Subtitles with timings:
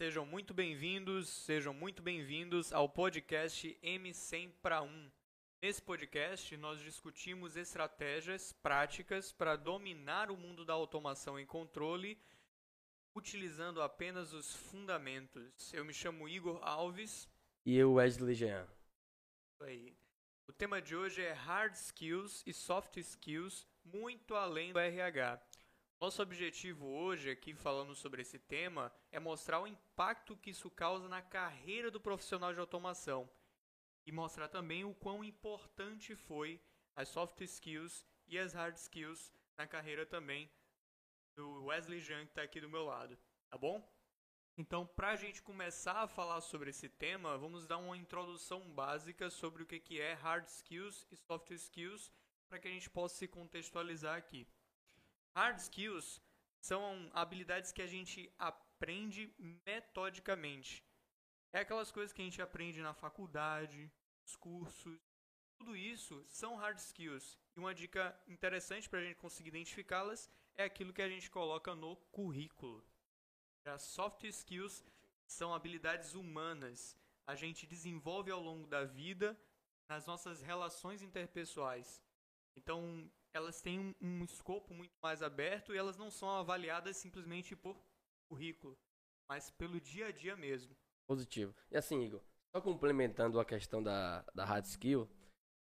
[0.00, 5.10] Sejam muito bem-vindos, sejam muito bem-vindos ao podcast M100 para 1.
[5.62, 12.18] Nesse podcast, nós discutimos estratégias práticas para dominar o mundo da automação e controle,
[13.14, 15.70] utilizando apenas os fundamentos.
[15.74, 17.28] Eu me chamo Igor Alves.
[17.66, 18.66] E eu, Wesley Jean.
[19.60, 19.94] Aí.
[20.48, 25.42] O tema de hoje é Hard Skills e Soft Skills, muito além do RH.
[26.00, 31.06] Nosso objetivo hoje, aqui falando sobre esse tema, é mostrar o impacto que isso causa
[31.10, 33.30] na carreira do profissional de automação
[34.06, 36.58] e mostrar também o quão importante foi
[36.96, 40.50] as soft skills e as hard skills na carreira também
[41.36, 43.18] do Wesley Jean que está aqui do meu lado,
[43.50, 43.86] tá bom?
[44.56, 49.28] Então, para a gente começar a falar sobre esse tema, vamos dar uma introdução básica
[49.28, 52.10] sobre o que é hard skills e soft skills
[52.48, 54.48] para que a gente possa se contextualizar aqui.
[55.34, 56.20] Hard skills
[56.60, 59.32] são habilidades que a gente aprende
[59.64, 60.84] metodicamente.
[61.52, 63.90] É aquelas coisas que a gente aprende na faculdade,
[64.22, 65.00] nos cursos.
[65.58, 67.38] Tudo isso são hard skills.
[67.54, 71.74] E uma dica interessante para a gente conseguir identificá-las é aquilo que a gente coloca
[71.74, 72.84] no currículo.
[73.64, 74.84] As soft skills
[75.26, 76.96] são habilidades humanas.
[77.26, 79.38] A gente desenvolve ao longo da vida
[79.88, 82.02] nas nossas relações interpessoais.
[82.56, 87.54] Então, elas têm um, um escopo muito mais aberto e elas não são avaliadas simplesmente
[87.56, 87.76] por
[88.28, 88.76] currículo,
[89.28, 90.76] mas pelo dia a dia mesmo.
[91.08, 91.54] Positivo.
[91.70, 92.22] E assim, Igor,
[92.54, 95.08] só complementando a questão da, da hard skill,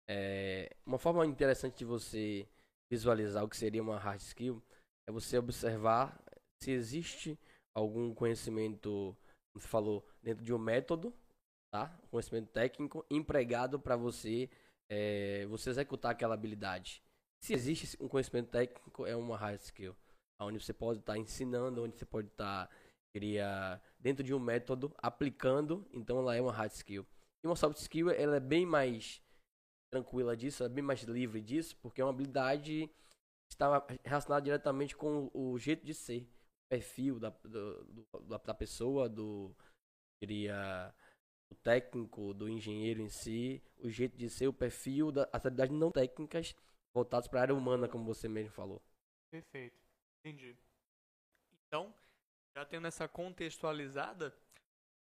[0.09, 2.49] é, uma forma interessante de você
[2.91, 4.63] visualizar o que seria uma hard skill
[5.09, 6.21] é você observar
[6.63, 7.39] se existe
[7.75, 9.17] algum conhecimento,
[9.53, 11.15] como você falou, dentro de um método,
[11.73, 11.89] tá?
[12.11, 14.51] Conhecimento técnico empregado para você,
[14.91, 17.03] é, você executar aquela habilidade.
[17.43, 19.97] Se existe um conhecimento técnico, é uma hard skill.
[20.41, 24.95] Onde você pode estar tá ensinando, onde você pode estar tá, dentro de um método,
[24.99, 27.07] aplicando, então ela é uma hard skill.
[27.43, 29.23] E uma soft skill, ela é bem mais
[29.91, 32.89] tranquila disso, é bem mais livre disso, porque é uma habilidade
[33.49, 39.09] que está relacionada diretamente com o jeito de ser, o perfil da, do, da pessoa,
[39.09, 39.55] do,
[40.23, 40.95] diria,
[41.51, 45.91] do técnico, do engenheiro em si, o jeito de ser, o perfil, das habilidades não
[45.91, 46.55] técnicas
[46.93, 48.83] voltados para a área humana, como você mesmo falou.
[49.31, 49.81] Perfeito,
[50.19, 50.57] entendi.
[51.67, 51.95] Então,
[52.55, 54.37] já tendo essa contextualizada,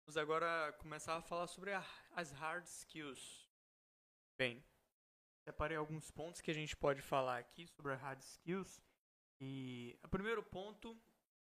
[0.05, 3.49] vamos agora começar a falar sobre a, as hard skills.
[4.37, 4.63] Bem,
[5.47, 8.81] separei alguns pontos que a gente pode falar aqui sobre as hard skills.
[9.41, 10.95] E o primeiro ponto,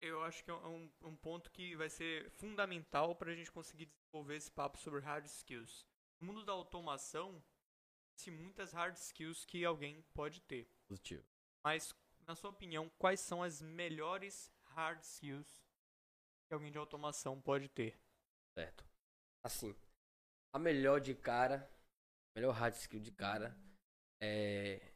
[0.00, 3.86] eu acho que é um, um ponto que vai ser fundamental para a gente conseguir
[3.86, 5.86] desenvolver esse papo sobre hard skills.
[6.20, 7.42] No mundo da automação,
[8.30, 10.68] muitas hard skills que alguém pode ter.
[10.88, 11.24] Positivo.
[11.64, 11.94] Mas,
[12.26, 15.62] na sua opinião, quais são as melhores hard skills
[16.48, 17.98] que alguém de automação pode ter?
[18.56, 18.84] Certo.
[19.44, 19.74] Assim,
[20.54, 21.68] a melhor de cara,
[22.34, 23.56] a melhor hard skill de cara
[24.22, 24.92] é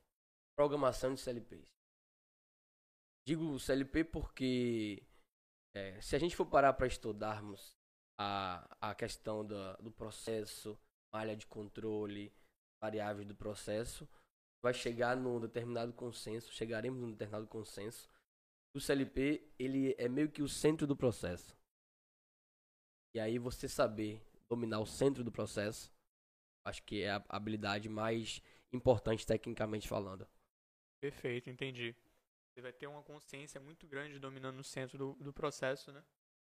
[0.57, 1.69] programação de CLPs.
[3.27, 5.07] Digo CLP porque
[5.75, 7.77] é, se a gente for parar para estudarmos
[8.19, 10.79] a, a questão do, do processo,
[11.13, 12.33] malha de controle,
[12.87, 14.09] variáveis do processo,
[14.63, 18.09] vai chegar num determinado consenso, chegaremos num determinado consenso.
[18.75, 21.57] O CLP, ele é meio que o centro do processo.
[23.15, 25.93] E aí você saber dominar o centro do processo,
[26.65, 28.41] acho que é a habilidade mais
[28.73, 30.29] importante tecnicamente falando.
[31.01, 31.95] Perfeito, entendi.
[32.53, 36.03] Você vai ter uma consciência muito grande dominando o centro do, do processo, né?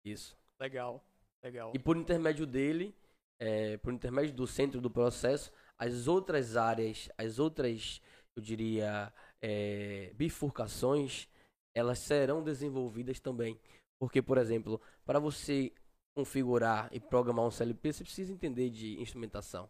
[0.05, 0.37] Isso.
[0.59, 1.05] Legal,
[1.43, 1.73] legal.
[1.75, 2.95] E por intermédio dele,
[3.39, 8.01] é, por intermédio do centro do processo, as outras áreas, as outras,
[8.37, 9.13] eu diria,
[9.43, 11.29] é, bifurcações,
[11.75, 13.59] elas serão desenvolvidas também.
[14.01, 15.73] Porque, por exemplo, para você
[16.17, 19.69] configurar e programar um CLP, você precisa entender de instrumentação.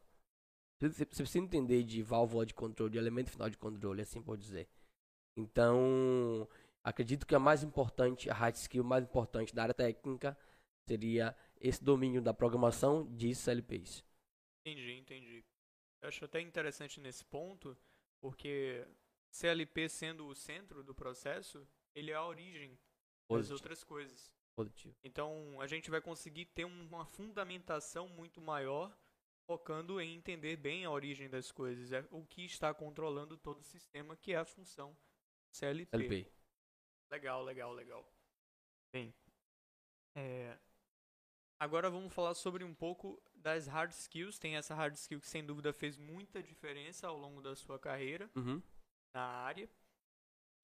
[0.78, 4.68] Você precisa entender de válvula de controle, de elemento final de controle, assim por dizer.
[5.34, 6.46] Então,
[6.84, 10.36] acredito que a mais importante, a hard skill mais importante da área técnica
[10.86, 14.04] seria esse domínio da programação de CLPs.
[14.66, 15.51] Entendi, entendi.
[16.02, 17.78] Eu acho até interessante nesse ponto,
[18.20, 18.84] porque
[19.30, 22.76] CLP sendo o centro do processo, ele é a origem
[23.28, 23.38] Positivo.
[23.38, 24.34] das outras coisas.
[24.54, 24.94] Positivo.
[25.04, 28.94] Então, a gente vai conseguir ter uma fundamentação muito maior,
[29.46, 33.64] focando em entender bem a origem das coisas, é o que está controlando todo o
[33.64, 34.96] sistema, que é a função
[35.52, 35.90] CLP.
[35.96, 36.32] CLP.
[37.10, 38.12] Legal, legal, legal.
[38.92, 39.14] Bem,
[40.16, 40.58] é,
[41.58, 44.38] agora vamos falar sobre um pouco das hard skills.
[44.38, 48.30] Tem essa hard skill que sem dúvida fez muita diferença ao longo da sua carreira
[48.34, 48.62] uhum.
[49.14, 49.68] na área.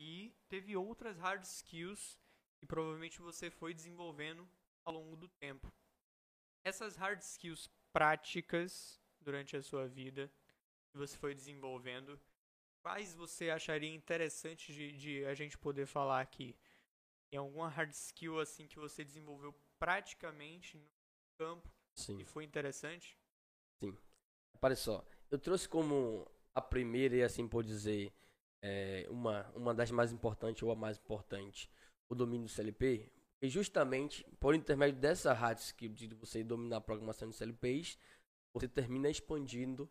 [0.00, 2.18] E teve outras hard skills
[2.58, 4.48] que provavelmente você foi desenvolvendo
[4.84, 5.72] ao longo do tempo.
[6.64, 10.30] essas hard skills práticas durante a sua vida
[10.90, 12.20] que você foi desenvolvendo,
[12.82, 16.56] quais você acharia interessante de, de a gente poder falar aqui?
[17.30, 20.88] Tem alguma hard skill assim que você desenvolveu praticamente no
[21.38, 22.18] campo Sim.
[22.18, 23.16] e foi interessante?
[24.60, 28.12] Olha só, eu trouxe como a primeira e assim por dizer,
[28.60, 31.70] é, uma, uma das mais importantes ou a mais importante,
[32.08, 36.80] o domínio do CLP, e justamente por intermédio dessa hard skill de você dominar a
[36.80, 37.96] programação de CLPs,
[38.52, 39.88] você termina expandindo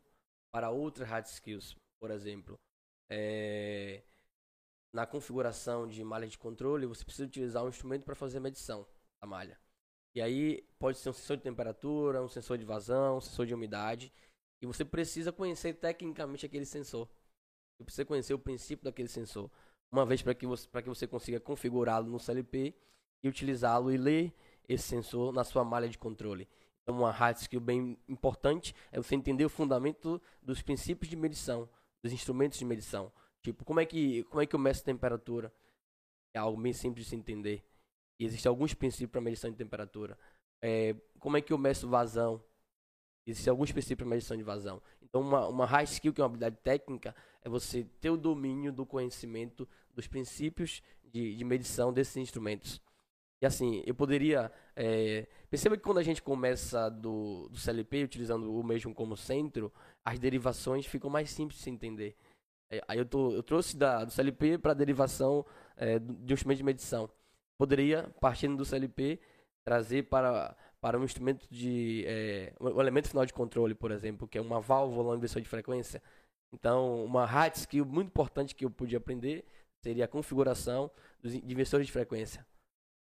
[0.51, 1.77] para outras hard skills.
[1.97, 2.59] Por exemplo,
[3.09, 4.03] é,
[4.91, 8.85] na configuração de malha de controle, você precisa utilizar um instrumento para fazer a medição
[9.21, 9.57] da malha.
[10.17, 13.53] E aí pode ser um sensor de temperatura, um sensor de vazão, um sensor de
[13.53, 14.11] umidade.
[14.59, 17.07] E você precisa conhecer tecnicamente aquele sensor.
[17.77, 19.47] Você precisa conhecer o princípio daquele sensor.
[19.91, 22.73] Uma vez para que, você, que você consiga configurá-lo no CLP
[23.21, 24.33] e utilizá-lo e ler
[24.67, 26.49] esse sensor na sua malha de controle.
[26.81, 31.69] Então, uma hard skill bem importante é você entender o fundamento dos princípios de medição,
[32.01, 33.11] dos instrumentos de medição.
[33.43, 35.53] Tipo, como é que, como é que eu meço temperatura?
[36.33, 37.63] É algo bem simples de se entender.
[38.19, 40.17] E existem alguns princípios para medição de temperatura.
[40.61, 42.43] É, como é que eu meço vazão?
[43.25, 44.81] Existem alguns princípios para medição de vazão.
[45.01, 48.71] Então, uma, uma high skill, que é uma habilidade técnica, é você ter o domínio
[48.71, 52.81] do conhecimento dos princípios de, de medição desses instrumentos.
[53.41, 54.51] E assim, eu poderia.
[54.75, 59.71] É, perceba que quando a gente começa do, do CLP, utilizando o mesmo como centro,
[60.03, 62.15] as derivações ficam mais simples de se entender.
[62.69, 66.35] É, aí eu, tô, eu trouxe da, do CLP para a derivação é, de um
[66.35, 67.09] instrumento de medição.
[67.57, 69.19] Poderia, partindo do CLP,
[69.65, 72.03] trazer para, para um instrumento de.
[72.07, 75.49] É, um elemento final de controle, por exemplo, que é uma válvula, um inversor de
[75.49, 76.01] frequência.
[76.53, 79.45] Então, uma hard skill muito importante que eu podia aprender
[79.83, 80.89] seria a configuração
[81.21, 82.45] dos inversores de frequência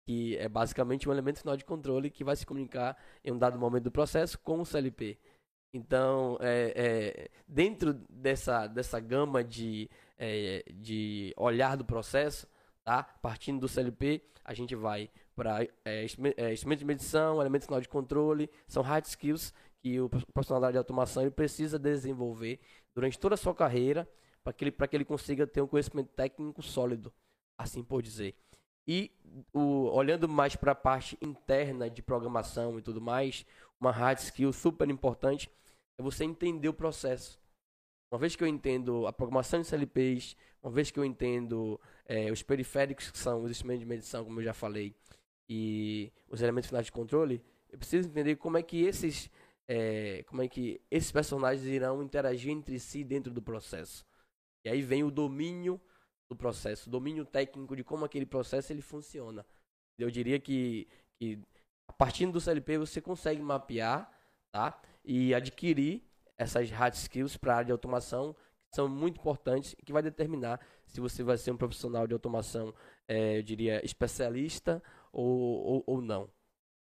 [0.06, 3.58] que é basicamente um elemento final de controle que vai se comunicar em um dado
[3.58, 5.18] momento do processo com o CLP.
[5.72, 12.46] Então, é, é, dentro dessa, dessa gama de, é, de olhar do processo,
[12.84, 13.02] tá?
[13.02, 17.88] partindo do CLP, a gente vai para é, é, instrumento de medição, elemento final de
[17.88, 19.52] controle, são hard skills
[19.82, 22.60] que o profissional da área de automação ele precisa desenvolver
[22.94, 24.08] durante toda a sua carreira
[24.42, 27.12] para que, ele, que ele consiga ter um conhecimento técnico sólido,
[27.58, 28.36] assim por dizer.
[28.86, 29.10] E
[29.52, 33.46] o, olhando mais para a parte interna de programação e tudo mais,
[33.80, 35.50] uma hard skill super importante
[35.98, 37.40] é você entender o processo.
[38.12, 42.30] Uma vez que eu entendo a programação de CLPs, uma vez que eu entendo é,
[42.30, 44.94] os periféricos, que são os instrumentos de medição, como eu já falei,
[45.48, 49.30] e os elementos finais de controle, eu preciso entender como é que esses,
[49.68, 54.04] é, como é que esses personagens irão interagir entre si dentro do processo.
[54.64, 55.80] E aí vem o domínio
[56.28, 59.44] do processo, domínio técnico de como aquele processo ele funciona.
[59.98, 61.38] Eu diria que, que
[61.86, 64.10] a partir do CLP você consegue mapear,
[64.50, 64.80] tá?
[65.04, 66.02] E adquirir
[66.36, 68.34] essas hard skills para a área de automação
[68.74, 72.74] são muito importantes que vai determinar se você vai ser um profissional de automação,
[73.06, 74.82] é, eu diria, especialista
[75.12, 76.30] ou, ou, ou não.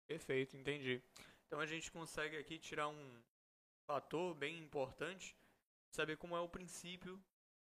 [0.08, 1.02] Perfeito, entendi.
[1.48, 3.22] Então a gente consegue aqui tirar um
[3.88, 5.36] fator bem importante,
[5.92, 7.22] saber como é o princípio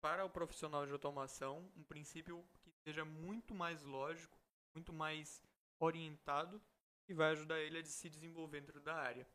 [0.02, 4.38] para o profissional de automação um princípio que seja muito mais lógico,
[4.76, 5.42] muito mais
[5.80, 6.62] orientado
[7.08, 9.28] e vai ajudar ele a se desenvolver dentro da área.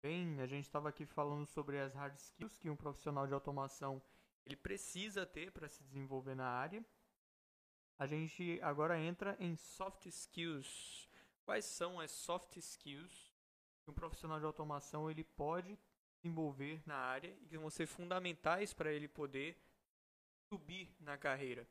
[0.00, 4.00] Bem, a gente estava aqui falando sobre as hard skills que um profissional de automação
[4.46, 6.84] ele precisa ter para se desenvolver na área.
[7.98, 11.08] A gente agora entra em soft skills.
[11.44, 13.34] Quais são as soft skills
[13.82, 15.76] que um profissional de automação ele pode
[16.22, 19.60] desenvolver na área e que vão ser fundamentais para ele poder
[20.48, 21.68] subir na carreira,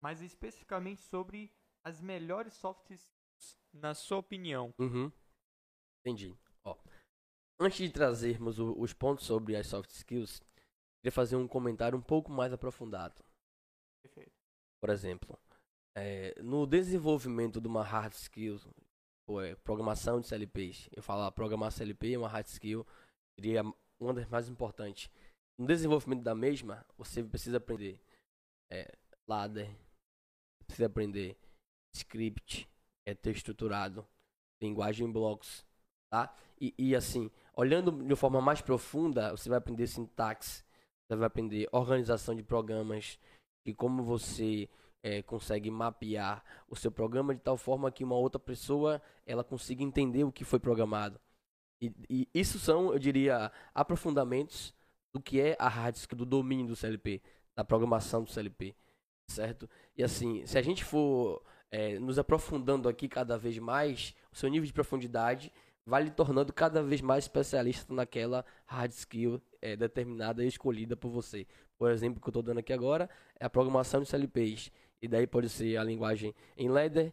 [0.00, 4.74] mas especificamente sobre as melhores soft skills, na sua opinião.
[4.78, 5.10] Uhum.
[6.00, 6.36] Entendi.
[6.64, 6.76] Ó,
[7.58, 10.40] antes de trazermos o, os pontos sobre as soft skills,
[11.00, 13.22] queria fazer um comentário um pouco mais aprofundado.
[14.02, 14.32] Perfeito.
[14.80, 15.38] Por exemplo,
[15.96, 18.60] é, no desenvolvimento de uma hard skill,
[19.26, 22.86] ou é, programação de CLPs, eu falo programar CLP é uma hard skill,
[23.38, 23.62] diria
[24.00, 25.10] uma das mais importantes
[25.58, 28.00] no desenvolvimento da mesma, você precisa aprender
[28.70, 28.92] é,
[29.26, 29.70] ladder,
[30.66, 31.36] precisa aprender
[31.94, 32.68] script,
[33.06, 34.06] é texto estruturado,
[34.60, 35.64] linguagem em blocos,
[36.10, 36.34] tá?
[36.60, 40.64] E, e assim, olhando de uma forma mais profunda, você vai aprender sintaxe,
[41.06, 43.18] você vai aprender organização de programas
[43.64, 44.68] e como você
[45.02, 49.82] é, consegue mapear o seu programa de tal forma que uma outra pessoa ela consiga
[49.82, 51.20] entender o que foi programado.
[51.80, 54.74] E, e isso são, eu diria, aprofundamentos
[55.12, 57.22] do que é a hard skill, do domínio do CLP,
[57.54, 58.74] da programação do CLP,
[59.28, 59.68] certo?
[59.96, 64.48] E assim, se a gente for é, nos aprofundando aqui cada vez mais, o seu
[64.48, 65.52] nível de profundidade
[65.86, 71.10] vai lhe tornando cada vez mais especialista naquela hard skill é, determinada e escolhida por
[71.10, 71.46] você.
[71.78, 74.70] Por exemplo, que eu estou dando aqui agora é a programação de CLPs.
[75.02, 77.12] E daí pode ser a linguagem em Ladder.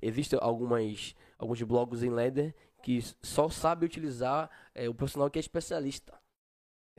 [0.00, 5.40] Existem algumas, alguns blogs em Ladder que só sabe utilizar é, o profissional que é
[5.40, 6.12] especialista.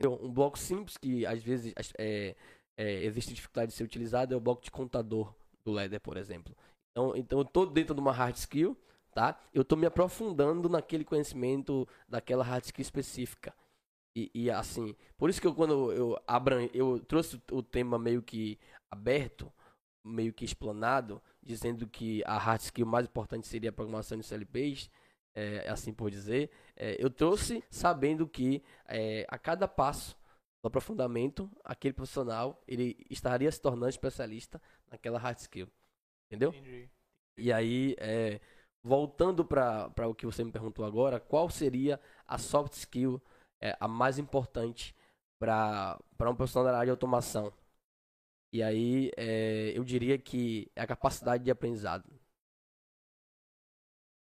[0.04, 2.36] Um bloco simples que às vezes é,
[2.76, 5.32] é, existe dificuldade de ser utilizado é o bloco de contador
[5.64, 6.54] do Ladder, por exemplo.
[6.90, 8.76] Então, então eu estou dentro de uma hard skill,
[9.16, 9.40] tá?
[9.54, 13.54] Eu estou me aprofundando naquele conhecimento daquela hard skill específica.
[14.14, 18.20] E, e, assim, por isso que eu, quando eu, abran, eu trouxe o tema meio
[18.20, 18.58] que
[18.90, 19.50] aberto,
[20.04, 24.90] meio que explanado, dizendo que a hard skill mais importante seria a programação de CLPs,
[25.34, 30.14] é, assim por dizer, é, eu trouxe sabendo que é, a cada passo
[30.62, 35.68] do aprofundamento, aquele profissional ele estaria se tornando especialista naquela hard skill.
[36.26, 36.50] Entendeu?
[36.50, 36.90] Entendi.
[37.38, 38.40] E aí, é,
[38.86, 43.20] voltando para o que você me perguntou agora, qual seria a soft skill
[43.60, 44.94] é, a mais importante
[45.40, 47.52] para um profissional da área de automação?
[48.52, 52.08] E aí, é, eu diria que é a capacidade de aprendizado.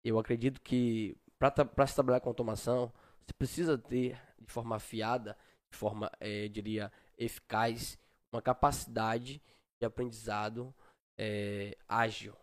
[0.01, 2.91] Eu acredito que para se trabalhar com automação,
[3.25, 5.37] você precisa ter de forma afiada,
[5.69, 7.99] de forma, é, diria, eficaz,
[8.31, 9.41] uma capacidade
[9.77, 10.73] de aprendizado
[11.17, 12.33] é, ágil.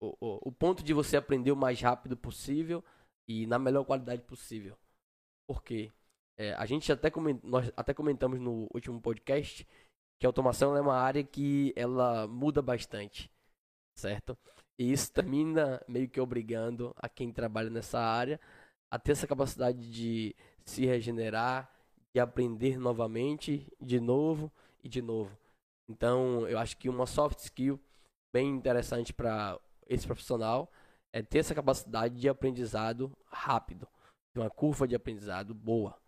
[0.00, 2.82] O, o, o, ponto de você aprender o mais rápido possível
[3.28, 4.76] e na melhor qualidade possível.
[5.46, 5.92] Por quê?
[6.38, 9.66] É, a gente até, coment, nós até comentamos no último podcast
[10.18, 13.30] que a automação é uma área que ela muda bastante,
[13.94, 14.38] certo?
[14.78, 18.40] E isso termina meio que obrigando a quem trabalha nessa área
[18.90, 21.70] a ter essa capacidade de se regenerar,
[22.12, 24.50] de aprender novamente, de novo
[24.82, 25.38] e de novo.
[25.88, 27.78] Então, eu acho que uma soft skill
[28.32, 29.58] bem interessante para
[29.90, 30.72] esse profissional
[31.12, 33.88] é ter essa capacidade de aprendizado rápido,
[34.32, 36.00] de uma curva de aprendizado boa.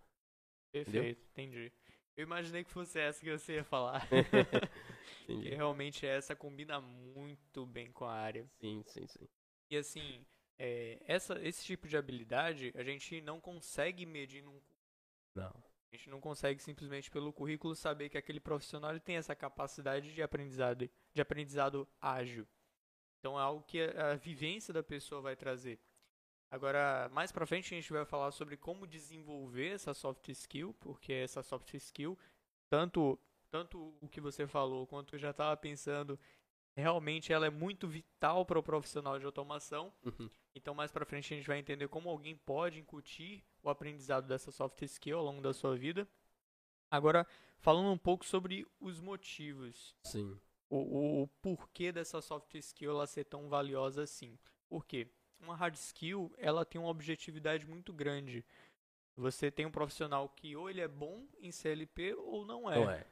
[0.72, 1.56] Perfeito, Entendeu?
[1.60, 1.72] entendi.
[2.16, 4.06] Eu imaginei que fosse essa que você ia falar.
[5.28, 8.48] e realmente essa combina muito bem com a área.
[8.60, 9.28] Sim, sim, sim.
[9.68, 10.24] E assim,
[10.58, 14.60] é, essa, esse tipo de habilidade a gente não consegue medir num.
[15.34, 15.52] Não.
[15.92, 20.22] A gente não consegue simplesmente pelo currículo saber que aquele profissional tem essa capacidade de
[20.22, 22.46] aprendizado, de aprendizado ágil.
[23.22, 25.78] Então é algo que a, a vivência da pessoa vai trazer.
[26.50, 31.12] Agora, mais para frente a gente vai falar sobre como desenvolver essa soft skill, porque
[31.12, 32.18] essa soft skill,
[32.68, 33.16] tanto
[33.48, 36.18] tanto o que você falou quanto eu já estava pensando,
[36.74, 39.92] realmente ela é muito vital para o profissional de automação.
[40.02, 40.28] Uhum.
[40.54, 44.50] Então, mais para frente a gente vai entender como alguém pode incutir o aprendizado dessa
[44.50, 46.08] soft skill ao longo da sua vida.
[46.90, 47.26] Agora,
[47.60, 49.94] falando um pouco sobre os motivos.
[50.02, 50.38] Sim.
[50.74, 54.38] O, o, porquê dessa soft skill ela ser tão valiosa assim.
[54.68, 55.06] Por quê?
[55.42, 58.44] uma hard skill, ela tem uma objetividade muito grande.
[59.16, 62.76] Você tem um profissional que ou ele é bom em CLP ou não é.
[62.76, 63.06] Não é.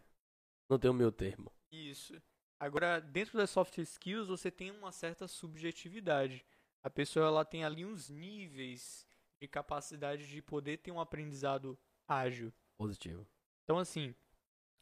[0.68, 1.52] Não tem o meu termo.
[1.70, 2.20] Isso.
[2.58, 6.44] Agora, dentro das soft skills, você tem uma certa subjetividade.
[6.82, 9.06] A pessoa ela tem ali uns níveis
[9.40, 12.52] de capacidade de poder ter um aprendizado ágil.
[12.78, 13.26] Positivo.
[13.64, 14.14] Então, assim,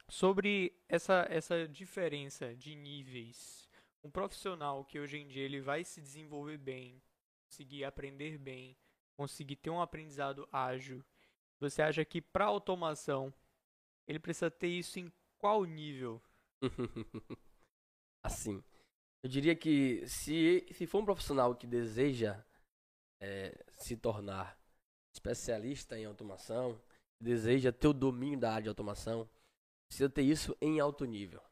[0.08, 3.68] sobre essa, essa diferença de níveis,
[4.02, 7.02] um profissional que hoje em dia ele vai se desenvolver bem,
[7.46, 8.76] conseguir aprender bem,
[9.16, 11.04] conseguir ter um aprendizado ágil,
[11.60, 13.32] você acha que para automação
[14.06, 16.22] ele precisa ter isso em qual nível?
[18.22, 18.62] assim,
[19.22, 22.42] eu diria que se, se for um profissional que deseja
[23.20, 24.58] é, se tornar
[25.12, 26.80] especialista em automação,
[27.20, 29.28] deseja ter o domínio da área de automação,
[29.88, 31.42] precisa ter isso em alto nível.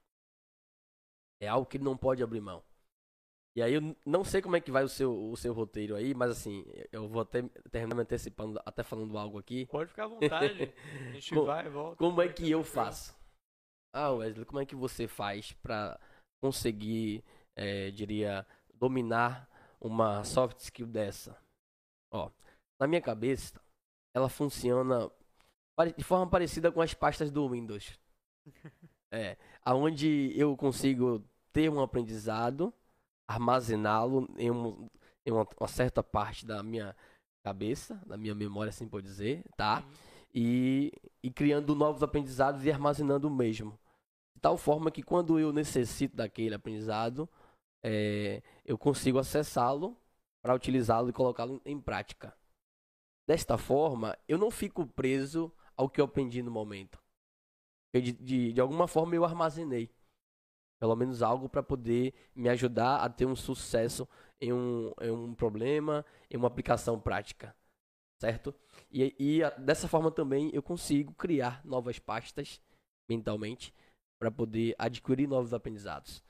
[1.40, 2.62] É algo que ele não pode abrir mão.
[3.56, 6.14] E aí eu não sei como é que vai o seu, o seu roteiro aí,
[6.14, 6.62] mas assim,
[6.92, 9.64] eu vou até terminar me antecipando, até falando algo aqui.
[9.66, 10.74] Pode ficar à vontade.
[11.08, 11.96] A gente como, vai e volta.
[11.96, 13.16] Como é que eu faço?
[13.94, 15.98] Ah, Wesley, como é que você faz para
[16.42, 17.24] conseguir,
[17.56, 19.48] é, diria, dominar
[19.80, 21.34] uma soft skill dessa?
[22.12, 22.30] Ó,
[22.78, 23.58] na minha cabeça,
[24.14, 25.10] ela funciona
[25.96, 27.98] de forma parecida com as pastas do Windows.
[29.10, 32.74] É, aonde eu consigo ter um aprendizado
[33.26, 34.88] armazená-lo em, um,
[35.24, 36.94] em uma, uma, certa parte da minha
[37.42, 39.84] cabeça, da minha memória, assim por dizer, tá?
[40.34, 43.78] E, e criando novos aprendizados e armazenando o mesmo.
[44.34, 47.28] De tal forma que quando eu necessito daquele aprendizado,
[47.82, 49.96] é, eu consigo acessá-lo
[50.42, 52.36] para utilizá-lo e colocá-lo em prática.
[53.26, 57.00] Desta forma, eu não fico preso ao que eu aprendi no momento.
[58.00, 59.90] De, de, de alguma forma eu armazenei.
[60.78, 64.06] Pelo menos algo para poder me ajudar a ter um sucesso
[64.40, 67.54] em um, em um problema, em uma aplicação prática.
[68.20, 68.54] certo?
[68.90, 72.60] E, e a- dessa forma também eu consigo criar novas pastas
[73.08, 73.74] mentalmente
[74.20, 76.22] para poder adquirir novos aprendizados.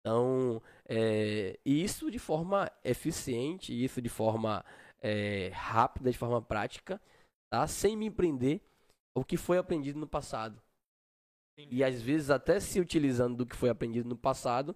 [0.00, 4.64] Então, é, isso de forma eficiente, isso de forma
[5.02, 7.00] é, rápida, de forma prática,
[7.50, 7.66] tá?
[7.66, 8.62] Sem me prender
[9.14, 10.60] ao que foi aprendido no passado.
[11.62, 11.76] Entendi.
[11.76, 14.74] E às vezes até se utilizando do que foi aprendido no passado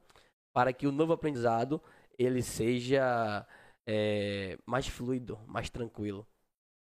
[0.53, 1.81] para que o novo aprendizado
[2.19, 3.47] ele seja
[3.87, 6.27] é, mais fluido, mais tranquilo.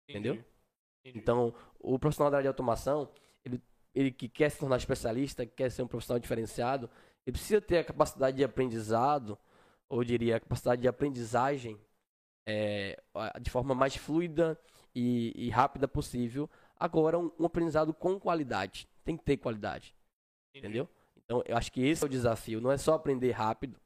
[0.08, 0.34] entendeu?
[0.34, 1.18] Entendi.
[1.18, 3.10] Então, o profissional da área de automação,
[3.44, 3.62] ele,
[3.94, 6.90] ele que quer se tornar especialista, que quer ser um profissional diferenciado,
[7.26, 9.38] ele precisa ter a capacidade de aprendizado,
[9.88, 11.78] ou eu diria, a capacidade de aprendizagem
[12.46, 13.00] é,
[13.40, 14.58] de forma mais fluida
[14.94, 16.50] e, e rápida possível.
[16.78, 18.88] Agora, um, um aprendizado com qualidade.
[19.04, 19.94] Tem que ter qualidade,
[20.50, 20.66] Entendi.
[20.66, 20.88] entendeu?
[21.16, 22.61] Então, eu acho que esse é o desafio.
[22.61, 23.80] Não é só aprender rápido,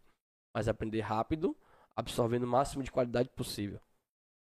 [0.54, 1.56] mas aprender rápido,
[1.94, 3.80] absorvendo o máximo de qualidade possível.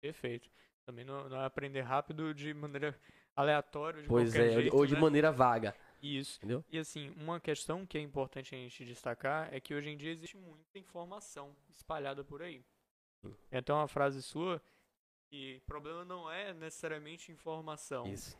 [0.00, 0.50] Perfeito.
[0.85, 2.99] Também não, não é aprender rápido de maneira
[3.35, 5.00] aleatória, de Pois é, jeito, ou de né?
[5.00, 6.38] maneira vaga, Isso.
[6.38, 6.64] entendeu?
[6.71, 10.12] E assim, uma questão que é importante a gente destacar é que hoje em dia
[10.12, 12.64] existe muita informação espalhada por aí.
[13.49, 14.61] Tem até uma frase sua
[15.30, 18.38] que o problema não é necessariamente informação, Isso.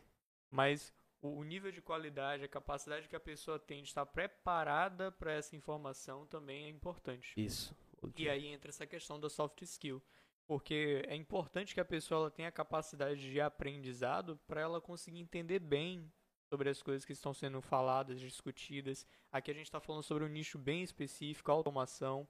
[0.51, 0.93] mas
[1.25, 5.55] o, nível de qualidade, a capacidade que a pessoa tem de estar preparada para essa
[5.55, 7.33] informação também é importante.
[7.35, 7.75] Isso.
[8.17, 10.01] E aí entra essa questão da soft skill.
[10.47, 15.19] Porque é importante que a pessoa ela tenha a capacidade de aprendizado para ela conseguir
[15.19, 16.11] entender bem
[16.49, 19.07] sobre as coisas que estão sendo faladas, discutidas.
[19.31, 22.27] Aqui a gente está falando sobre um nicho bem específico, a automação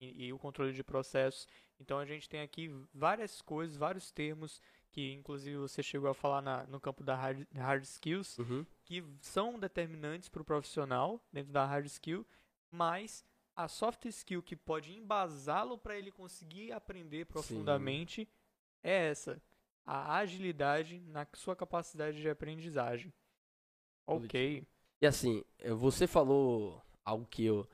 [0.00, 1.46] e, e o controle de processos.
[1.78, 4.60] Então a gente tem aqui várias coisas, vários termos
[4.92, 8.66] que inclusive você chegou a falar na- no campo da hard, hard skills, Uhum.
[8.84, 12.26] que são determinantes para o profissional dentro da hard skill,
[12.70, 13.24] mas
[13.56, 18.28] a soft skill que pode embasá-lo para ele conseguir aprender profundamente
[18.82, 19.42] é essa,
[19.86, 23.12] a agilidade na sua capacidade de aprendizagem.
[24.06, 24.34] Ok,
[25.00, 27.66] E assim, eh, você falou algo que eu,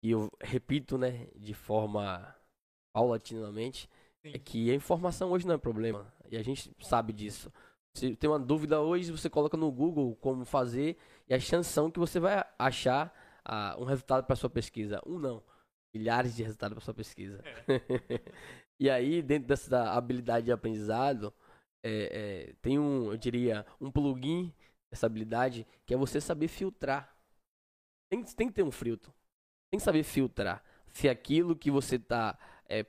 [0.00, 2.34] que eu repito, né, de forma
[2.92, 3.88] paulatinamente,
[4.22, 4.32] Sim.
[4.32, 6.12] é que a informação hoje não é problema.
[6.30, 7.52] E a gente sabe disso.
[7.94, 10.96] Se tem uma dúvida hoje, você coloca no Google como fazer,
[11.28, 13.12] e a chance são que você vai achar
[13.44, 15.00] ah, um resultado para sua pesquisa.
[15.06, 15.42] Um não.
[15.92, 17.42] Milhares de resultados para sua pesquisa.
[18.78, 21.32] e aí, dentro dessa habilidade de aprendizado,
[21.82, 24.52] é, é, tem um, eu diria, um plugin
[24.90, 27.16] dessa habilidade que é você saber filtrar.
[28.10, 29.12] Tem, tem que ter um filtro.
[29.70, 30.62] Tem que saber filtrar
[30.92, 32.38] se aquilo que você está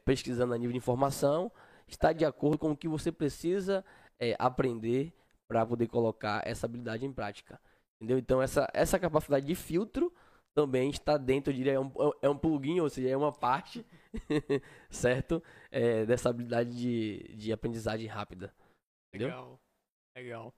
[0.03, 1.51] pesquisando a nível de informação
[1.93, 3.83] está de acordo com o que você precisa
[4.19, 5.13] é, aprender
[5.47, 7.59] para poder colocar essa habilidade em prática.
[7.95, 8.17] Entendeu?
[8.17, 10.13] Então, essa, essa capacidade de filtro
[10.53, 13.85] também está dentro, eu diria, é um, é um plugin, ou seja, é uma parte,
[14.89, 15.43] certo?
[15.71, 18.53] É, dessa habilidade de, de aprendizagem rápida.
[19.07, 19.29] Entendeu?
[19.29, 19.61] legal,
[20.15, 20.55] legal,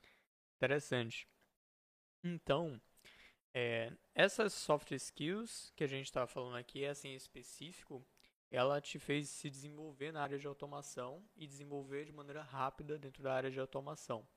[0.58, 1.28] interessante.
[2.24, 2.80] Então,
[3.54, 8.06] é, essas soft skills que a gente está falando aqui, essa em específico,
[8.52, 13.24] ela te fez se desenvolver na área de automação e desenvolver de maneira rápida dentro
[13.24, 14.28] da área de automação.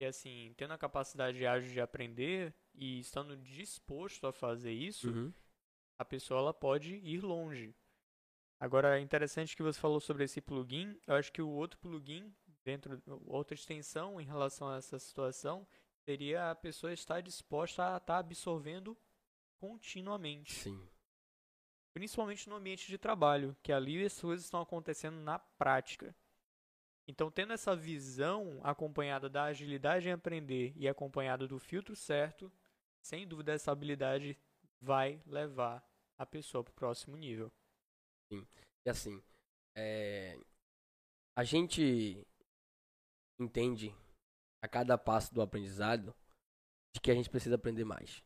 [0.00, 5.32] E assim, tendo a capacidade ágil de aprender e estando disposto a fazer isso, Uhum.
[5.98, 7.74] a pessoa ela pode ir longe.
[8.60, 10.98] Agora, é interessante que você falou sobre esse plugin.
[11.06, 15.66] Eu acho que o outro plugin, dentro, outra extensão em relação a essa situação,
[16.08, 18.96] seria a pessoa estar disposta a estar absorvendo
[19.58, 20.52] continuamente.
[20.54, 20.88] Sim.
[21.94, 26.14] Principalmente no ambiente de trabalho, que ali as coisas estão acontecendo na prática.
[27.06, 32.50] Então, tendo essa visão acompanhada da agilidade em aprender e acompanhada do filtro certo,
[33.00, 34.36] sem dúvida essa habilidade
[34.80, 35.86] vai levar
[36.18, 37.52] a pessoa para o próximo nível.
[38.30, 39.22] E assim,
[39.76, 40.38] é,
[41.36, 42.26] a gente
[43.38, 43.94] entende
[44.62, 46.14] a cada passo do aprendizado
[46.94, 48.22] de que a gente precisa aprender mais.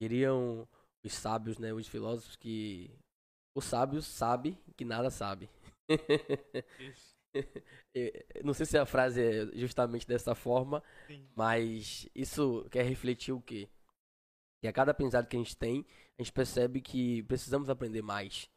[0.00, 0.68] Diriam
[1.06, 2.90] os sábios, né, os filósofos que
[3.54, 5.48] o sábio sabe que nada sabe.
[8.44, 11.28] Não sei se a frase é justamente dessa forma, Sim.
[11.34, 13.68] mas isso quer refletir o quê?
[14.60, 15.84] Que a cada aprendizado que a gente tem,
[16.18, 18.50] a gente percebe que precisamos aprender mais.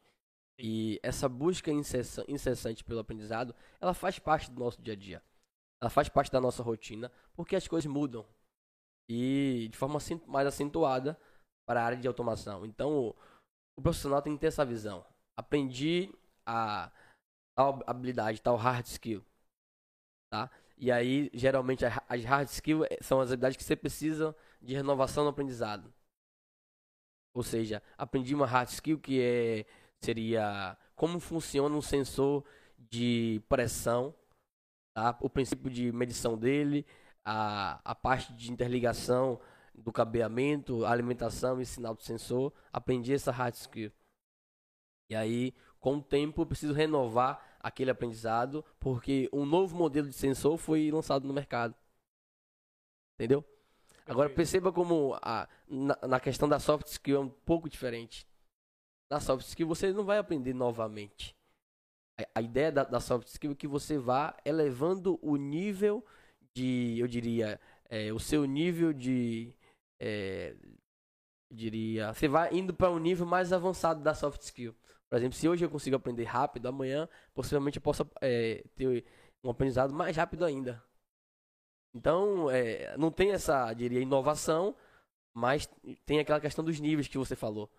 [0.58, 5.24] E essa busca incessa- incessante pelo aprendizado, ela faz parte do nosso dia a dia.
[5.82, 8.26] Ela faz parte da nossa rotina, porque as coisas mudam.
[9.10, 11.18] E de forma mais acentuada
[11.70, 12.66] para a área de automação.
[12.66, 13.16] Então, o,
[13.78, 15.06] o profissional tem que ter essa visão.
[15.38, 16.12] Aprendi
[16.44, 16.92] a
[17.56, 19.24] tal habilidade, tal hard skill.
[20.34, 20.50] Tá?
[20.76, 25.24] E aí, geralmente, as hard skills eh, são as habilidades que você precisa de renovação
[25.24, 25.94] no aprendizado.
[27.36, 29.66] Ou seja, aprendi uma hard skill que é,
[30.04, 32.44] seria como funciona um sensor
[32.80, 34.16] de pressão
[34.96, 35.16] tá?
[35.22, 36.84] O princípio de medição dele,
[37.24, 39.40] a, a parte de interligação
[39.84, 43.92] do cabeamento, alimentação e sinal do sensor, aprendi essa hard skill.
[45.10, 50.16] E aí, com o tempo, eu preciso renovar aquele aprendizado, porque um novo modelo de
[50.16, 51.76] sensor foi lançado no mercado.
[53.16, 53.44] Entendeu?
[54.06, 58.28] Agora perceba como a, na, na, questão da soft skill é um pouco diferente.
[59.10, 61.36] Na soft skill você não vai aprender novamente.
[62.20, 66.04] A, a ideia da, da, soft skill é que você vá elevando o nível
[66.56, 69.54] de, eu diria, é, o seu nível de,
[70.00, 70.56] é,
[71.52, 74.76] diria, você vai indo para um nível mais avançado da soft skill.
[75.10, 79.04] Por exemplo, se hoje eu consigo aprender rápido, amanhã possivelmente eu possa é, ter
[79.44, 80.84] um aprendizado mais rápido ainda.
[81.94, 84.76] Então, é, não tem essa, diria, inovação,
[85.34, 85.68] mas
[86.06, 87.72] tem aquela questão dos níveis que você falou.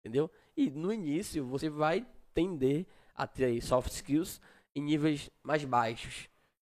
[0.00, 0.30] Entendeu?
[0.56, 4.40] E no início você vai tender a ter soft skills
[4.74, 6.28] em níveis mais baixos.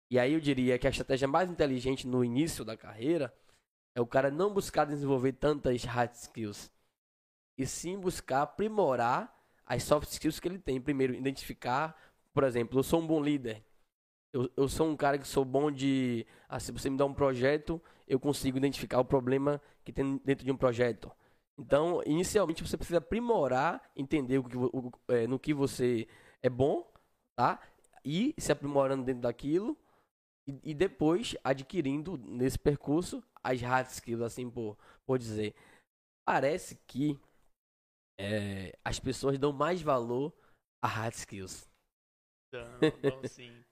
[0.09, 3.35] E aí eu diria que a estratégia mais inteligente no início da carreira
[3.95, 6.71] é o cara não buscar desenvolver tantas hard skills.
[7.57, 9.33] E sim buscar aprimorar
[9.65, 10.81] as soft skills que ele tem.
[10.81, 11.97] Primeiro, identificar,
[12.33, 13.65] por exemplo, eu sou um bom líder.
[14.33, 16.27] Eu, eu sou um cara que sou bom de.
[16.49, 20.45] Ah, se você me dá um projeto, eu consigo identificar o problema que tem dentro
[20.45, 21.11] de um projeto.
[21.57, 26.09] Então, inicialmente, você precisa aprimorar, entender o que, o, é, no que você
[26.43, 26.91] é bom,
[27.37, 27.61] tá?
[28.05, 29.79] E se aprimorando dentro daquilo.
[30.47, 34.77] E, e depois adquirindo nesse percurso as hard skills, assim por,
[35.07, 35.55] por dizer.
[36.27, 37.21] Parece que
[38.19, 40.33] é, as pessoas dão mais valor
[40.83, 41.69] a hard skills.
[42.51, 42.67] Dão,
[43.03, 43.65] dão sim.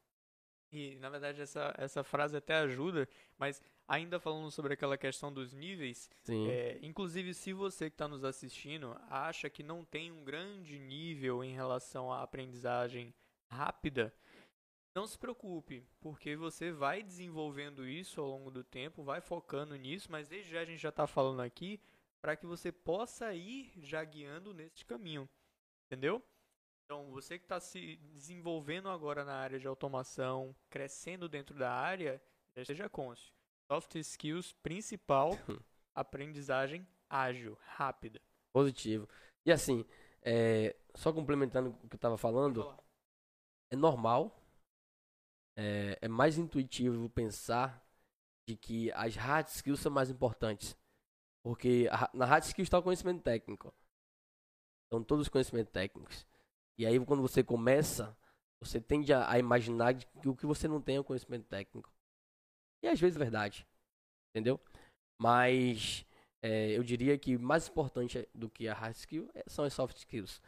[0.71, 3.07] E na verdade essa, essa frase até ajuda,
[3.39, 6.09] mas ainda falando sobre aquela questão dos níveis,
[6.49, 11.45] é, inclusive se você que está nos assistindo acha que não tem um grande nível
[11.45, 13.15] em relação à aprendizagem
[13.51, 14.15] rápida,
[14.95, 20.11] não se preocupe, porque você vai desenvolvendo isso ao longo do tempo, vai focando nisso,
[20.11, 21.81] mas desde já a gente já está falando aqui
[22.21, 25.29] para que você possa ir já guiando nesse caminho.
[25.87, 26.23] Entendeu?
[26.85, 32.23] Então, você que está se desenvolvendo agora na área de automação, crescendo dentro da área,
[32.55, 33.33] já esteja consciente.
[33.71, 35.31] Soft skills principal,
[35.95, 38.21] aprendizagem ágil, rápida.
[38.53, 39.09] Positivo.
[39.47, 39.87] E assim,
[40.23, 42.77] é, só complementando o que eu estava falando,
[43.71, 44.42] é normal,
[45.57, 47.85] é, é mais intuitivo pensar
[48.49, 50.77] de que as hard skills são mais importantes.
[51.45, 53.75] Porque na hard skill está o conhecimento técnico.
[54.87, 56.27] Então, todos os conhecimentos técnicos.
[56.79, 58.17] E aí, quando você começa,
[58.61, 61.93] você tende a, a imaginar que o que você não tem é o conhecimento técnico.
[62.83, 63.67] E às vezes é verdade.
[64.31, 64.61] Entendeu?
[65.21, 66.07] Mas
[66.43, 69.97] é, eu diria que mais importante do que a hard skill é, são as soft
[69.97, 70.41] skills.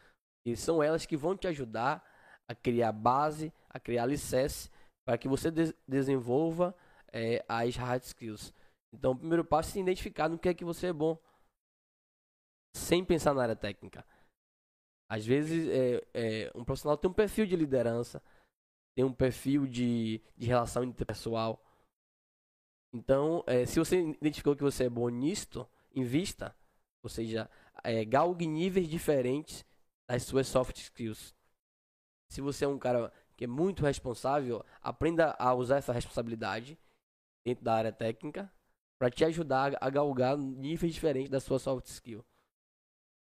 [0.47, 2.05] E são elas que vão te ajudar
[2.47, 4.71] a criar base, a criar alicerce,
[5.05, 6.75] para que você de desenvolva
[7.13, 8.53] é, as hard skills.
[8.93, 11.19] Então, o primeiro passo é se identificar no que é que você é bom,
[12.75, 14.05] sem pensar na área técnica.
[15.09, 18.23] Às vezes, é, é, um profissional tem um perfil de liderança,
[18.95, 21.63] tem um perfil de, de relação interpessoal.
[22.93, 26.57] Então, é, se você identificou que você é bom nisto, invista,
[27.03, 27.51] ou seja,
[27.83, 29.65] é, galgue níveis diferentes
[30.09, 31.35] das suas soft skills.
[32.31, 36.79] Se você é um cara que é muito responsável, aprenda a usar essa responsabilidade
[37.45, 38.51] dentro da área técnica
[38.99, 42.25] para te ajudar a galgar níveis diferentes da sua soft skill.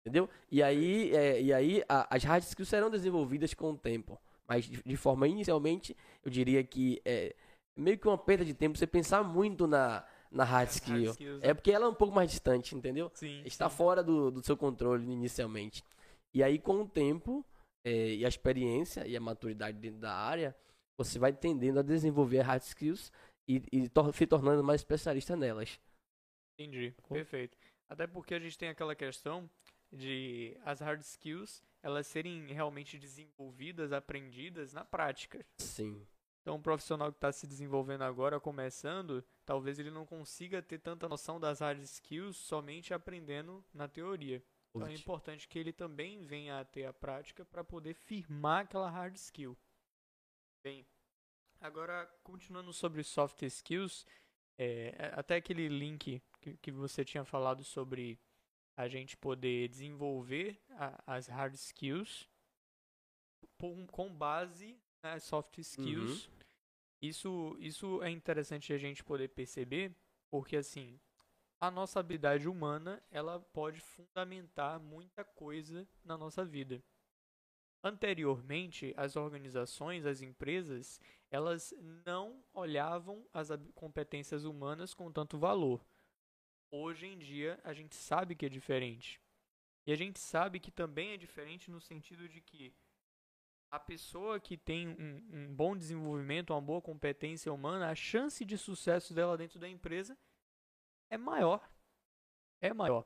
[0.05, 0.29] Entendeu?
[0.49, 4.19] E aí, é, e aí a, as hard skills serão desenvolvidas com o tempo.
[4.47, 7.35] Mas de, de forma inicialmente, eu diria que é
[7.77, 10.95] meio que uma perda de tempo você pensar muito na, na hard skill.
[10.95, 11.53] Hard skills, é né?
[11.53, 13.11] porque ela é um pouco mais distante, entendeu?
[13.13, 13.75] Sim, Está sim.
[13.75, 15.83] fora do, do seu controle inicialmente.
[16.33, 17.45] E aí, com o tempo,
[17.83, 20.55] é, e a experiência e a maturidade dentro da área,
[20.97, 23.11] você vai tendendo a desenvolver hard skills
[23.47, 25.79] e, e tor se tornando mais especialista nelas.
[26.57, 27.57] Entendi, perfeito.
[27.89, 29.49] Até porque a gente tem aquela questão
[29.91, 35.43] de as hard skills elas serem realmente desenvolvidas, aprendidas na prática.
[35.57, 36.05] Sim.
[36.41, 41.07] Então, um profissional que está se desenvolvendo agora, começando, talvez ele não consiga ter tanta
[41.07, 44.43] noção das hard skills somente aprendendo na teoria.
[44.73, 48.89] Então, é importante que ele também venha a ter a prática para poder firmar aquela
[48.89, 49.57] hard skill.
[50.63, 50.85] Bem,
[51.61, 54.03] Agora, continuando sobre soft skills,
[54.57, 58.19] é, até aquele link que, que você tinha falado sobre
[58.75, 62.27] a gente poder desenvolver a, as hard skills
[63.59, 66.25] com, com base nas soft skills.
[66.25, 66.33] Uhum.
[66.99, 69.95] Isso, isso é interessante a gente poder perceber,
[70.31, 70.99] porque assim,
[71.61, 76.83] a nossa habilidade humana, ela pode fundamentar muita coisa na nossa vida.
[77.83, 81.71] Anteriormente, as organizações, as empresas, elas
[82.03, 85.85] não olhavam as competências humanas com tanto valor.
[86.71, 89.21] Hoje em dia, a gente sabe que é diferente.
[89.85, 92.73] E a gente sabe que também é diferente no sentido de que
[93.69, 98.57] a pessoa que tem um, um, bom desenvolvimento, uma boa competência humana, a chance de
[98.57, 100.17] sucesso dela dentro da empresa
[101.11, 101.69] é maior.
[102.61, 103.05] É maior.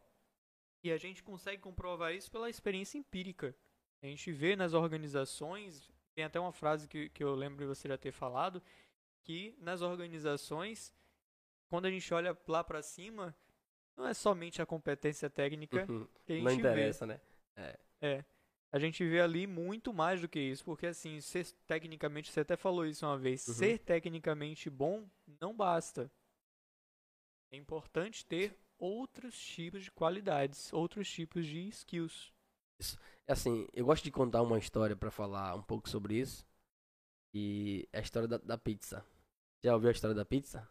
[0.83, 3.55] E a gente consegue comprovar isso pela experiência empírica.
[4.01, 7.87] A gente vê nas organizações, tem até uma frase que, que eu lembro de você
[7.87, 8.61] já ter falado,
[9.23, 10.93] que nas organizações,
[11.67, 13.35] quando a gente olha lá para cima,
[13.97, 16.07] não é somente a competência técnica uhum.
[16.23, 17.13] que a gente Não interessa, vê.
[17.13, 17.21] né?
[17.55, 17.79] É.
[18.01, 18.25] é.
[18.71, 22.55] A gente vê ali muito mais do que isso, porque assim, ser tecnicamente, você até
[22.55, 23.53] falou isso uma vez, uhum.
[23.55, 25.09] ser tecnicamente bom
[25.41, 26.11] não basta.
[27.55, 32.33] É importante ter outros tipos de qualidades, outros tipos de skills.
[32.77, 32.99] Isso.
[33.25, 36.45] É assim, eu gosto de contar uma história para falar um pouco sobre isso.
[37.33, 39.05] E é a história da, da pizza.
[39.63, 40.69] Já ouviu a história da pizza?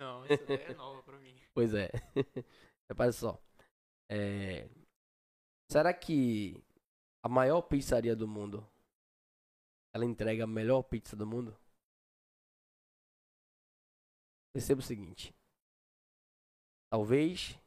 [0.00, 1.40] Não, ideia é nova pra mim.
[1.54, 1.88] Pois é.
[2.90, 3.40] Repare só.
[4.10, 4.68] É...
[5.70, 6.60] Será que
[7.22, 8.68] a maior pizzaria do mundo
[9.94, 11.56] ela entrega a melhor pizza do mundo?
[14.52, 15.32] Perceba o seguinte.
[16.94, 17.58] Talvez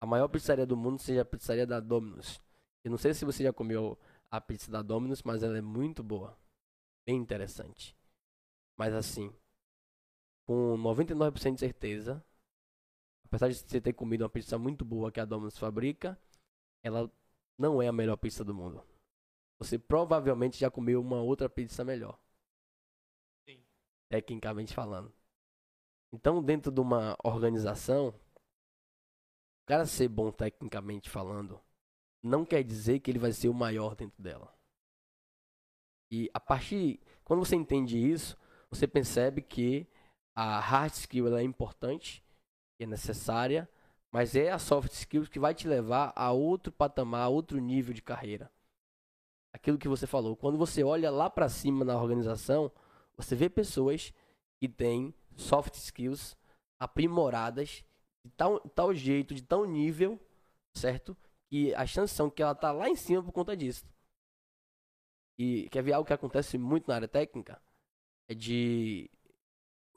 [0.00, 2.42] a maior pizzaria do mundo seja a pizzaria da Domino's.
[2.82, 3.96] Eu não sei se você já comeu
[4.28, 6.36] a pizza da Domino's, mas ela é muito boa.
[7.06, 7.96] Bem interessante.
[8.76, 9.32] Mas assim,
[10.44, 12.20] com 99% de certeza,
[13.26, 16.18] apesar de você ter comido uma pizza muito boa que a Domino's fabrica,
[16.82, 17.08] ela
[17.56, 18.84] não é a melhor pizza do mundo.
[19.60, 22.18] Você provavelmente já comeu uma outra pizza melhor.
[23.48, 23.62] Sim.
[24.08, 25.14] Tecnicamente falando.
[26.12, 28.12] Então, dentro de uma organização,
[29.64, 31.58] o cara ser bom tecnicamente falando,
[32.22, 34.54] não quer dizer que ele vai ser o maior dentro dela.
[36.10, 37.00] E a partir.
[37.24, 38.36] Quando você entende isso,
[38.68, 39.88] você percebe que
[40.36, 42.22] a hard skill é importante,
[42.78, 43.66] é necessária,
[44.12, 47.94] mas é a soft skill que vai te levar a outro patamar, a outro nível
[47.94, 48.52] de carreira.
[49.54, 52.70] Aquilo que você falou, quando você olha lá para cima na organização,
[53.16, 54.12] você vê pessoas
[54.60, 56.36] que têm soft skills
[56.78, 57.82] aprimoradas
[58.24, 60.18] de tal, tal jeito, de tal nível,
[60.74, 61.16] certo?
[61.50, 63.86] Que as chances são que ela tá lá em cima por conta disso.
[65.38, 67.60] E quer ver algo que acontece muito na área técnica?
[68.28, 69.10] É de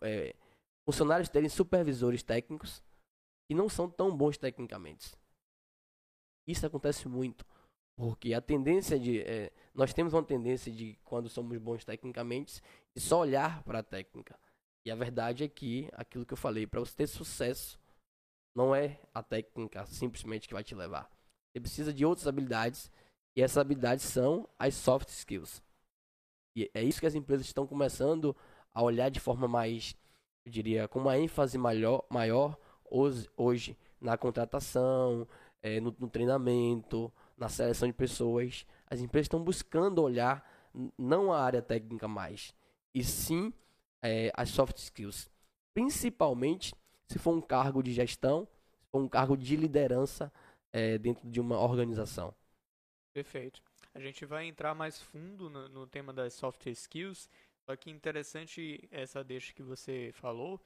[0.02, 0.36] é,
[0.86, 2.84] funcionários terem supervisores técnicos
[3.48, 5.16] que não são tão bons tecnicamente.
[6.48, 7.46] Isso acontece muito.
[7.96, 9.22] Porque a tendência de.
[9.22, 12.62] É, nós temos uma tendência de, quando somos bons tecnicamente,
[12.96, 14.40] de só olhar para a técnica.
[14.86, 17.80] E a verdade é que, aquilo que eu falei, para você ter sucesso,
[18.58, 21.08] não é a técnica simplesmente que vai te levar.
[21.54, 22.92] Você precisa de outras habilidades.
[23.36, 25.62] E essas habilidades são as soft skills.
[26.56, 28.36] E é isso que as empresas estão começando
[28.74, 29.96] a olhar de forma mais,
[30.44, 35.28] eu diria, com uma ênfase maior, maior hoje, hoje na contratação,
[35.62, 38.66] é, no, no treinamento, na seleção de pessoas.
[38.88, 40.44] As empresas estão buscando olhar
[40.98, 42.56] não a área técnica mais,
[42.92, 43.54] e sim
[44.02, 45.30] é, as soft skills.
[45.76, 46.74] Principalmente
[47.08, 48.48] se for um cargo de gestão,
[48.80, 50.32] se for um cargo de liderança
[50.72, 52.34] é, dentro de uma organização.
[53.14, 53.62] Perfeito.
[53.94, 57.30] A gente vai entrar mais fundo no, no tema das soft skills,
[57.66, 60.62] só que interessante essa deixa que você falou,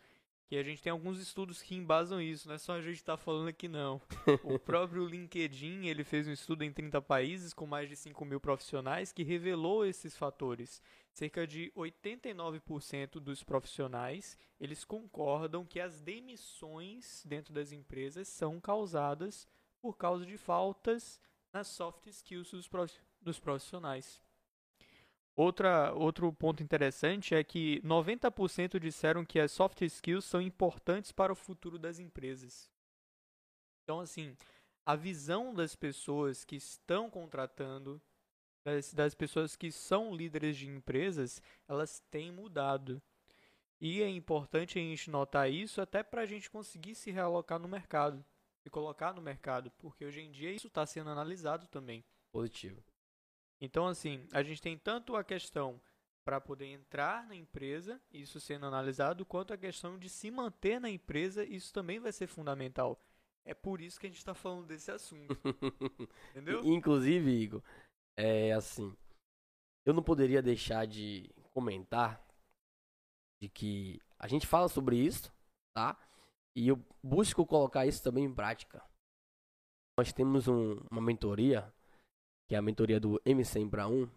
[0.52, 3.16] que a gente tem alguns estudos que embasam isso, não é só a gente estar
[3.16, 4.02] tá falando aqui não.
[4.44, 8.38] o próprio LinkedIn, ele fez um estudo em 30 países com mais de 5 mil
[8.38, 10.82] profissionais que revelou esses fatores.
[11.14, 19.48] Cerca de 89% dos profissionais, eles concordam que as demissões dentro das empresas são causadas
[19.82, 21.18] por causa de faltas
[21.54, 22.52] nas soft skills
[23.22, 24.20] dos profissionais.
[25.42, 31.34] Outra, outro ponto interessante é que 90% disseram que as soft skills são importantes para
[31.34, 32.70] o futuro das empresas.
[33.84, 34.38] Então, assim,
[34.86, 38.00] a visão das pessoas que estão contratando,
[38.64, 43.02] das, das pessoas que são líderes de empresas, elas têm mudado.
[43.80, 47.68] E é importante a gente notar isso até para a gente conseguir se realocar no
[47.68, 48.24] mercado,
[48.62, 52.06] se colocar no mercado, porque hoje em dia isso está sendo analisado também.
[52.32, 52.91] Positivo.
[53.62, 55.80] Então, assim, a gente tem tanto a questão
[56.26, 60.90] para poder entrar na empresa, isso sendo analisado, quanto a questão de se manter na
[60.90, 63.00] empresa, isso também vai ser fundamental.
[63.46, 65.36] É por isso que a gente está falando desse assunto.
[66.32, 66.64] Entendeu?
[66.64, 67.64] Inclusive, Igor,
[68.18, 68.96] é assim,
[69.86, 72.24] eu não poderia deixar de comentar
[73.42, 75.34] de que a gente fala sobre isso,
[75.74, 75.98] tá?
[76.56, 78.84] E eu busco colocar isso também em prática.
[79.98, 81.74] Nós temos um, uma mentoria
[82.52, 84.10] que é a mentoria do M100 para 1,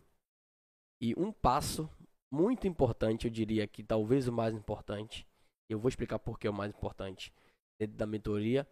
[1.01, 1.89] E um passo
[2.29, 5.25] muito importante, eu diria que talvez o mais importante,
[5.69, 7.33] eu vou explicar por que é o mais importante
[7.79, 8.67] dentro da mentoria,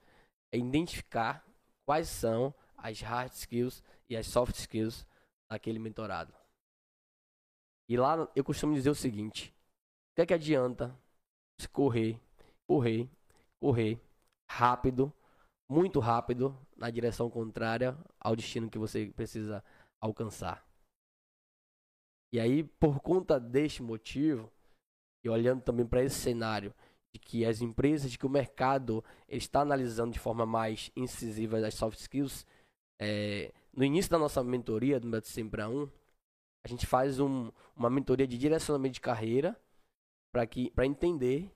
[0.50, 1.46] é identificar
[1.86, 5.06] quais são as hard skills e as soft skills
[5.48, 6.34] daquele mentorado.
[7.88, 9.54] E lá eu costumo dizer o seguinte:
[10.10, 10.92] o que é que adianta
[11.70, 12.18] correr,
[12.66, 13.08] correr,
[13.60, 14.00] correr
[14.50, 15.12] rápido,
[15.72, 19.64] muito rápido, na direção contrária ao destino que você precisa
[20.00, 20.66] alcançar?
[22.32, 24.50] E aí, por conta deste motivo,
[25.24, 26.74] e olhando também para esse cenário
[27.14, 31.74] de que as empresas, de que o mercado está analisando de forma mais incisiva as
[31.74, 32.46] soft skills,
[33.00, 35.88] é, no início da nossa mentoria, do Método Sempre a 1,
[36.64, 39.58] a gente faz um, uma mentoria de direcionamento de carreira
[40.32, 41.50] para entender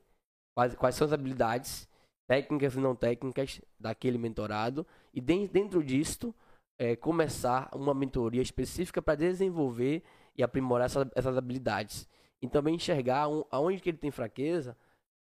[0.54, 1.88] quais, quais são as habilidades
[2.26, 6.34] técnicas e não técnicas daquele mentorado e dentro disto
[6.78, 10.02] é, começar uma mentoria específica para desenvolver
[10.36, 12.08] e aprimorar essa, essas habilidades.
[12.42, 14.76] E também enxergar um, aonde que ele tem fraqueza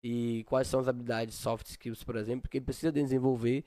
[0.02, 3.64] e quais são as habilidades soft skills, por exemplo, que ele precisa desenvolver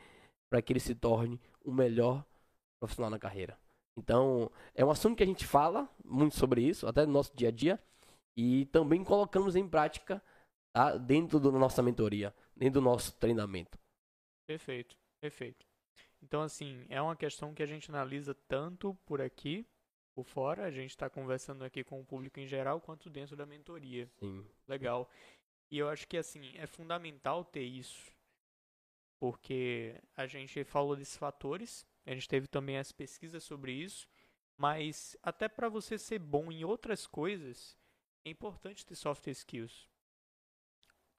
[0.50, 2.26] para que ele se torne o melhor
[2.80, 3.58] profissional na carreira.
[3.98, 7.50] Então, é um assunto que a gente fala muito sobre isso, até no nosso dia
[7.50, 7.80] a dia,
[8.36, 10.22] e também colocamos em prática
[10.74, 13.76] tá, dentro da nossa mentoria, dentro do nosso treinamento.
[14.45, 15.65] Perfeito, perfeito.
[16.21, 19.65] Então, assim, é uma questão que a gente analisa tanto por aqui,
[20.13, 23.47] por fora, a gente está conversando aqui com o público em geral, quanto dentro da
[23.47, 24.08] mentoria.
[24.19, 24.45] Sim.
[24.67, 25.10] Legal.
[25.71, 28.12] E eu acho que, assim, é fundamental ter isso,
[29.19, 34.08] porque a gente falou desses fatores, a gente teve também as pesquisas sobre isso,
[34.56, 37.76] mas até para você ser bom em outras coisas,
[38.24, 39.89] é importante ter soft skills.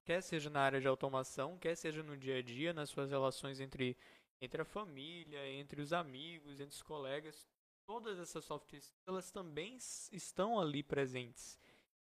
[0.05, 3.59] Quer seja na área de automação, quer seja no dia a dia, nas suas relações
[3.59, 3.97] entre,
[4.41, 7.47] entre a família, entre os amigos, entre os colegas,
[7.85, 9.77] todas essas soft skills elas também
[10.11, 11.59] estão ali presentes.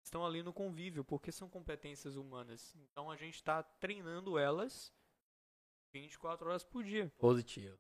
[0.03, 2.75] Estão ali no convívio, porque são competências humanas.
[2.77, 4.93] Então a gente está treinando elas
[5.95, 7.11] 24 horas por dia.
[7.17, 7.79] Positivo.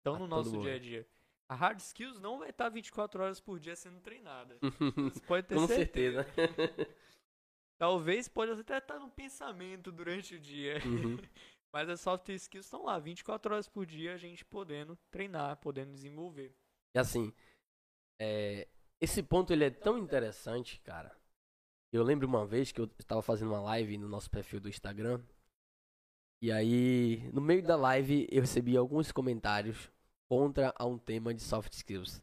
[0.00, 1.06] Então, no nosso dia a dia.
[1.48, 4.58] A hard skills não vai estar 24 horas por dia sendo treinada.
[5.12, 6.24] Você pode ter Com certeza.
[6.24, 6.96] certeza.
[7.80, 10.74] Talvez pode até estar no pensamento durante o dia.
[10.84, 11.16] Uhum.
[11.72, 15.92] Mas as soft skills estão lá, 24 horas por dia, a gente podendo treinar, podendo
[15.92, 16.52] desenvolver.
[16.94, 17.32] E assim,
[18.20, 18.68] é,
[19.00, 21.16] esse ponto ele é tão interessante, cara.
[21.92, 25.22] Eu lembro uma vez que eu estava fazendo uma live no nosso perfil do Instagram
[26.42, 29.90] e aí, no meio da live, eu recebi alguns comentários
[30.26, 32.22] contra a um tema de soft skills.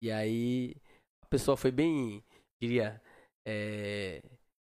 [0.00, 0.76] E aí,
[1.20, 2.22] a pessoa foi bem,
[2.62, 3.02] diria,
[3.46, 4.22] é,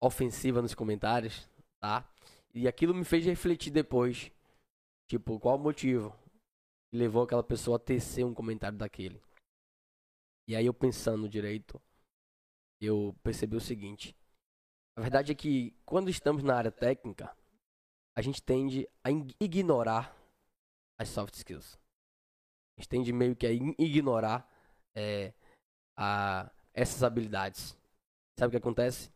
[0.01, 1.47] ofensiva nos comentários,
[1.79, 2.07] tá?
[2.53, 4.31] E aquilo me fez refletir depois.
[5.07, 6.15] Tipo, qual o motivo
[6.89, 9.21] que levou aquela pessoa a tecer um comentário daquele.
[10.47, 11.79] E aí, eu pensando direito,
[12.81, 14.15] eu percebi o seguinte.
[14.97, 17.35] A verdade é que, quando estamos na área técnica,
[18.17, 20.15] a gente tende a ignorar
[20.99, 21.77] as soft skills.
[22.75, 24.49] A gente tende meio que a ignorar
[24.95, 25.33] é,
[25.95, 27.77] a, essas habilidades.
[28.39, 29.11] Sabe o que acontece?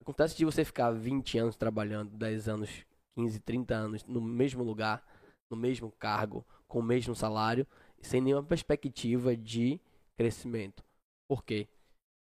[0.00, 2.70] Acontece de você ficar 20 anos trabalhando, 10 anos,
[3.14, 5.02] 15, 30 anos no mesmo lugar,
[5.48, 7.66] no mesmo cargo, com o mesmo salário,
[8.02, 9.80] sem nenhuma perspectiva de
[10.14, 10.84] crescimento.
[11.26, 11.66] Por quê?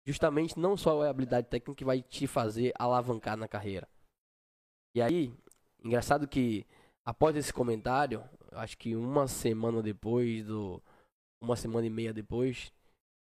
[0.06, 3.88] Justamente não só a habilidade técnica que vai te fazer alavancar na carreira.
[4.94, 5.34] E aí,
[5.84, 6.66] Engraçado que
[7.04, 10.82] após esse comentário, acho que uma semana depois do
[11.42, 12.72] uma semana e meia depois,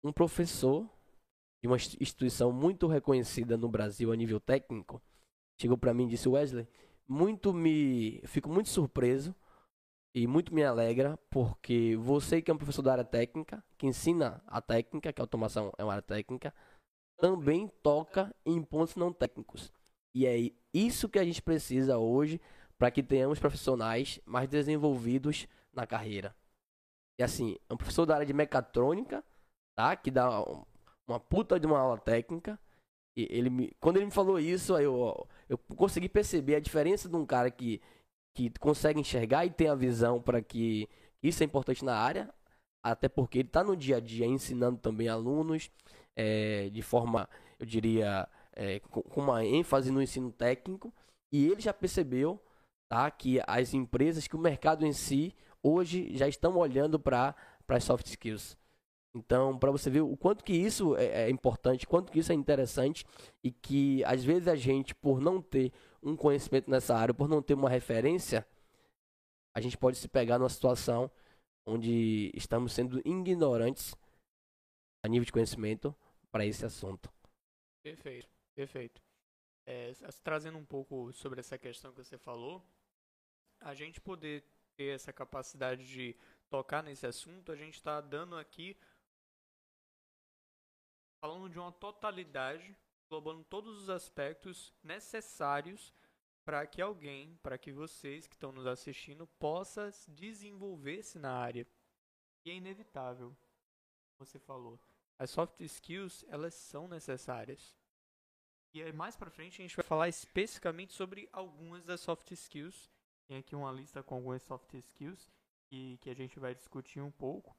[0.04, 0.88] um professor
[1.64, 5.02] de uma instituição muito reconhecida no Brasil a nível técnico
[5.58, 6.68] chegou para mim e disse: "Wesley,
[7.08, 9.34] muito me fico muito surpreso
[10.14, 14.44] e muito me alegra porque você que é um professor da área técnica, que ensina
[14.46, 16.54] a técnica, que a automação é uma área técnica,
[17.18, 19.72] também toca em pontos não técnicos.
[20.14, 22.42] E é isso que a gente precisa hoje
[22.78, 26.36] para que tenhamos profissionais mais desenvolvidos na carreira.
[27.18, 29.24] E assim, é um professor da área de mecatrônica,
[29.76, 29.96] tá?
[29.96, 30.44] Que dá
[31.08, 32.60] uma puta de uma aula técnica.
[33.18, 37.16] E ele me, quando ele me falou isso, eu, eu consegui perceber a diferença de
[37.16, 37.82] um cara que,
[38.36, 40.90] que consegue enxergar e tem a visão para que
[41.22, 42.34] isso é importante na área,
[42.84, 45.70] até porque ele está no dia a dia ensinando também alunos
[46.16, 47.30] é, de forma,
[47.60, 50.94] eu diria, é, com uma ênfase no ensino técnico
[51.32, 52.42] e ele já percebeu
[52.92, 57.36] tá, que as empresas, que o mercado em si, hoje já estão olhando para
[57.68, 58.58] as soft skills.
[59.16, 62.36] Então, para você ver o quanto que isso é, é importante, quanto que isso é
[62.36, 63.06] interessante
[63.44, 67.42] e que às vezes a gente, por não ter um conhecimento nessa área, por não
[67.42, 68.46] ter uma referência,
[69.56, 71.12] a gente pode se pegar numa situação
[71.66, 73.96] onde estamos sendo ignorantes
[75.04, 75.96] a nível de conhecimento
[76.32, 77.12] para esse assunto.
[77.84, 79.02] Perfeito, perfeito.
[79.66, 79.92] É,
[80.24, 82.66] trazendo um pouco sobre essa questão que você falou,
[83.62, 84.44] a gente poder
[84.76, 86.16] ter essa capacidade de
[86.50, 88.76] tocar nesse assunto, a gente está dando aqui
[91.24, 95.94] falando de uma totalidade, englobando todos os aspectos necessários
[96.44, 101.66] para que alguém, para que vocês que estão nos assistindo, possa desenvolver-se na área.
[102.44, 103.34] E é inevitável,
[104.20, 104.78] você falou.
[105.18, 107.74] As soft skills, elas são necessárias.
[108.74, 112.92] E mais para frente a gente vai falar especificamente sobre algumas das soft skills.
[113.30, 115.32] Tem aqui uma lista com algumas soft skills
[115.70, 117.56] que, que a gente vai discutir um pouco.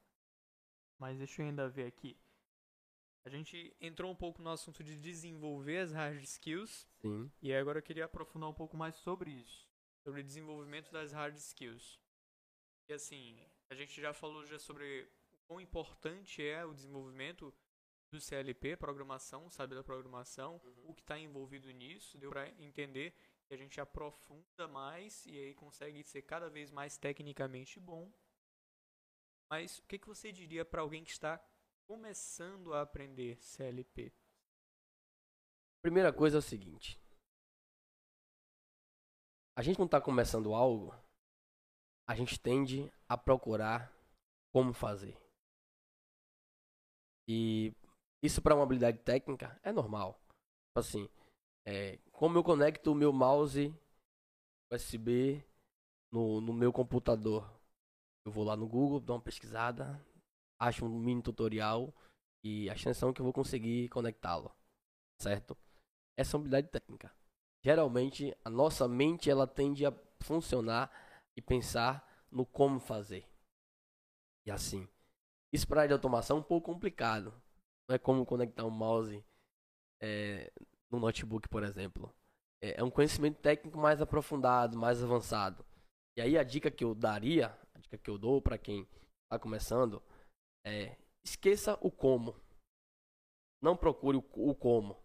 [0.99, 2.15] Mas deixa eu ainda ver aqui.
[3.25, 6.87] A gente entrou um pouco no assunto de desenvolver as hard skills.
[7.01, 7.31] Sim.
[7.41, 9.67] E agora eu queria aprofundar um pouco mais sobre isso.
[10.03, 11.99] Sobre o desenvolvimento das hard skills.
[12.89, 17.53] E assim, a gente já falou já sobre o quão importante é o desenvolvimento
[18.11, 20.91] do CLP, programação, saber da programação, uhum.
[20.91, 23.15] o que está envolvido nisso, deu para entender
[23.47, 28.13] que a gente aprofunda mais e aí consegue ser cada vez mais tecnicamente bom.
[29.51, 31.43] Mas o que, que você diria para alguém que está
[31.87, 34.13] começando a aprender CLP?
[35.83, 36.99] Primeira coisa é o seguinte.
[39.57, 40.93] A gente não está começando algo,
[42.09, 43.93] a gente tende a procurar
[44.53, 45.17] como fazer.
[47.29, 47.73] E
[48.23, 50.19] isso para uma habilidade técnica é normal.
[50.69, 51.09] Tipo assim,
[51.67, 53.73] é, como eu conecto o meu mouse
[54.73, 55.45] USB
[56.13, 57.49] no, no meu computador?
[58.27, 60.03] Eu vou lá no Google, dou uma pesquisada,
[60.69, 61.95] acho um mini tutorial
[62.43, 64.55] e a é que eu vou conseguir conectá-lo,
[65.21, 65.57] certo?
[66.17, 67.13] Essa é uma habilidade técnica.
[67.63, 70.91] Geralmente a nossa mente ela tende a funcionar
[71.37, 73.27] e pensar no como fazer.
[74.47, 74.87] E assim,
[75.53, 77.33] isso para a de automação é um pouco complicado.
[77.89, 79.25] Não é como conectar um mouse
[80.03, 80.53] é,
[80.91, 82.15] no notebook, por exemplo.
[82.63, 85.65] É, é um conhecimento técnico mais aprofundado, mais avançado.
[86.17, 88.87] E aí a dica que eu daria, a dica que eu dou para quem
[89.25, 90.03] está começando,
[90.65, 92.35] é, esqueça o como.
[93.63, 94.97] Não procure o, o como.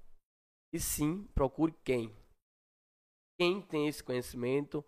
[0.74, 2.16] E sim, procure quem.
[3.38, 4.84] Quem tem esse conhecimento,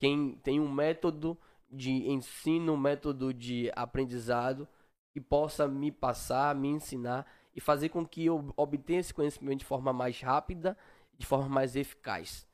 [0.00, 1.38] quem tem um método
[1.68, 4.68] de ensino, um método de aprendizado
[5.12, 9.64] que possa me passar, me ensinar e fazer com que eu obtenha esse conhecimento de
[9.64, 10.76] forma mais rápida,
[11.18, 12.46] de forma mais eficaz.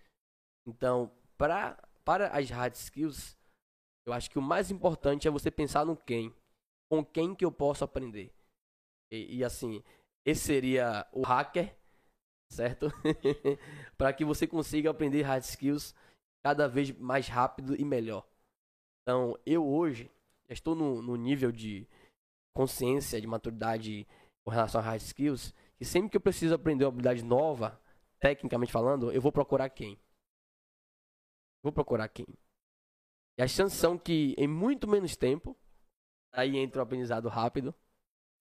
[0.66, 3.36] Então, pra, para as hard skills,
[4.06, 6.34] eu acho que o mais importante é você pensar no quem
[6.88, 8.32] com quem que eu posso aprender.
[9.10, 9.82] E, e assim,
[10.24, 11.76] esse seria o hacker,
[12.50, 12.88] certo?
[13.96, 15.94] para que você consiga aprender hard skills
[16.42, 18.26] cada vez mais rápido e melhor.
[19.02, 20.10] Então, eu hoje
[20.48, 21.86] já estou no, no nível de
[22.54, 24.06] consciência, de maturidade
[24.44, 27.80] com relação a hard skills, que sempre que eu preciso aprender uma habilidade nova,
[28.20, 29.98] tecnicamente falando, eu vou procurar quem?
[31.62, 32.26] Vou procurar quem?
[33.38, 35.56] E a chance são que em muito menos tempo
[36.36, 37.74] aí entra o aprendizado rápido,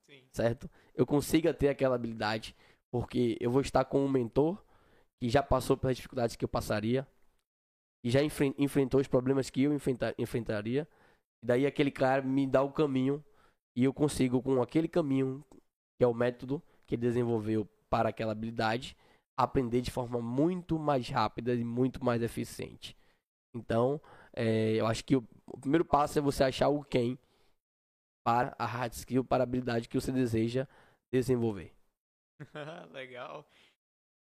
[0.09, 0.23] Sim.
[0.33, 0.69] certo?
[0.93, 2.55] Eu consiga ter aquela habilidade,
[2.91, 4.61] porque eu vou estar com um mentor
[5.19, 7.07] que já passou pelas dificuldades que eu passaria,
[8.03, 10.87] e já enfren enfrentou os problemas que eu enfrenta enfrentaria,
[11.41, 13.23] e daí aquele cara me dá o caminho,
[13.75, 15.43] e eu consigo, com aquele caminho,
[15.97, 18.95] que é o método que ele desenvolveu para aquela habilidade,
[19.37, 22.95] aprender de forma muito mais rápida e muito mais eficiente.
[23.53, 24.01] Então,
[24.33, 27.17] é, eu acho que o, o primeiro passo é você achar o quem
[28.25, 30.67] para a hard skill, para a habilidade que você deseja
[31.13, 31.71] desenvolver.
[32.91, 33.47] Legal.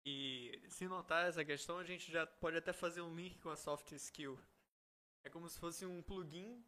[0.07, 3.57] E se notar essa questão, a gente já pode até fazer um link com a
[3.57, 4.38] soft skill.
[5.24, 6.64] É como se fosse um plugin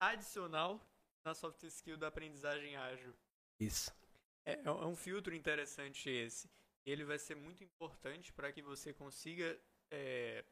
[0.00, 0.80] adicional
[1.26, 3.12] na soft skill da aprendizagem ágil.
[3.58, 3.92] Isso.
[4.46, 6.48] É, é um filtro interessante esse.
[6.86, 9.60] Ele vai ser muito importante para que você consiga
[9.90, 10.44] é,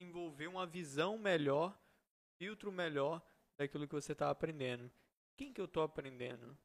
[0.00, 1.76] envolver uma visão melhor,
[2.40, 3.20] filtro melhor
[3.58, 4.90] daquilo que você está aprendendo
[5.36, 6.56] quem que eu estou aprendendo?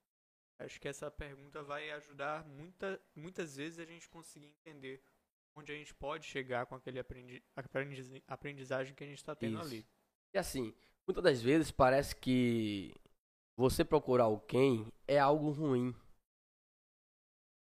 [0.60, 5.04] Acho que essa pergunta vai ajudar muita, muitas vezes a gente conseguir entender
[5.56, 9.56] onde a gente pode chegar com aquele aprendi, aprendiz, aprendizagem que a gente está tendo
[9.56, 9.66] Isso.
[9.66, 9.86] ali.
[10.34, 10.74] E assim,
[11.08, 12.94] muitas das vezes parece que
[13.58, 15.96] você procurar o quem é algo ruim.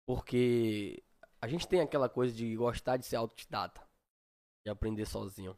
[0.06, 1.04] Porque
[1.42, 3.88] a gente tem aquela coisa de gostar de ser autodidata,
[4.66, 5.58] de aprender sozinho,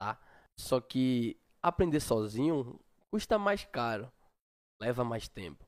[0.00, 0.20] tá?
[0.56, 2.80] Só que aprender sozinho
[3.10, 4.10] custa mais caro
[4.82, 5.64] leva mais tempo.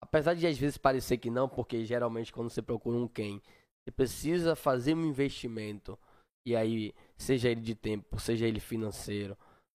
[0.00, 3.40] Apesar de às vezes parecer que não, porque geralmente quando você procura um quem,
[3.82, 5.98] você precisa fazer um investimento,
[6.46, 9.36] e aí, seja ele de tempo, seja ele financeiro,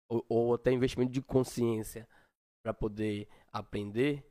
[0.10, 2.08] ou, ou até investimento de consciência
[2.64, 4.24] para poder aprender,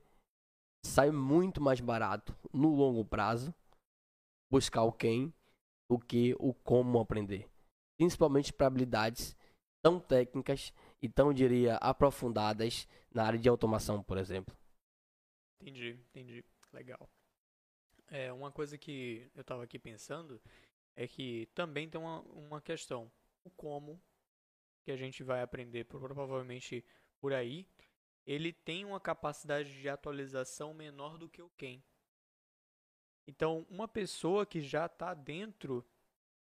[0.84, 3.54] sai muito mais barato no longo prazo
[4.50, 5.34] buscar o quem
[5.90, 7.48] do que o como aprender.
[7.98, 9.34] Principalmente para habilidades
[9.82, 14.56] tão técnicas e tão, diria, aprofundadas na área de automação, por exemplo.
[15.60, 16.44] Entendi, entendi.
[16.72, 17.08] Legal.
[18.08, 20.40] É, uma coisa que eu estava aqui pensando
[20.94, 23.10] é que também tem uma, uma questão.
[23.44, 24.00] O como
[24.82, 26.84] que a gente vai aprender provavelmente
[27.20, 27.66] por aí,
[28.24, 31.82] ele tem uma capacidade de atualização menor do que o quem.
[33.26, 35.84] Então, uma pessoa que já está dentro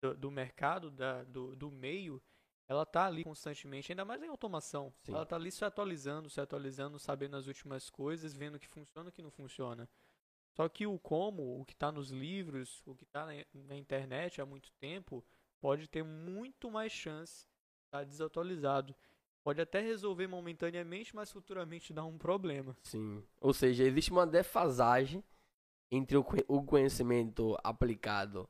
[0.01, 2.23] do, do mercado, da, do, do, meio,
[2.67, 4.93] ela está ali constantemente, ainda mais em automação.
[5.03, 5.13] Sim.
[5.13, 9.09] Ela está ali se atualizando, se atualizando, sabendo as últimas coisas, vendo o que funciona
[9.09, 9.89] e o que não funciona.
[10.55, 14.47] Só que o como, o que está nos livros, o que está na, internet há
[14.47, 15.25] muito tempo,
[15.61, 18.95] pode ter muito mais chance de estar desatualizado.
[19.43, 22.75] Pode até resolver momentaneamente, mas futuramente dar um problema.
[22.83, 23.23] Sim.
[23.41, 25.23] Ou seja, existe uma defasagem
[25.91, 28.49] entre o, o conhecimento aplicado,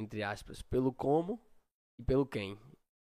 [0.00, 1.40] entre aspas, pelo como
[1.98, 2.58] e pelo quem.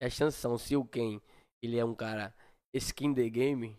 [0.02, 1.20] A chance são, se o quem
[1.62, 2.34] ele é um cara
[2.74, 3.78] skin the game,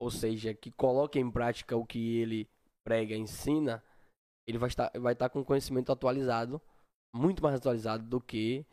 [0.00, 2.48] ou seja, que coloca em prática o que ele
[2.84, 3.82] prega, ensina,
[4.46, 6.60] ele vai estar, vai estar com conhecimento atualizado,
[7.14, 8.66] muito mais atualizado do que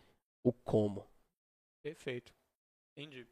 [0.43, 1.07] o como.
[1.83, 2.33] Perfeito.
[2.97, 3.27] Entendi.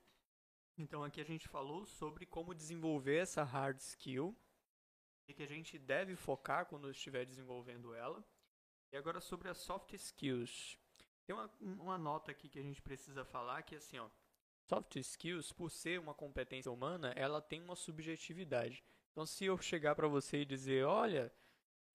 [0.78, 4.36] Então aqui a gente falou sobre como desenvolver essa hard skill
[5.28, 8.24] e que a gente deve focar quando estiver desenvolvendo ela.
[8.94, 10.78] E agora sobre as soft skills.
[11.28, 14.10] Tem uma, uma nota aqui que a gente precisa falar que assim, ó,
[14.70, 18.84] soft skills, por ser uma competência humana, ela tem uma subjetividade.
[19.12, 21.34] Então, se eu chegar para você e dizer, olha,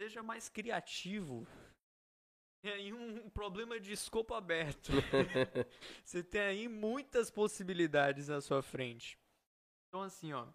[0.01, 1.47] seja mais criativo,
[2.63, 4.93] tem aí um problema de escopo aberto.
[6.05, 9.19] você tem aí muitas possibilidades na sua frente.
[9.89, 10.47] Então, assim, ó,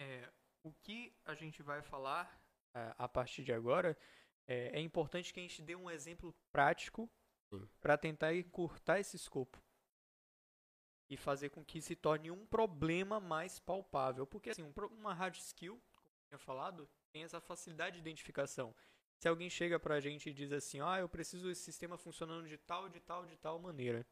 [0.00, 0.28] é,
[0.64, 2.40] o que a gente vai falar
[2.74, 3.96] é, a partir de agora
[4.48, 7.10] é, é, importante que a gente dê um exemplo prático
[7.80, 9.62] para tentar encurtar esse escopo
[11.08, 14.26] e fazer com que se torne um problema mais palpável.
[14.26, 18.74] Porque assim, uma hard skill, como eu tinha falado, tem essa facilidade de identificação.
[19.18, 22.46] Se alguém chega para a gente e diz assim, ah, eu preciso desse sistema funcionando
[22.46, 24.06] de tal, de tal, de tal maneira.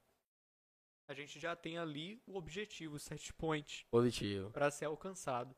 [1.06, 3.86] A gente já tem ali o objetivo, o set point.
[3.90, 4.50] Positivo.
[4.50, 5.54] Para ser alcançado.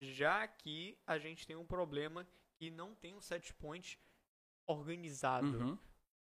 [0.00, 2.24] Já que a gente tem um problema
[2.56, 3.98] que não tem um set point
[4.68, 5.78] organizado, uhum.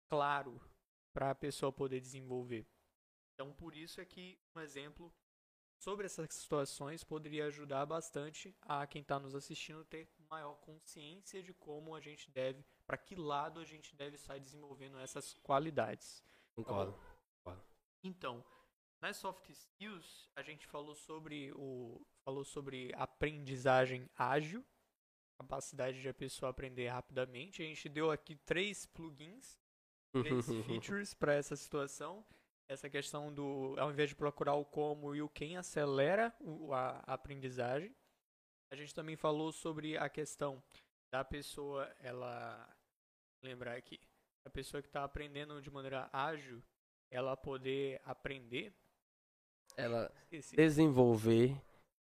[0.10, 0.60] claro,
[1.14, 2.68] para a pessoa poder desenvolver.
[3.34, 5.14] Então, por isso é que um exemplo
[5.78, 11.54] sobre essas situações poderia ajudar bastante a quem está nos assistindo ter maior consciência de
[11.54, 16.22] como a gente deve, para que lado a gente deve sair desenvolvendo essas qualidades.
[16.54, 17.00] Concordo.
[18.04, 18.44] Então,
[19.02, 24.64] nas soft skills, a gente falou sobre o falou sobre aprendizagem ágil,
[25.38, 27.62] capacidade de a pessoa aprender rapidamente.
[27.62, 29.58] A gente deu aqui três plugins,
[30.12, 32.26] três features para essa situação.
[32.68, 36.34] Essa questão do, ao invés de procurar o como e o quem, acelera
[36.72, 37.96] a, aprendizagem.
[38.72, 40.62] A gente também falou sobre a questão
[41.12, 42.70] da pessoa, ela
[43.44, 44.00] lembrar aqui,
[44.46, 46.62] a pessoa que está aprendendo de maneira ágil,
[47.10, 48.72] ela poder aprender,
[49.76, 50.56] ela Esqueci.
[50.56, 51.60] desenvolver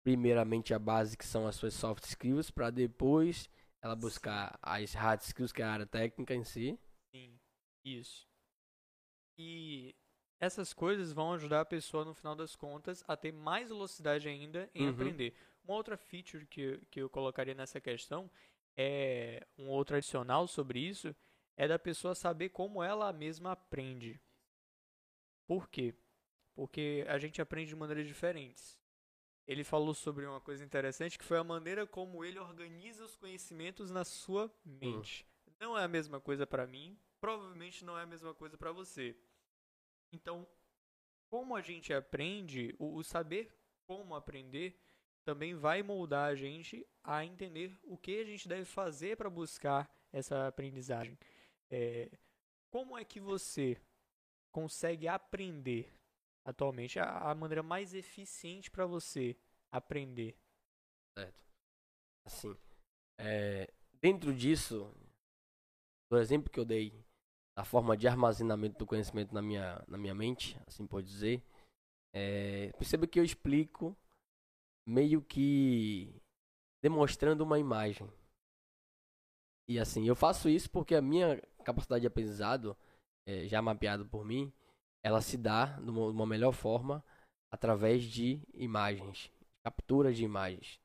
[0.04, 3.50] primeiramente a base que são as suas soft skills para depois
[3.82, 6.80] ela buscar as hard skills que é a área técnica em si.
[7.14, 7.40] Sim,
[7.84, 8.28] isso.
[9.38, 9.96] E
[10.40, 14.70] essas coisas vão ajudar a pessoa no final das contas a ter mais velocidade ainda
[14.74, 14.90] em uhum.
[14.92, 15.36] aprender.
[15.64, 18.30] Uma outra feature que, que eu colocaria nessa questão
[18.76, 21.16] é um outro adicional sobre isso
[21.58, 24.20] é da pessoa saber como ela mesma aprende.
[25.46, 25.94] Por quê?
[26.56, 28.82] Porque a gente aprende de maneiras diferentes
[29.52, 33.92] ele falou sobre uma coisa interessante que foi a maneira como ele organiza os conhecimentos
[33.92, 35.28] na sua mente.
[35.46, 35.54] Uhum.
[35.60, 39.16] Não é a mesma coisa para mim, provavelmente não é a mesma coisa para você.
[40.12, 40.46] Então,
[41.30, 43.56] como a gente aprende, o, o saber
[43.88, 44.78] como aprender
[45.24, 49.90] também vai moldar a gente a entender o que a gente deve fazer para buscar
[50.12, 51.18] essa aprendizagem.
[51.70, 52.12] É,
[52.72, 53.80] como é que você
[54.52, 55.94] consegue aprender
[56.44, 59.38] atualmente a, a maneira mais eficiente para você
[59.72, 60.36] aprender.
[61.18, 61.44] Certo.
[62.26, 62.58] Assim,
[63.20, 64.94] é, dentro disso,
[66.10, 67.04] do exemplo que eu dei
[67.62, 71.44] da forma de armazenamento do conhecimento na minha, na minha mente, assim pode dizer,
[72.12, 73.96] é, perceba que eu explico
[74.84, 76.12] meio que
[76.84, 78.12] demonstrando uma imagem.
[79.70, 82.76] E assim, eu faço isso porque a minha capacidade de aprendizado,
[83.28, 84.52] é, já mapeado por mim,
[85.06, 87.06] ela se dá de uma melhor forma
[87.54, 89.32] através de imagens,
[89.64, 90.80] captura de imagens.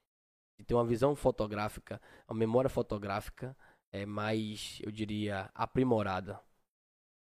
[0.61, 1.99] de ter uma visão fotográfica,
[2.29, 3.57] uma memória fotográfica
[3.91, 6.39] é mais, eu diria, aprimorada.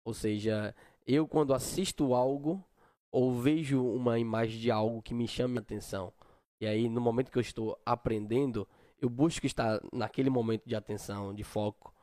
[0.05, 0.75] Ou seja,
[1.05, 2.63] eu quando assisto algo
[3.11, 6.11] ou vejo uma imagem de algo que me chame a atenção,
[6.59, 8.67] e aí no momento que eu estou aprendendo,
[8.99, 11.93] eu busco estar naquele momento de atenção, de foco,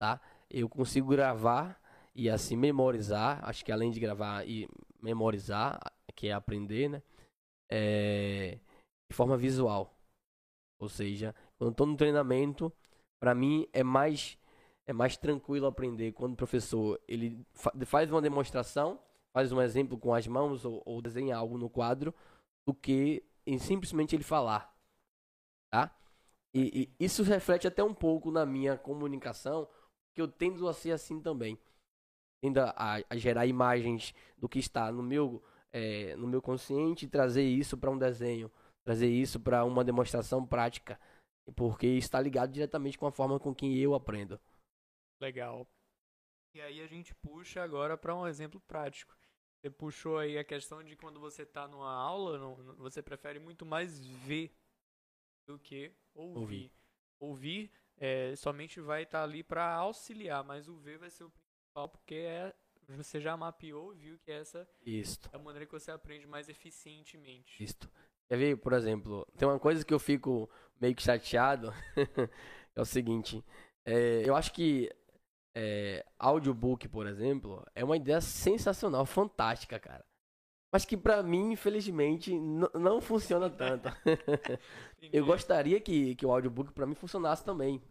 [0.00, 0.20] tá?
[0.50, 1.80] Eu consigo gravar
[2.14, 4.68] e assim memorizar, acho que além de gravar e
[5.00, 5.78] memorizar,
[6.14, 7.02] que é aprender, né?
[7.70, 8.58] É,
[9.08, 9.94] de forma visual.
[10.78, 12.72] Ou seja, quando estou no treinamento,
[13.20, 14.38] para mim é mais
[14.90, 19.00] é mais tranquilo aprender quando o professor ele fa faz uma demonstração,
[19.32, 22.12] faz um exemplo com as mãos ou, ou desenha algo no quadro,
[22.66, 24.76] do que em simplesmente ele falar,
[25.72, 25.96] tá?
[26.52, 29.68] E, e, isso reflete até um pouco na minha comunicação,
[30.12, 31.56] que eu tendo a ser assim também,
[32.42, 32.74] tendo a,
[33.08, 35.40] a gerar imagens do que está no meu
[35.72, 38.50] é, no meu consciente e trazer isso para um desenho,
[38.84, 40.98] trazer isso para uma demonstração prática,
[41.54, 44.40] porque está ligado diretamente com a forma com que eu aprendo.
[45.20, 45.68] Legal.
[46.54, 49.16] E aí a gente puxa agora para um exemplo prático.
[49.60, 53.66] Você puxou aí a questão de quando você está numa aula, não, você prefere muito
[53.66, 54.52] mais ver
[55.46, 56.40] do que ouvir.
[56.40, 56.72] Ouvir,
[57.20, 61.30] ouvir é, somente vai estar tá ali para auxiliar, mas o ver vai ser o
[61.30, 62.54] principal, porque é
[62.96, 65.30] você já mapeou, viu que essa Isto.
[65.32, 67.62] é a maneira que você aprende mais eficientemente.
[67.62, 67.88] Isto.
[68.28, 70.50] Quer ver, por exemplo, tem uma coisa que eu fico
[70.80, 71.72] meio que chateado,
[72.74, 73.44] é o seguinte,
[73.84, 74.90] é, eu acho que
[75.54, 80.04] é, audiobook, por exemplo, é uma ideia sensacional, fantástica, cara.
[80.72, 83.88] Mas que pra mim, infelizmente, não funciona tanto.
[85.12, 87.82] eu gostaria que, que o audiobook pra mim funcionasse também.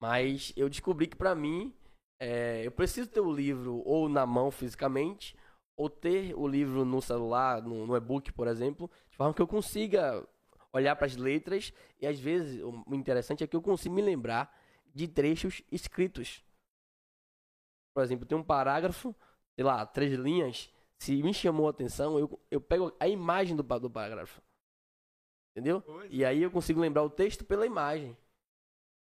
[0.00, 1.74] Mas eu descobri que pra mim,
[2.20, 5.36] é, eu preciso ter o livro ou na mão fisicamente,
[5.76, 9.46] ou ter o livro no celular, no, no e-book, por exemplo, de forma que eu
[9.46, 10.26] consiga
[10.72, 14.56] olhar para as letras e às vezes o interessante é que eu consigo me lembrar
[14.94, 16.42] de trechos escritos.
[17.94, 19.14] Por exemplo, tem um parágrafo,
[19.54, 23.62] sei lá, três linhas, se me chamou a atenção, eu, eu pego a imagem do,
[23.62, 24.40] do parágrafo.
[25.50, 25.82] Entendeu?
[26.08, 28.16] E aí eu consigo lembrar o texto pela imagem.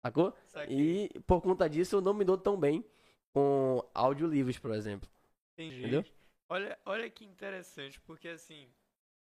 [0.05, 0.37] Sacou?
[0.69, 2.85] E por conta disso eu não me dou tão bem
[3.33, 5.09] com audiolivros, por exemplo.
[5.55, 5.81] Entendi.
[5.81, 6.05] Entendeu?
[6.49, 8.69] Olha, olha que interessante, porque assim,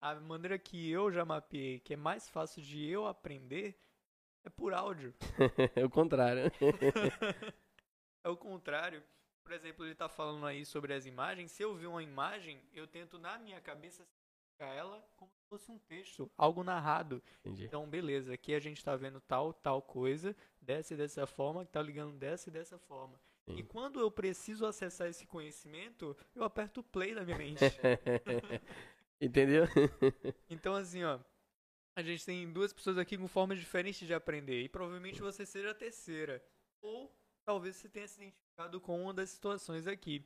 [0.01, 3.79] a maneira que eu já mapeei, que é mais fácil de eu aprender,
[4.43, 5.13] é por áudio.
[5.75, 6.51] é o contrário.
[8.23, 9.03] é o contrário.
[9.51, 11.51] Por exemplo, ele está falando aí sobre as imagens.
[11.51, 14.07] Se eu ver uma imagem, eu tento na minha cabeça
[14.57, 17.21] ela como se fosse um texto, algo narrado.
[17.41, 17.65] Entendi.
[17.65, 21.81] Então, beleza, aqui a gente está vendo tal, tal coisa, desce dessa forma, que está
[21.81, 23.19] ligando dessa e dessa forma.
[23.43, 23.57] Sim.
[23.57, 27.59] E quando eu preciso acessar esse conhecimento, eu aperto play na minha mente.
[29.19, 29.65] Entendeu?
[30.49, 31.19] então, assim, ó.
[31.93, 34.63] A gente tem duas pessoas aqui com formas diferentes de aprender.
[34.63, 36.41] E provavelmente você seja a terceira.
[36.81, 37.13] Ou
[37.51, 40.25] talvez você tenha se identificado com uma das situações aqui.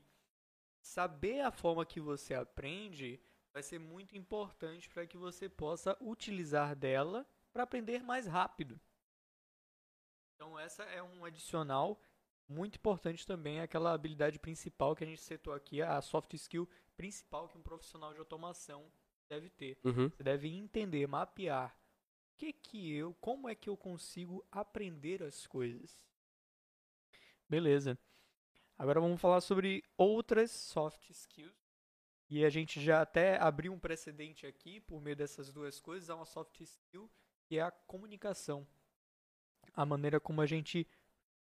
[0.80, 3.20] Saber a forma que você aprende
[3.52, 8.80] vai ser muito importante para que você possa utilizar dela para aprender mais rápido.
[10.36, 12.00] Então, essa é um adicional
[12.48, 17.50] muito importante também aquela habilidade principal que a gente setou aqui, a soft skill principal
[17.50, 18.86] que um profissional de automação
[19.28, 19.80] deve ter.
[19.84, 20.10] Uhum.
[20.10, 25.48] Você deve entender, mapear o que que eu, como é que eu consigo aprender as
[25.48, 26.06] coisas.
[27.50, 27.98] Beleza.
[28.78, 31.56] Agora vamos falar sobre outras soft skills.
[32.30, 36.16] E a gente já até abriu um precedente aqui por meio dessas duas coisas, há
[36.16, 37.10] uma soft skill
[37.46, 38.68] que é a comunicação.
[39.74, 40.88] A maneira como a gente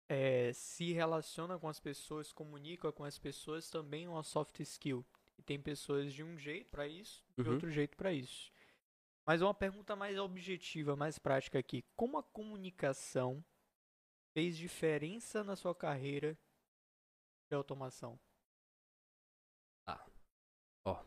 [0.09, 5.05] é, se relaciona com as pessoas, comunica com as pessoas, também é uma soft skill.
[5.37, 7.55] E tem pessoas de um jeito para isso, de uhum.
[7.55, 8.53] outro jeito para isso.
[9.27, 11.85] Mas uma pergunta mais objetiva, mais prática aqui.
[11.95, 13.45] Como a comunicação
[14.35, 16.37] fez diferença na sua carreira
[17.51, 18.19] de automação?
[19.87, 20.07] Ah.
[20.87, 21.05] Ó.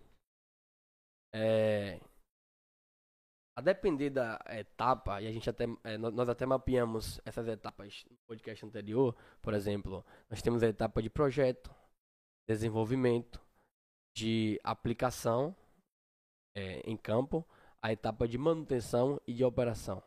[1.34, 2.00] É,
[3.56, 8.18] a depender da etapa, e a gente até, é, nós até mapeamos essas etapas no
[8.26, 11.74] podcast anterior, por exemplo, nós temos a etapa de projeto,
[12.48, 13.42] desenvolvimento,
[14.16, 15.56] de aplicação
[16.56, 17.46] é, em campo,
[17.82, 20.02] a etapa de manutenção e de operação.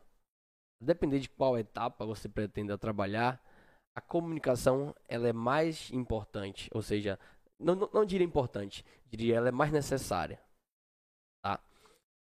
[0.85, 3.41] Depender de qual etapa você pretenda trabalhar,
[3.95, 7.17] a comunicação ela é mais importante, ou seja,
[7.57, 10.39] não, não, não diria importante, diria ela é mais necessária.
[11.41, 11.59] Tá?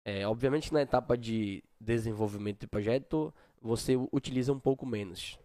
[0.06, 5.40] É, obviamente na etapa de desenvolvimento de projeto você utiliza um pouco menos,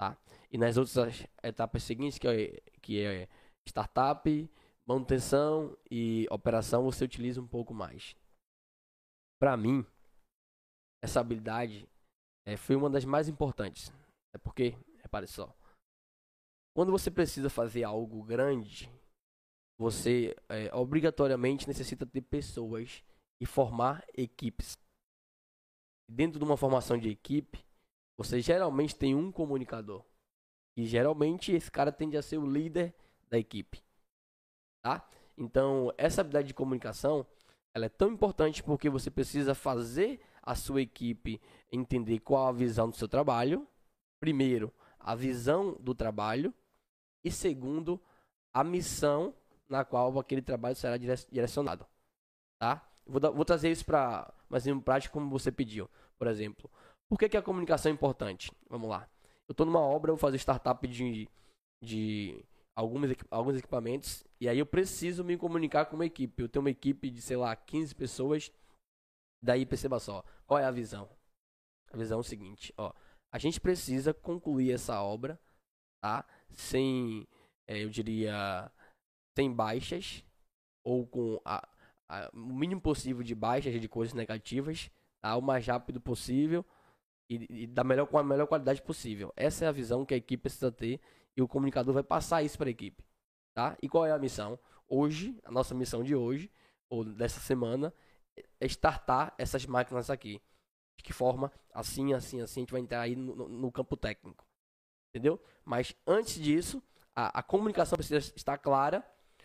[0.00, 0.18] tá?
[0.50, 3.28] E nas outras etapas seguintes que é, que é
[3.68, 4.50] startup,
[4.84, 8.16] manutenção e operação você utiliza um pouco mais.
[9.40, 9.86] Para mim
[11.02, 11.88] essa habilidade
[12.50, 13.92] é, foi uma das mais importantes.
[14.34, 15.54] É porque, repare só,
[16.74, 18.90] quando você precisa fazer algo grande,
[19.78, 23.04] você é, obrigatoriamente necessita ter pessoas
[23.40, 24.76] e formar equipes.
[26.10, 27.64] Dentro de uma formação de equipe,
[28.18, 30.04] você geralmente tem um comunicador.
[30.76, 32.92] E geralmente esse cara tende a ser o líder
[33.28, 33.80] da equipe.
[34.82, 35.08] Tá?
[35.38, 37.24] Então, essa habilidade de comunicação,
[37.72, 42.88] ela é tão importante porque você precisa fazer a sua equipe entender qual a visão
[42.88, 43.66] do seu trabalho.
[44.20, 46.52] Primeiro, a visão do trabalho
[47.24, 48.00] e segundo,
[48.52, 49.34] a missão
[49.68, 51.86] na qual aquele trabalho será direcionado,
[52.58, 52.86] tá?
[53.06, 55.88] Vou, vou trazer isso para mais um prático como você pediu.
[56.18, 56.70] Por exemplo,
[57.08, 58.52] por que, que a comunicação é importante?
[58.68, 59.08] Vamos lá.
[59.48, 61.28] Eu estou numa obra, vou fazer startup de,
[61.82, 66.42] de alguns, alguns equipamentos e aí eu preciso me comunicar com uma equipe.
[66.42, 68.52] Eu tenho uma equipe de, sei lá, 15 pessoas.
[69.42, 71.08] Daí perceba só, qual é a visão?
[71.92, 72.92] A visão é o seguinte, ó.
[73.32, 75.40] A gente precisa concluir essa obra,
[76.02, 76.26] tá?
[76.50, 77.26] Sem,
[77.66, 78.70] é, eu diria,
[79.36, 80.24] sem baixas
[80.84, 81.66] ou com a,
[82.08, 85.36] a, o mínimo possível de baixas de coisas negativas, tá?
[85.36, 86.64] o mais rápido possível
[87.28, 89.32] e, e da melhor, com a melhor qualidade possível.
[89.36, 91.00] Essa é a visão que a equipe precisa ter
[91.36, 93.04] e o comunicador vai passar isso para a equipe.
[93.54, 93.76] Tá?
[93.80, 94.58] E qual é a missão?
[94.88, 96.50] Hoje, a nossa missão de hoje,
[96.88, 97.94] ou dessa semana,
[98.62, 100.40] startar essas máquinas aqui.
[100.96, 101.50] De que forma?
[101.72, 104.46] Assim, assim, assim, a gente vai entrar aí no, no campo técnico.
[105.08, 105.40] Entendeu?
[105.64, 106.82] Mas antes disso,
[107.14, 109.04] a, a comunicação precisa estar clara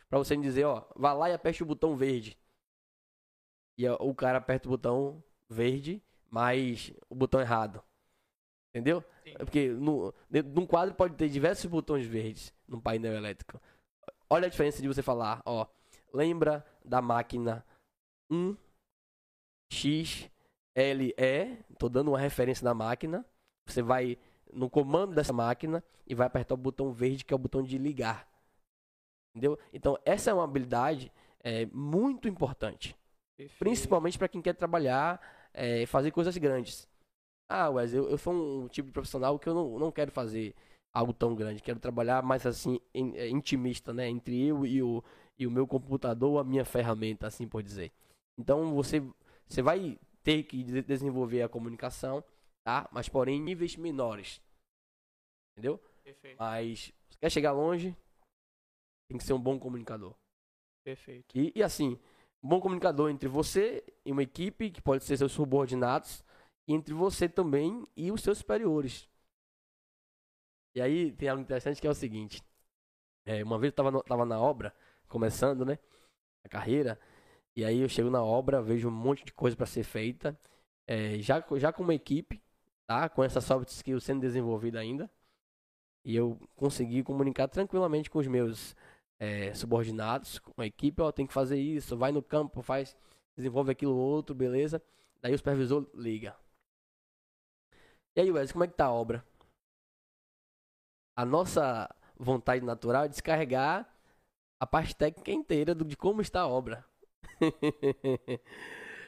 [0.09, 2.37] para você dizer, ó, vá lá e aperte o botão verde.
[3.77, 7.83] E o cara aperta o botão verde, mas o botão errado.
[8.69, 9.03] Entendeu?
[9.23, 9.31] Sim.
[9.31, 13.61] É porque no, num quadro pode ter diversos botões verdes num painel elétrico.
[14.29, 15.65] Olha a diferença de você falar, ó,
[16.13, 17.65] lembra da máquina
[18.29, 18.55] 1
[19.71, 20.29] X
[20.75, 23.25] L E, tô dando uma referência da máquina.
[23.67, 24.17] Você vai
[24.53, 27.77] no comando dessa máquina e vai apertar o botão verde que é o botão de
[27.77, 28.27] ligar.
[29.35, 29.59] Entendeu?
[29.73, 31.11] Então, essa é uma habilidade
[31.43, 32.95] é, muito importante.
[33.37, 33.59] Perfeito.
[33.59, 35.19] Principalmente para quem quer trabalhar
[35.53, 36.87] e é, fazer coisas grandes.
[37.49, 40.55] Ah, Wes, eu, eu sou um tipo de profissional que eu não, não quero fazer
[40.93, 41.61] algo tão grande.
[41.61, 44.07] Quero trabalhar mais assim, é, intimista, né?
[44.07, 45.03] Entre eu e o,
[45.37, 47.91] e o meu computador, a minha ferramenta, assim por dizer.
[48.39, 49.03] Então, você,
[49.47, 52.23] você vai ter que desenvolver a comunicação,
[52.63, 52.89] tá?
[52.91, 54.41] Mas, porém, em níveis menores.
[55.51, 55.77] Entendeu?
[56.03, 56.37] Perfeito.
[56.39, 57.95] Mas, você quer chegar longe,
[59.07, 60.15] tem que ser um bom comunicador.
[60.83, 61.37] Perfeito.
[61.37, 61.99] E, e assim,
[62.43, 66.23] um bom comunicador entre você e uma equipe, que pode ser seus subordinados,
[66.67, 69.09] e entre você também e os seus superiores.
[70.75, 72.43] E aí tem algo interessante que é o seguinte.
[73.25, 74.75] É, uma vez eu tava, no, tava na obra,
[75.07, 75.79] começando, né?
[76.43, 76.99] A carreira.
[77.55, 80.37] E aí eu chego na obra, vejo um monte de coisa para ser feita.
[80.87, 82.41] É, já, já com uma equipe,
[82.87, 83.07] tá?
[83.09, 85.09] Com essa soft skill sendo desenvolvida ainda.
[86.03, 88.75] E eu consegui comunicar tranquilamente com os meus
[89.19, 92.95] é, subordinados, com a equipe, ó, tem que fazer isso, vai no campo, faz,
[93.35, 94.81] desenvolve aquilo outro, beleza.
[95.21, 96.35] Daí o supervisor liga.
[98.15, 99.25] E aí, Wesley, como é que tá a obra?
[101.17, 103.89] A nossa vontade natural é descarregar
[104.59, 106.85] a parte técnica inteira de como está a obra.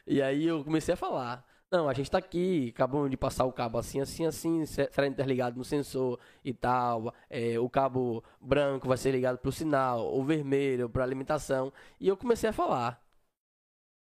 [0.06, 1.46] e aí eu comecei a falar.
[1.70, 5.58] Não, a gente está aqui, acabamos de passar o cabo assim, assim, assim, será interligado
[5.58, 7.14] no sensor e tal.
[7.30, 11.74] É, o cabo branco vai ser ligado para o sinal, o vermelho para alimentação.
[12.00, 13.04] E eu comecei a falar.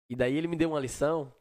[0.10, 1.34] E daí ele me deu uma lição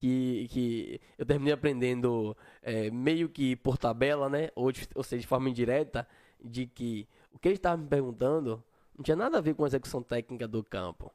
[0.00, 4.50] que, que eu terminei aprendendo é, meio que por tabela, né?
[4.54, 6.06] Ou, de, ou seja, de forma indireta,
[6.42, 8.62] de que o que ele estava me perguntando
[8.96, 11.12] não tinha nada a ver com a execução técnica do campo.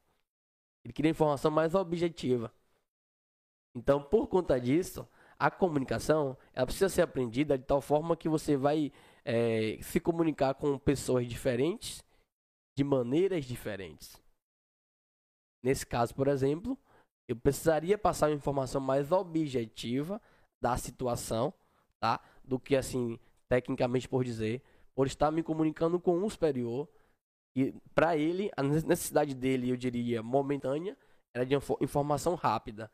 [0.89, 2.51] Ele queria informação mais objetiva.
[3.75, 8.57] Então, por conta disso, a comunicação ela precisa ser aprendida de tal forma que você
[8.57, 8.91] vai
[9.23, 12.03] é, se comunicar com pessoas diferentes
[12.75, 14.19] de maneiras diferentes.
[15.61, 16.75] Nesse caso, por exemplo,
[17.27, 20.19] eu precisaria passar uma informação mais objetiva
[20.59, 21.53] da situação,
[21.99, 22.19] tá?
[22.43, 24.63] Do que assim, tecnicamente por dizer,
[24.95, 26.89] por estar me comunicando com um superior
[27.55, 30.97] e para ele a necessidade dele, eu diria, momentânea,
[31.33, 32.91] era de informação rápida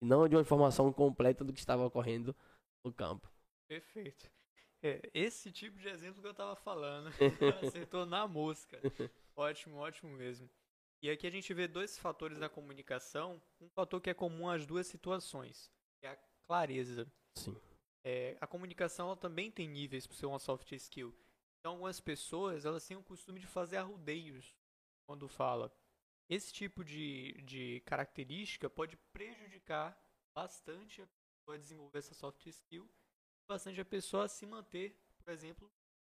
[0.00, 2.34] e não de uma informação completa do que estava ocorrendo
[2.84, 3.30] no campo.
[3.68, 4.30] Perfeito.
[4.82, 7.08] É, esse tipo de exemplo que eu estava falando.
[7.62, 8.80] Acertou na mosca.
[9.36, 10.50] Ótimo, ótimo mesmo.
[11.00, 13.40] E aqui a gente vê dois fatores da comunicação.
[13.60, 17.06] Um fator que é comum às duas situações, que é a clareza.
[17.36, 17.56] Sim.
[18.04, 21.14] É, a comunicação também tem níveis para ser uma soft skill.
[21.62, 24.56] Então, algumas pessoas elas têm o costume de fazer arrudeios
[25.06, 25.72] quando fala.
[26.28, 29.96] Esse tipo de, de característica pode prejudicar
[30.34, 31.00] bastante
[31.48, 32.90] a desenvolver essa soft skill,
[33.48, 35.70] bastante a pessoa a se manter, por exemplo,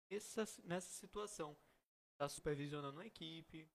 [0.10, 1.58] nessa, nessa situação.
[2.14, 3.70] Está supervisionando uma equipe,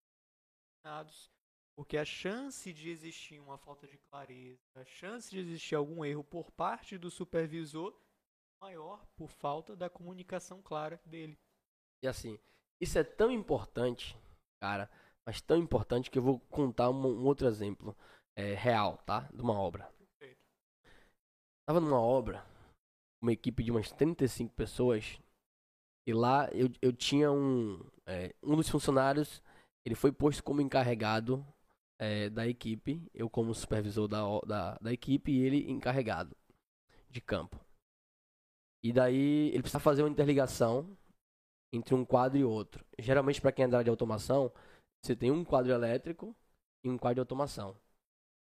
[1.76, 6.24] porque a chance de existir uma falta de clareza, a chance de existir algum erro
[6.24, 11.38] por parte do supervisor é maior por falta da comunicação clara dele.
[12.02, 12.38] E assim,
[12.80, 14.16] isso é tão importante,
[14.60, 14.90] cara,
[15.26, 17.96] mas tão importante que eu vou contar um, um outro exemplo
[18.36, 19.28] é, real, tá?
[19.32, 19.92] De uma obra.
[20.18, 20.40] Perfeito.
[21.66, 22.44] Tava numa obra,
[23.22, 25.20] uma equipe de umas 35 pessoas,
[26.06, 29.42] e lá eu, eu tinha um, é, um dos funcionários,
[29.84, 31.44] ele foi posto como encarregado
[31.98, 36.36] é, da equipe, eu como supervisor da, da, da equipe e ele encarregado
[37.10, 37.58] de campo.
[38.82, 40.96] E daí ele precisa fazer uma interligação
[41.72, 42.84] entre um quadro e outro.
[42.98, 44.52] Geralmente para quem é da área de automação,
[45.02, 46.34] você tem um quadro elétrico
[46.84, 47.76] e um quadro de automação.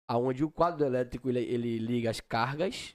[0.08, 2.94] Aonde o quadro elétrico ele, ele liga as cargas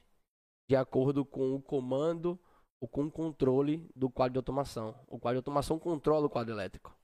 [0.70, 2.40] de acordo com o comando
[2.80, 4.96] ou com o controle do quadro de automação.
[5.08, 6.96] O quadro de automação controla o quadro elétrico.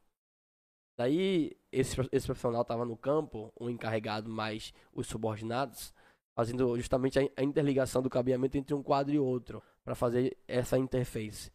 [0.97, 5.93] Daí, esse, esse profissional estava no campo, o encarregado mais os subordinados,
[6.37, 10.77] fazendo justamente a, a interligação do cabeamento entre um quadro e outro, para fazer essa
[10.77, 11.51] interface,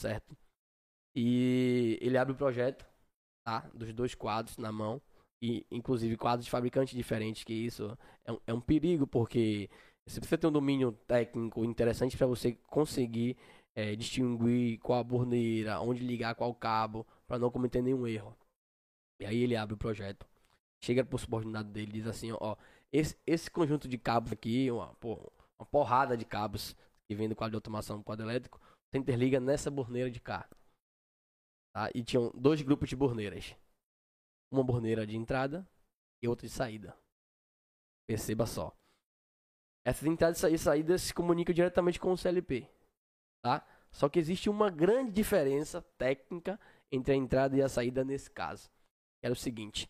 [0.00, 0.34] certo?
[1.16, 2.86] E ele abre o projeto,
[3.44, 3.60] tá?
[3.74, 5.00] Dos dois quadros na mão,
[5.42, 9.68] e inclusive quadros de fabricantes diferentes, que isso é um, é um perigo, porque
[10.06, 13.36] você precisa ter um domínio técnico interessante para você conseguir
[13.76, 18.36] é, distinguir qual a borneira, onde ligar qual cabo, para não cometer nenhum erro.
[19.20, 20.26] E aí ele abre o projeto.
[20.82, 22.56] Chega pro subordinado dele e diz assim, ó,
[22.92, 26.74] esse, esse conjunto de cabos aqui, uma, uma porrada de cabos
[27.08, 30.48] que vem do quadro de automação do quadro elétrico, você interliga nessa borneira de cá.
[31.78, 31.88] Tá?
[31.94, 33.54] E tinham dois grupos de borneiras.
[34.50, 35.64] Uma borneira de entrada
[36.20, 36.96] e outra de saída.
[38.04, 38.76] Perceba só.
[39.86, 42.68] Essas entradas e saídas se comunicam diretamente com o CLP.
[43.44, 43.64] Tá?
[43.92, 46.58] Só que existe uma grande diferença técnica
[46.90, 48.68] entre a entrada e a saída nesse caso
[49.22, 49.88] era o seguinte: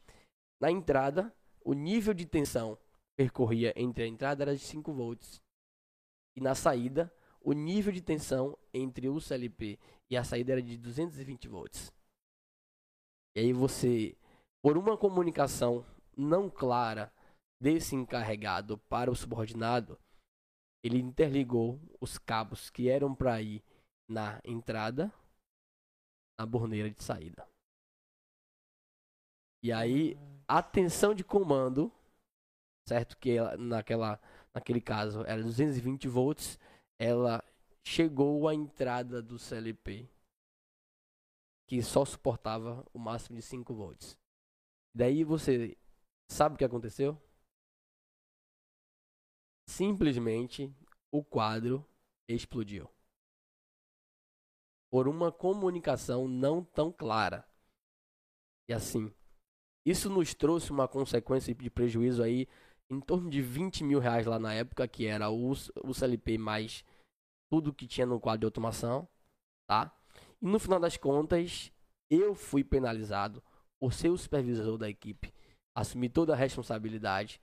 [0.60, 1.34] na entrada,
[1.64, 2.78] o nível de tensão
[3.16, 5.40] percorria entre a entrada era de 5 volts.
[6.36, 7.10] E na saída,
[7.48, 9.78] o nível de tensão entre o CLP
[10.10, 11.90] e a saída era de 220 volts.
[13.34, 14.14] E aí você,
[14.60, 15.82] por uma comunicação
[16.14, 17.10] não clara
[17.58, 19.98] desse encarregado para o subordinado,
[20.84, 23.64] ele interligou os cabos que eram para ir
[24.06, 25.10] na entrada
[26.38, 27.48] na borneira de saída.
[29.62, 31.90] E aí, a tensão de comando,
[32.86, 33.16] certo?
[33.16, 34.20] Que ela, naquela,
[34.52, 36.58] naquele caso era 220 volts,
[36.98, 37.44] ela
[37.84, 40.08] chegou à entrada do CLP,
[41.66, 44.18] que só suportava o máximo de 5 volts.
[44.94, 45.76] Daí você
[46.28, 47.20] sabe o que aconteceu?
[49.66, 50.74] Simplesmente
[51.10, 51.86] o quadro
[52.26, 52.90] explodiu.
[54.90, 57.46] Por uma comunicação não tão clara.
[58.66, 59.14] E assim,
[59.84, 62.48] isso nos trouxe uma consequência de prejuízo aí
[62.90, 66.84] em torno de 20 mil reais lá na época, que era o, o CLP mais
[67.50, 69.08] tudo que tinha no quadro de automação,
[69.68, 69.94] tá?
[70.40, 71.72] E no final das contas,
[72.10, 73.42] eu fui penalizado
[73.80, 75.32] por ser o supervisor da equipe,
[75.76, 77.40] assumir toda a responsabilidade,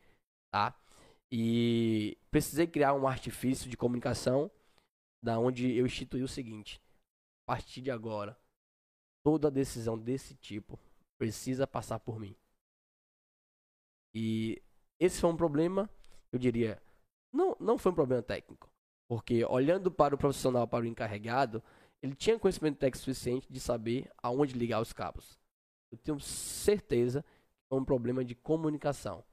[0.52, 0.78] tá?
[1.32, 4.52] E precisei criar um artifício de comunicação
[5.24, 6.82] da onde eu instituí o seguinte:
[7.44, 8.38] a partir de agora,
[9.24, 10.80] toda decisão desse tipo
[11.18, 12.36] precisa passar por mim.
[14.14, 14.62] E
[15.00, 15.90] esse foi um problema,
[16.32, 16.82] eu diria,
[17.34, 18.70] não, não foi um problema técnico.
[19.08, 21.64] Porque olhando para o profissional, para o encarregado,
[22.02, 25.38] ele tinha conhecimento técnico suficiente de saber aonde ligar os cabos.
[25.92, 29.24] Eu tenho certeza que foi um problema de comunicação.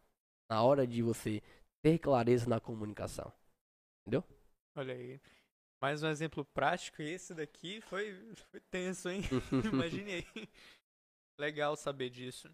[0.50, 1.42] Na hora de você
[1.82, 3.32] ter clareza na comunicação.
[4.02, 4.24] Entendeu?
[4.76, 5.20] Olha aí.
[5.80, 8.14] Mais um exemplo prático, e esse daqui foi,
[8.50, 9.22] foi tenso, hein?
[9.72, 10.48] Imagine aí.
[11.38, 12.48] Legal saber disso.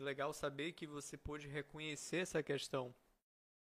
[0.00, 2.94] E legal saber que você pôde reconhecer essa questão.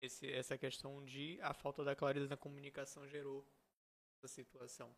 [0.03, 3.43] Esse, essa questão de a falta da clareza na comunicação gerou
[4.19, 4.95] essa situação.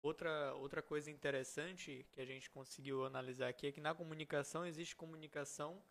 [0.00, 4.96] Outra, outra coisa interessante que a gente conseguiu analisar aqui é que na comunicação existe
[4.96, 5.84] comunicação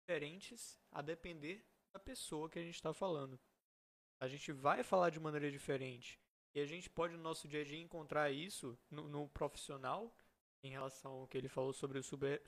[0.00, 1.62] diferentes a depender
[1.92, 3.38] da pessoa que a gente está falando.
[4.18, 6.18] A gente vai falar de maneira diferente.
[6.54, 10.10] E a gente pode no nosso dia a dia encontrar isso no, no profissional
[10.62, 12.40] em relação ao que ele falou sobre os super,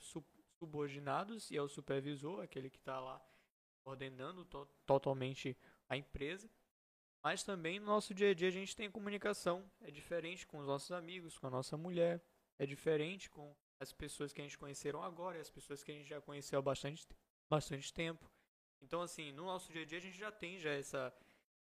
[0.59, 3.25] subordinados e ao supervisor, aquele que está lá
[3.85, 5.57] ordenando to totalmente
[5.87, 6.49] a empresa.
[7.23, 9.69] Mas também no nosso dia a dia a gente tem comunicação.
[9.81, 12.23] É diferente com os nossos amigos, com a nossa mulher.
[12.57, 15.93] É diferente com as pessoas que a gente conheceram agora e as pessoas que a
[15.93, 17.07] gente já conheceu há bastante,
[17.49, 18.29] bastante tempo.
[18.81, 21.13] Então, assim, no nosso dia a dia a gente já tem já essa,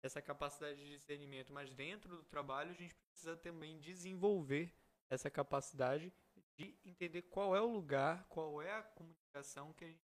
[0.01, 4.73] essa capacidade de discernimento, mas dentro do trabalho a gente precisa também desenvolver
[5.09, 6.11] essa capacidade
[6.57, 10.03] de entender qual é o lugar, qual é a comunicação que a gente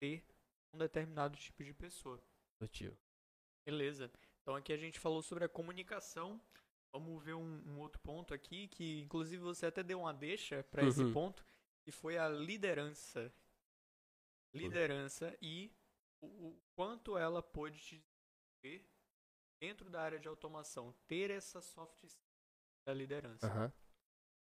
[0.00, 0.24] ter
[0.72, 2.22] um determinado tipo de pessoa.
[2.58, 2.96] Positivo.
[3.66, 4.10] Beleza.
[4.42, 6.40] Então aqui a gente falou sobre a comunicação.
[6.92, 10.86] Vamos ver um, um outro ponto aqui que, inclusive, você até deu uma deixa para
[10.86, 11.12] esse Uhum.
[11.12, 11.44] ponto,
[11.84, 13.32] que foi a liderança.
[14.54, 15.70] Liderança e
[16.22, 17.98] o, o quanto ela pôde te
[18.62, 18.90] desenvolver
[19.60, 22.32] dentro da área de automação, ter essa soft skill
[22.86, 23.46] da liderança.
[23.46, 23.72] Aham.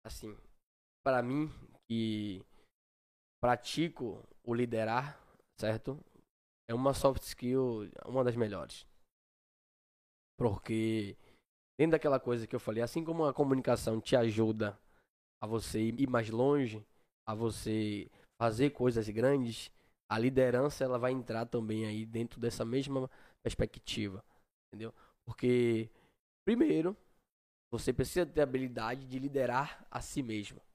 [0.06, 0.38] Assim,
[1.08, 1.50] para mim
[1.88, 2.44] que
[3.42, 5.18] pratico o liderar,
[5.58, 5.98] certo?
[6.70, 8.86] É uma soft skill, uma das melhores.
[10.38, 11.16] Porque
[11.80, 14.78] dentro daquela coisa que eu falei, assim como a comunicação te ajuda
[15.42, 16.86] a você ir mais longe,
[17.26, 19.72] a você fazer coisas grandes,
[20.12, 23.10] a liderança ela vai entrar também aí dentro dessa mesma
[23.42, 24.22] perspectiva,
[24.68, 24.94] entendeu?
[25.26, 25.90] Porque
[26.46, 26.98] primeiro
[27.72, 30.67] você precisa ter a habilidade de liderar a si mesmo,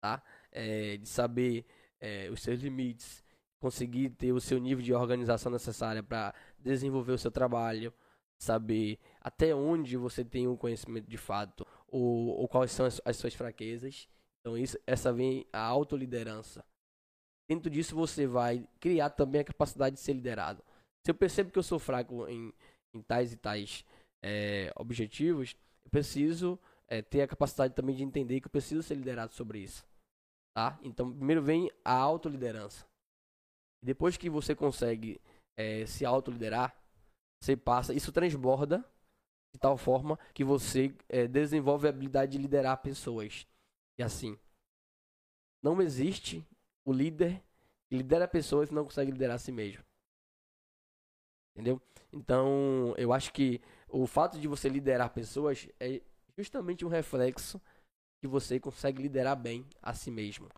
[0.00, 0.22] tá?
[0.50, 1.64] É, de saber
[2.00, 3.24] é, os seus limites,
[3.60, 7.92] conseguir ter o seu nível de organização necessária para desenvolver o seu trabalho,
[8.38, 13.16] saber até onde você tem o conhecimento de fato, ou, ou quais são as, as
[13.16, 14.08] suas fraquezas.
[14.40, 16.64] Então isso, essa vem a autoliderança.
[17.48, 20.62] Dentro disso você vai criar também a capacidade de ser liderado.
[21.04, 22.52] Se eu percebo que eu sou fraco em,
[22.94, 23.84] em tais e tais
[24.22, 26.58] é, objetivos, eu preciso
[26.88, 29.86] é, ter a capacidade também de entender que eu preciso ser liderado sobre isso.
[30.56, 30.78] Tá?
[30.82, 32.86] Então, primeiro vem a autoliderança.
[33.82, 35.20] Depois que você consegue
[35.56, 36.76] é, se autoliderar,
[37.40, 38.84] você passa, isso transborda
[39.54, 43.46] de tal forma que você é, desenvolve a habilidade de liderar pessoas.
[43.98, 44.38] E assim,
[45.62, 46.44] não existe
[46.84, 47.42] o líder
[47.88, 49.84] que lidera pessoas e não consegue liderar a si mesmo.
[51.54, 51.80] Entendeu?
[52.12, 56.00] Então, eu acho que o fato de você liderar pessoas é
[56.38, 57.60] justamente um reflexo
[58.20, 60.48] que você consegue liderar bem a si mesmo.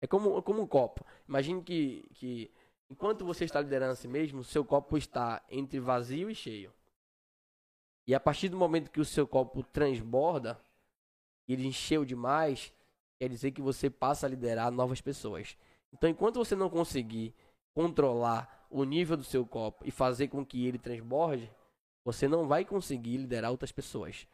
[0.00, 1.04] É como, como um copo.
[1.28, 2.50] Imagine que, que
[2.88, 6.72] enquanto você está liderando a si mesmo, seu copo está entre vazio e cheio.
[8.06, 10.60] E a partir do momento que o seu copo transborda,
[11.48, 12.72] ele encheu demais,
[13.18, 15.56] quer dizer que você passa a liderar novas pessoas.
[15.92, 17.34] Então, enquanto você não conseguir
[17.74, 21.50] controlar o nível do seu copo e fazer com que ele transborde,
[22.04, 24.26] você não vai conseguir liderar outras pessoas.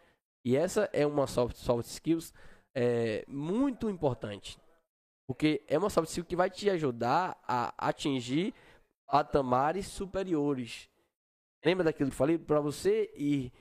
[0.44, 2.32] E essa é uma soft, soft skills
[2.74, 4.58] é, muito importante.
[5.26, 8.54] Porque é uma soft skill que vai te ajudar a atingir
[9.06, 10.88] patamares superiores.
[11.64, 12.38] Lembra daquilo que eu falei?
[12.38, 13.52] Para você ir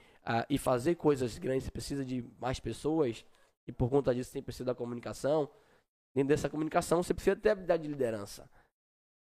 [0.49, 3.25] e fazer coisas grandes, você precisa de mais pessoas.
[3.67, 5.49] E por conta disso, você precisa da comunicação.
[6.13, 8.49] Dentro dessa comunicação, você precisa ter habilidade de liderança.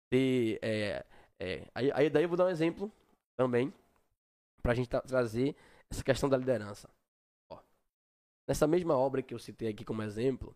[0.10, 1.06] Ter, é,
[1.40, 2.92] é, aí, aí daí eu vou dar um exemplo
[3.38, 3.74] também.
[4.62, 5.56] Para a gente tra trazer
[5.90, 6.90] essa questão da liderança.
[8.48, 10.56] Nessa mesma obra que eu citei aqui como exemplo,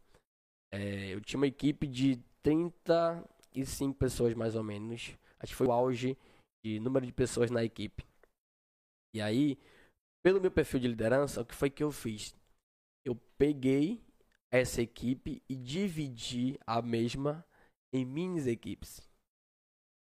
[0.71, 5.17] é, eu tinha uma equipe de 35 pessoas mais ou menos.
[5.39, 6.17] Acho que foi o auge
[6.63, 8.05] de número de pessoas na equipe.
[9.13, 9.57] E aí,
[10.23, 12.35] pelo meu perfil de liderança, o que foi que eu fiz?
[13.05, 14.03] Eu peguei
[14.51, 17.45] essa equipe e dividi a mesma
[17.93, 19.01] em minis equipes.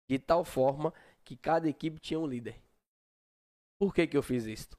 [0.10, 0.94] De tal forma
[1.24, 2.60] que cada equipe tinha um líder.
[3.80, 4.79] Por que, que eu fiz isso?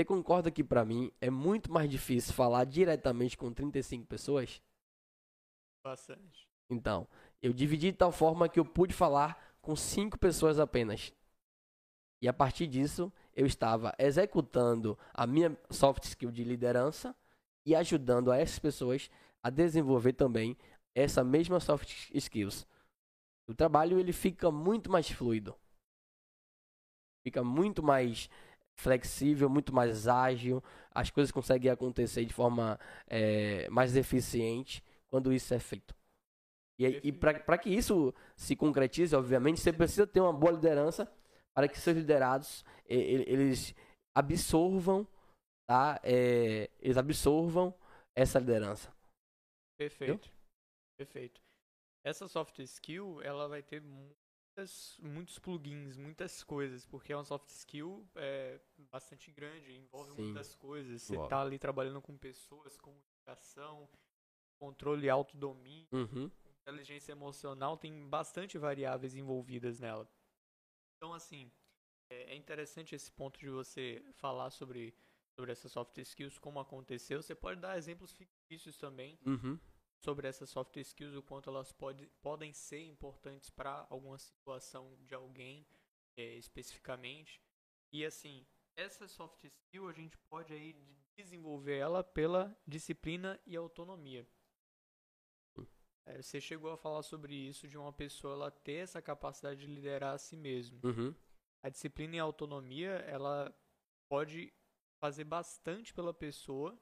[0.00, 4.62] Você concorda que para mim é muito mais difícil falar diretamente com 35 pessoas?
[5.84, 6.48] Bastante.
[6.70, 7.06] Então,
[7.42, 11.12] eu dividi de tal forma que eu pude falar com 5 pessoas apenas.
[12.22, 17.14] E a partir disso, eu estava executando a minha soft skill de liderança
[17.66, 19.10] e ajudando a essas pessoas
[19.42, 20.56] a desenvolver também
[20.94, 22.66] essa mesma soft skills.
[23.46, 25.54] O trabalho ele fica muito mais fluido.
[27.22, 28.30] Fica muito mais
[28.80, 35.52] flexível, muito mais ágil, as coisas conseguem acontecer de forma é, mais eficiente quando isso
[35.52, 35.94] é feito.
[36.78, 41.06] E, e para que isso se concretize, obviamente, você precisa ter uma boa liderança
[41.54, 43.74] para que seus liderados eles
[44.14, 45.06] absorvam,
[45.68, 46.00] tá?
[46.02, 47.74] É, eles absorvam
[48.16, 48.90] essa liderança.
[49.76, 50.12] Perfeito.
[50.12, 50.34] Entendeu?
[50.96, 51.40] Perfeito.
[52.02, 53.82] Essa soft skill, ela vai ter
[54.60, 58.60] muitas, muitos plugins, muitas coisas, porque é uma soft skill é,
[58.92, 60.22] bastante grande, envolve Sim.
[60.22, 61.02] muitas coisas.
[61.02, 61.30] Você Envolve.
[61.30, 63.88] tá ali trabalhando com pessoas, comunicação,
[64.58, 66.30] controle e autodomínio, Uhum.
[66.62, 70.08] inteligência emocional, tem bastante variáveis envolvidas nela.
[70.96, 71.50] Então, assim,
[72.10, 74.94] é é interessante esse ponto de você falar sobre,
[75.36, 77.22] sobre essas soft skills, como aconteceu.
[77.22, 79.58] Você pode dar exemplos fictícios também Uhum.
[80.00, 85.14] Sobre essas soft skills, o quanto elas pode, podem ser importantes para alguma situação de
[85.14, 85.66] alguém
[86.16, 87.40] é, especificamente.
[87.92, 88.46] E assim,
[88.76, 90.74] essa soft skill a gente pode aí
[91.16, 94.26] desenvolver ela pela disciplina e autonomia.
[96.06, 99.66] É, você chegou a falar sobre isso de uma pessoa ela ter essa capacidade de
[99.66, 100.80] liderar a si mesmo.
[100.82, 101.14] Uhum.
[101.62, 103.54] A disciplina e a autonomia, ela
[104.08, 104.52] pode
[104.98, 106.76] fazer bastante pela pessoa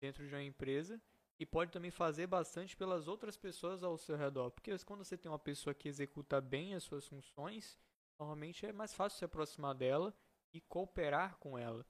[0.00, 1.00] dentro de uma empresa
[1.38, 4.50] e pode também fazer bastante pelas outras pessoas ao seu redor.
[4.50, 7.78] Porque quando você tem uma pessoa que executa bem as suas funções,
[8.18, 10.14] normalmente é mais fácil se aproximar dela
[10.52, 11.84] e cooperar com ela.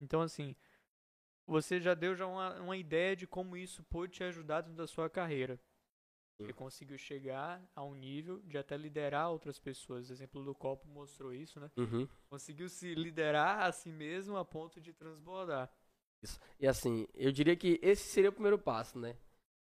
[0.00, 0.56] Então, assim,
[1.46, 4.86] você já deu já uma, uma ideia de como isso pode te ajudar dentro da
[4.86, 5.60] sua carreira.
[6.38, 10.08] Você conseguiu chegar a um nível de até liderar outras pessoas.
[10.08, 11.70] O exemplo do copo mostrou isso, né?
[11.76, 12.08] Uhum.
[12.28, 15.70] Conseguiu se liderar a si mesmo a ponto de transbordar.
[16.22, 16.38] Isso.
[16.60, 19.16] E assim, eu diria que esse seria o primeiro passo, né?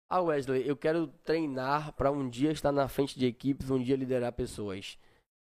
[0.10, 3.96] Ah, Wesley, eu quero treinar para um dia estar na frente de equipes, um dia
[3.96, 4.98] liderar pessoas.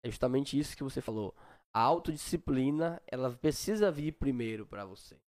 [0.04, 1.36] É justamente isso que você falou.
[1.74, 5.20] A autodisciplina, ela precisa vir primeiro para você.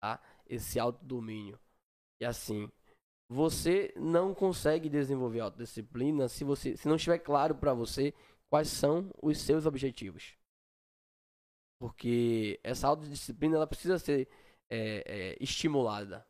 [0.00, 0.22] Tá?
[0.46, 1.58] Esse autodomínio.
[2.20, 2.70] E assim,
[3.28, 8.14] você não consegue desenvolver autodisciplina se você se não estiver claro para você
[8.48, 10.36] quais são os seus objetivos.
[11.80, 14.28] Porque essa autodisciplina ela precisa ser
[14.70, 16.26] é, é, estimulada.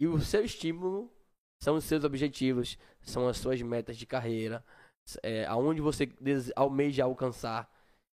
[0.00, 1.12] E o seu estímulo
[1.62, 4.64] são os seus objetivos, são as suas metas de carreira,
[5.22, 6.12] é, aonde você
[6.56, 7.70] almeja alcançar.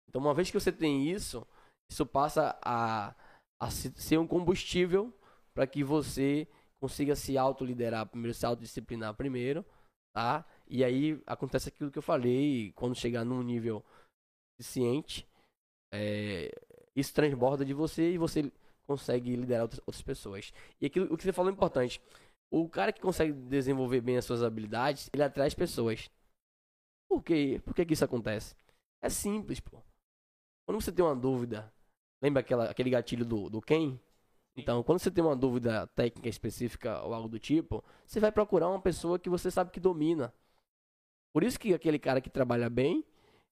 [0.09, 1.45] Então, uma vez que você tem isso,
[1.89, 3.15] isso passa a,
[3.59, 5.13] a ser um combustível
[5.53, 6.47] para que você
[6.79, 9.65] consiga se autoliderar primeiro, se autodisciplinar primeiro,
[10.13, 10.45] tá?
[10.67, 13.83] E aí acontece aquilo que eu falei, quando chegar num nível
[14.59, 15.27] eficiente,
[15.93, 16.51] é,
[16.95, 18.51] isso transborda de você e você
[18.85, 20.53] consegue liderar outras, outras pessoas.
[20.79, 22.01] E aquilo o que você falou é importante.
[22.49, 26.09] O cara que consegue desenvolver bem as suas habilidades, ele atrai as pessoas.
[27.09, 27.61] Por quê?
[27.63, 28.55] Por que, que isso acontece?
[29.01, 29.81] É simples, pô.
[30.65, 31.71] Quando você tem uma dúvida,
[32.21, 33.99] lembra aquela, aquele gatilho do, do quem?
[34.55, 38.69] Então, quando você tem uma dúvida técnica específica ou algo do tipo, você vai procurar
[38.69, 40.33] uma pessoa que você sabe que domina.
[41.33, 43.03] Por isso que aquele cara que trabalha bem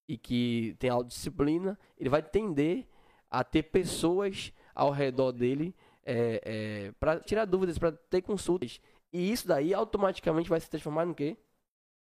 [0.08, 2.86] e que tem autodisciplina, ele vai tender
[3.30, 8.80] a ter pessoas ao redor dele é, é, para tirar dúvidas, para ter consultas.
[9.12, 11.36] E isso daí automaticamente vai se transformar no quê?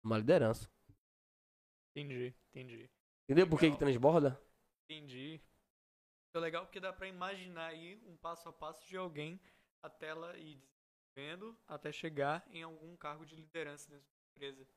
[0.02, 0.68] Uma liderança.
[1.94, 2.90] Entendi, entendi.
[3.24, 4.40] Entendeu por que, que transborda?
[4.88, 5.40] Entendi.
[6.34, 9.40] É legal porque dá para imaginar aí um passo a passo de alguém
[9.82, 10.62] até ela ir
[11.18, 14.68] desenvolvendo até chegar em algum cargo de liderança dentro da empresa.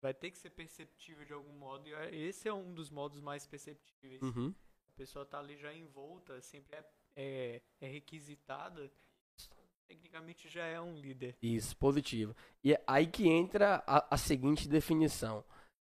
[0.00, 3.20] Vai ter que ser perceptível de algum modo e é, esse é um dos modos
[3.20, 4.22] mais perceptíveis.
[4.22, 4.54] Uhum.
[4.88, 6.82] A pessoa tá ali já envolta, sempre é
[7.16, 8.90] é, é requisitada,
[9.86, 11.36] tecnicamente já é um líder.
[11.42, 12.34] Isso, positivo.
[12.62, 15.44] E é aí que entra a, a seguinte definição.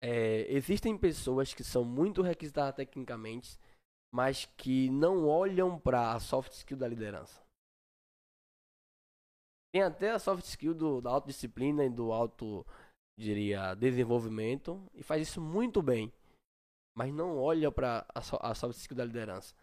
[0.01, 3.59] É, existem pessoas que são muito requisitadas tecnicamente,
[4.13, 7.43] mas que não olham para a soft skill da liderança.
[9.71, 12.65] Tem até a soft skill do, da autodisciplina e do auto,
[13.17, 16.11] diria, desenvolvimento e faz isso muito bem,
[16.97, 19.53] mas não olha para a, a soft skill da liderança.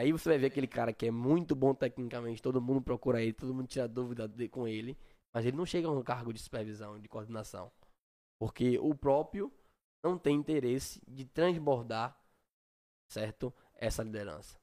[0.00, 3.34] Aí você vai ver aquele cara que é muito bom tecnicamente, todo mundo procura ele,
[3.34, 4.96] todo mundo tira dúvida de, com ele,
[5.30, 7.70] mas ele não chega a um cargo de supervisão, de coordenação.
[8.38, 9.52] Porque o próprio
[10.02, 12.18] não tem interesse de transbordar,
[13.10, 13.52] certo?
[13.74, 14.58] Essa liderança.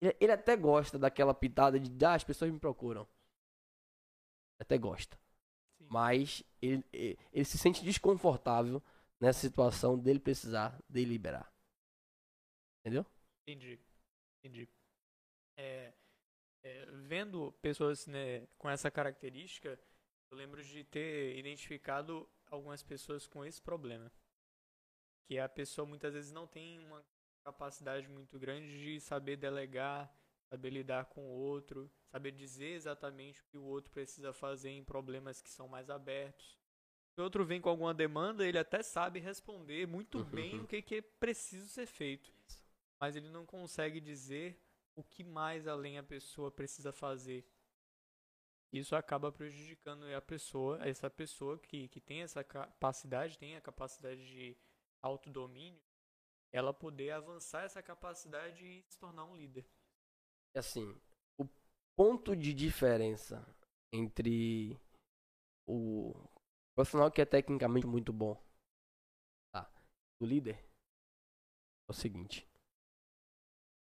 [0.00, 3.08] Ele, ele até gosta daquela pitada de, ah, as pessoas me procuram.
[4.60, 5.18] Até gosta.
[5.78, 5.86] Sim.
[5.90, 8.80] Mas ele, ele, ele se sente desconfortável
[9.18, 11.52] nessa situação dele precisar deliberar.
[12.84, 13.04] Entendeu?
[13.42, 13.89] Entendi.
[14.42, 14.68] Entendi.
[15.56, 15.92] É,
[16.62, 19.78] é, vendo pessoas né, com essa característica,
[20.30, 24.10] eu lembro de ter identificado algumas pessoas com esse problema.
[25.26, 27.04] Que a pessoa muitas vezes não tem uma
[27.44, 30.12] capacidade muito grande de saber delegar,
[30.48, 34.84] saber lidar com o outro, saber dizer exatamente o que o outro precisa fazer em
[34.84, 36.58] problemas que são mais abertos.
[37.14, 40.24] Se o outro vem com alguma demanda, ele até sabe responder muito uhum.
[40.24, 42.32] bem o que, que é preciso ser feito
[43.00, 44.60] mas ele não consegue dizer
[44.94, 47.46] o que mais além a pessoa precisa fazer.
[48.72, 54.24] Isso acaba prejudicando a pessoa, essa pessoa que, que tem essa capacidade, tem a capacidade
[54.26, 54.56] de
[55.02, 55.80] autodomínio,
[56.52, 59.66] ela poder avançar essa capacidade e se tornar um líder.
[60.54, 61.00] Assim,
[61.38, 61.48] o
[61.96, 63.44] ponto de diferença
[63.92, 64.78] entre
[65.66, 66.12] o
[66.74, 68.40] profissional que é tecnicamente muito bom,
[69.52, 69.70] tá,
[70.20, 70.56] o líder,
[71.88, 72.49] é o seguinte: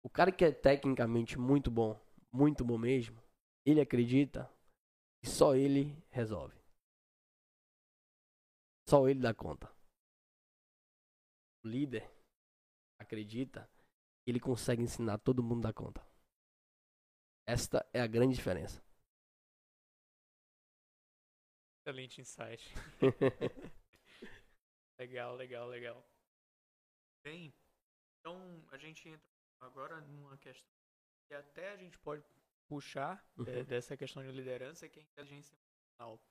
[0.06, 2.00] o cara que é tecnicamente muito bom,
[2.32, 3.20] muito bom mesmo,
[3.66, 4.48] ele acredita
[5.20, 6.56] que só ele resolve.
[8.88, 9.68] Só ele dá conta.
[11.64, 12.08] O líder
[13.02, 13.68] acredita
[14.28, 16.08] ele consegue ensinar todo mundo da conta.
[17.48, 18.84] Esta é a grande diferença.
[21.82, 22.64] Excelente insight.
[25.00, 26.08] legal, legal, legal.
[27.24, 27.52] Bem,
[28.20, 30.70] então a gente entra agora numa questão
[31.28, 32.24] que até a gente pode
[32.68, 33.66] puxar é, Uhum.
[33.66, 35.56] dessa questão de liderança, que é a inteligência
[36.00, 36.22] emocional.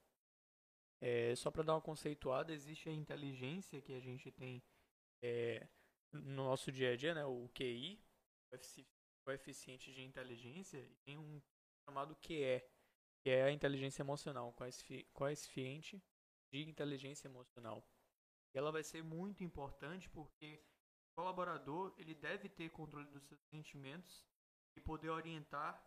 [1.00, 4.62] É, só para dar uma conceituada, existe a inteligência que a gente tem
[5.22, 5.68] é,
[6.12, 8.02] no nosso dia a dia, né, o QI,
[8.50, 8.88] coefici-
[9.24, 11.42] coeficiente de inteligência, e tem um
[11.88, 12.62] chamado QE,
[13.24, 16.02] que é a inteligência emocional, coefici- coeficiente
[16.52, 17.86] de inteligência emocional.
[18.54, 20.73] E ela vai ser muito importante porque o
[21.14, 24.26] colaborador ele deve ter controle dos seus sentimentos
[24.76, 25.82] e poder orientar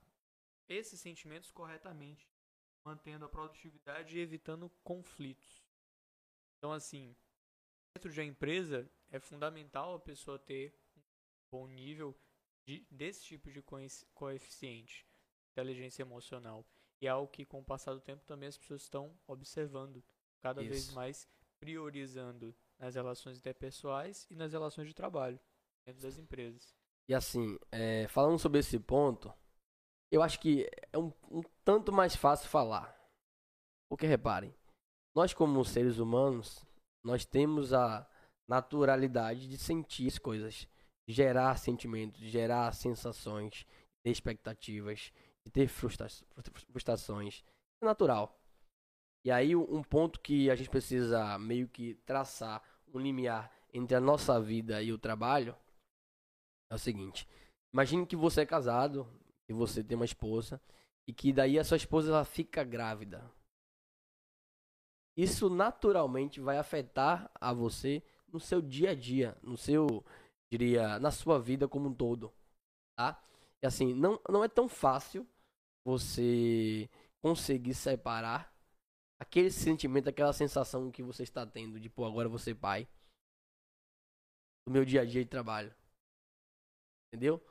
[0.68, 2.30] esses sentimentos corretamente,
[2.86, 5.64] mantendo a produtividade e evitando conflitos.
[6.58, 7.16] Então, assim,
[7.96, 11.02] dentro de uma empresa é fundamental a pessoa ter um
[11.52, 12.18] bom nível
[12.66, 15.06] de, desse tipo de coe- coeficiente,
[15.52, 16.66] inteligência emocional.
[17.00, 20.04] E é algo que, com o passar do tempo, também as pessoas estão observando,
[20.42, 20.96] cada vez Isso.
[20.96, 21.28] mais
[21.60, 25.40] priorizando nas relações interpessoais e nas relações de trabalho
[25.86, 26.76] dentro das empresas.
[27.10, 29.34] E assim, é, falando sobre esse ponto,
[30.12, 32.96] eu acho que é um, um tanto mais fácil falar.
[33.90, 34.54] Porque reparem,
[35.16, 36.66] nós como seres humanos,
[37.04, 38.08] nós temos a
[38.48, 40.68] naturalidade de sentir as coisas,
[41.08, 43.66] gerar sentimentos, gerar sensações,
[44.06, 45.12] expectativas,
[45.46, 46.08] de ter frustra
[46.70, 47.44] frustrações.
[47.82, 48.38] É natural.
[49.28, 52.64] E aí um ponto que a gente precisa meio que traçar
[52.94, 55.54] um limiar entre a nossa vida e o trabalho
[56.72, 57.28] é o seguinte:
[57.74, 59.06] imagine que você é casado,
[59.46, 60.62] que você tem uma esposa
[61.06, 63.30] e que daí a sua esposa ela fica grávida.
[65.18, 70.06] Isso naturalmente vai afetar a você no seu dia a dia, no seu,
[70.50, 72.34] diria, na sua vida como um todo,
[72.98, 73.22] tá?
[73.62, 75.28] E assim, não, não é tão fácil
[75.86, 76.90] você
[77.22, 78.56] conseguir separar
[79.20, 82.88] aquele sentimento, aquela sensação que você está tendo de, pô, agora você pai,
[84.66, 85.74] do meu dia a dia de trabalho.
[87.14, 87.42] Entendeu?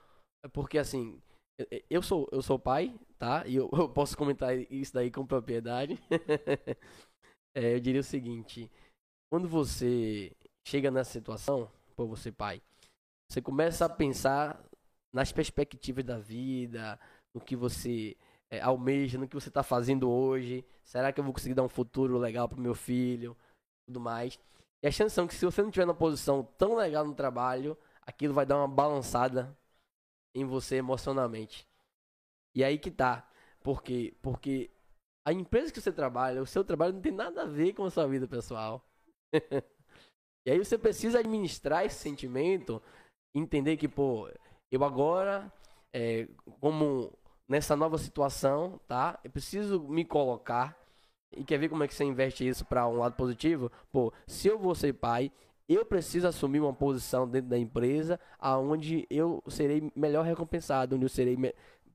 [0.45, 1.21] É porque assim,
[1.91, 3.47] eu- sou, eu sou pai, tá?
[3.47, 5.99] E eu, eu posso comentar isso daí com propriedade.
[7.59, 8.71] É, eu diria o seguinte:
[9.31, 10.31] quando você
[10.69, 12.63] chega nessa situação, pô, você pai,
[13.31, 14.63] você começa a pensar
[15.15, 17.01] nas perspectivas da vida,
[17.35, 18.17] no que você
[18.51, 20.65] é, almeja, no que você está fazendo hoje.
[20.85, 23.37] Será que eu vou conseguir dar um futuro legal pro meu filho?
[23.87, 24.39] Tudo mais.
[24.83, 27.77] E a chance são que se você não tiver numa posição tão legal no trabalho,
[28.03, 29.57] aquilo vai dar uma balançada
[30.35, 31.67] em você emocionalmente.
[32.55, 33.29] E aí que tá.
[33.63, 34.15] Por quê?
[34.23, 34.71] Porque
[35.27, 37.91] a empresa que você trabalha, o seu trabalho não tem nada a ver com a
[37.91, 38.87] sua vida pessoal.
[40.47, 42.81] e aí você precisa administrar esse sentimento,
[43.35, 44.31] entender que, pô,
[44.71, 45.53] eu agora,
[45.93, 46.29] é,
[46.61, 47.13] como
[47.49, 49.19] nessa nova situação, tá?
[49.25, 50.77] Eu preciso me colocar.
[51.37, 53.71] E quer ver como é que você investe isso para um lado positivo?
[53.93, 55.31] Pô, se eu vou ser pai,
[55.69, 61.09] eu preciso assumir uma posição dentro da empresa aonde eu serei melhor recompensado, onde eu
[61.09, 61.37] serei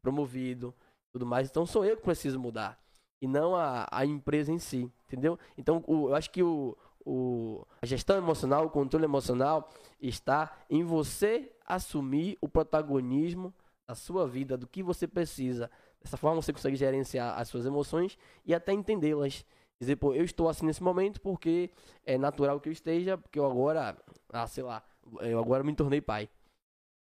[0.02, 0.74] promovido,
[1.12, 1.50] tudo mais.
[1.50, 2.78] Então sou eu que preciso mudar
[3.22, 5.38] e não a, a empresa em si, entendeu?
[5.58, 9.70] Então o- eu acho que o, o, a gestão emocional, o controle emocional
[10.02, 13.54] está em você assumir o protagonismo
[13.92, 15.70] da sua vida, do que você precisa.
[16.00, 19.46] Dessa forma você consegue gerenciar as suas emoções e até entendê-las.
[19.80, 21.70] Dizer, pô, eu estou assim nesse momento porque
[22.06, 24.82] é natural que eu esteja, porque eu agora, ah, sei lá,
[25.22, 26.30] eu agora me tornei pai.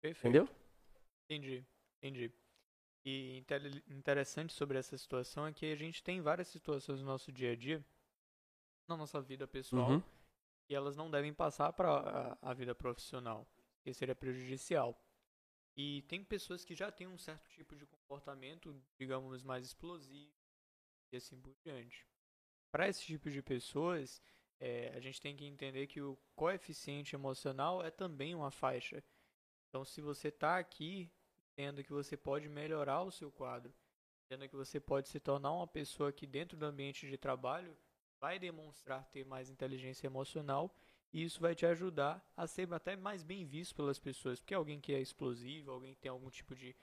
[0.03, 0.36] Perfeito.
[0.36, 0.48] Entendeu?
[1.31, 1.65] Entendi,
[2.03, 2.32] entendi.
[3.07, 7.32] E inte- interessante sobre essa situação é que a gente tem várias situações no nosso
[7.32, 7.82] dia a dia,
[8.89, 10.03] na nossa vida pessoal, Uhum.
[10.69, 11.89] e elas não devem passar para
[12.43, 13.47] a, a vida profissional,
[13.82, 15.01] que seria prejudicial.
[15.77, 20.32] E tem pessoas que já têm um certo tipo de comportamento, digamos, mais explosivo
[21.12, 22.07] e assim por diante.
[22.73, 24.23] Para esse tipo de pessoas,
[24.59, 29.05] eh, a gente tem que entender que o coeficiente emocional é também uma faixa.
[29.69, 31.11] Então, se você está aqui,
[31.53, 33.74] entenda que você pode melhorar o seu quadro,
[34.24, 37.77] entenda que você pode se tornar uma pessoa que dentro do ambiente de trabalho
[38.19, 40.74] vai demonstrar ter mais inteligência emocional
[41.12, 44.81] e isso vai te ajudar a ser até mais bem visto pelas pessoas, porque alguém
[44.81, 46.74] que é explosivo, alguém que tem algum tipo de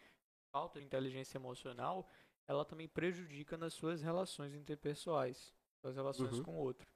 [0.55, 2.07] falta de inteligência emocional,
[2.47, 6.43] ela também prejudica nas suas relações interpessoais, suas relações Uhum.
[6.43, 6.87] com o outro.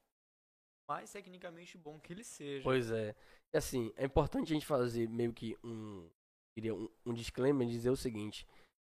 [0.89, 2.63] Mais tecnicamente bom que ele seja.
[2.63, 3.15] Pois é.
[3.53, 6.09] E assim, é importante a gente fazer meio que um,
[6.57, 8.47] diria, um, um disclaimer e dizer o seguinte,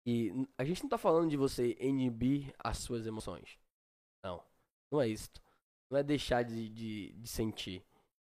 [0.06, 3.60] que a gente não tá falando de você inibir as suas emoções.
[4.24, 4.44] Não.
[4.92, 5.30] Não é isso.
[5.92, 7.84] Não é deixar de, de, de sentir.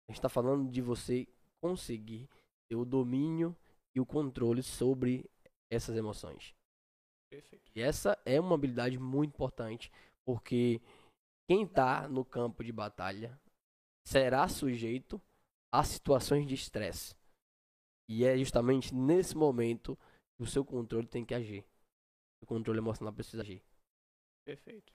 [0.07, 1.27] A gente tá falando de você
[1.61, 2.29] conseguir
[2.69, 3.55] ter o domínio
[3.95, 5.29] e o controle sobre
[5.69, 6.53] essas emoções.
[7.29, 7.71] Perfeito.
[7.75, 9.91] E essa é uma habilidade muito importante,
[10.25, 10.81] porque
[11.47, 13.39] quem está no campo de batalha
[14.05, 15.21] será sujeito
[15.71, 17.15] a situações de estresse.
[18.07, 19.97] E é justamente nesse momento
[20.35, 21.65] que o seu controle tem que agir.
[22.41, 23.63] O controle emocional precisa agir.
[24.45, 24.93] Perfeito.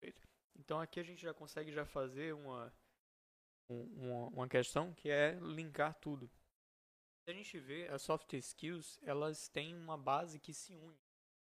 [0.00, 0.26] Perfeito.
[0.58, 2.72] Então aqui a gente já consegue já fazer uma,
[3.68, 6.30] uma, uma questão que é linkar tudo.
[7.24, 10.98] Se a gente vê as soft skills, elas têm uma base que se une.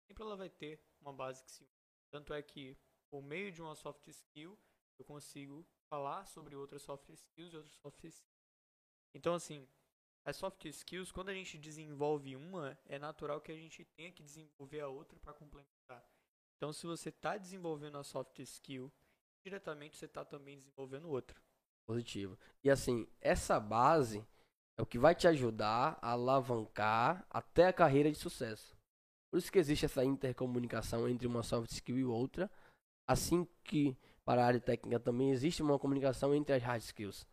[0.06, 1.72] Sempre ela vai ter uma base que se une.
[2.10, 2.76] Tanto é que
[3.10, 4.58] por meio de uma soft skill
[4.98, 8.44] eu consigo falar sobre outras soft skills e outras soft skills.
[9.14, 9.68] Então assim,
[10.24, 14.22] as soft skills, quando a gente desenvolve uma, é natural que a gente tenha que
[14.22, 16.02] desenvolver a outra para complementar.
[16.56, 18.90] Então, se você está desenvolvendo a soft skill,
[19.44, 21.38] diretamente você está também desenvolvendo outra.
[21.86, 22.38] Positivo.
[22.62, 24.24] E assim, essa base
[24.78, 28.76] é o que vai te ajudar a alavancar até a carreira de sucesso.
[29.30, 32.50] Por isso que existe essa intercomunicação entre uma soft skill e outra,
[33.06, 37.26] assim que para a área técnica também existe uma comunicação entre as hard skills.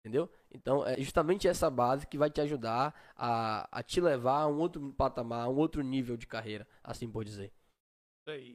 [0.00, 0.30] Entendeu?
[0.50, 4.58] Então, é justamente essa base que vai te ajudar a, a te levar a um
[4.58, 7.52] outro patamar, a um outro nível de carreira, assim por dizer.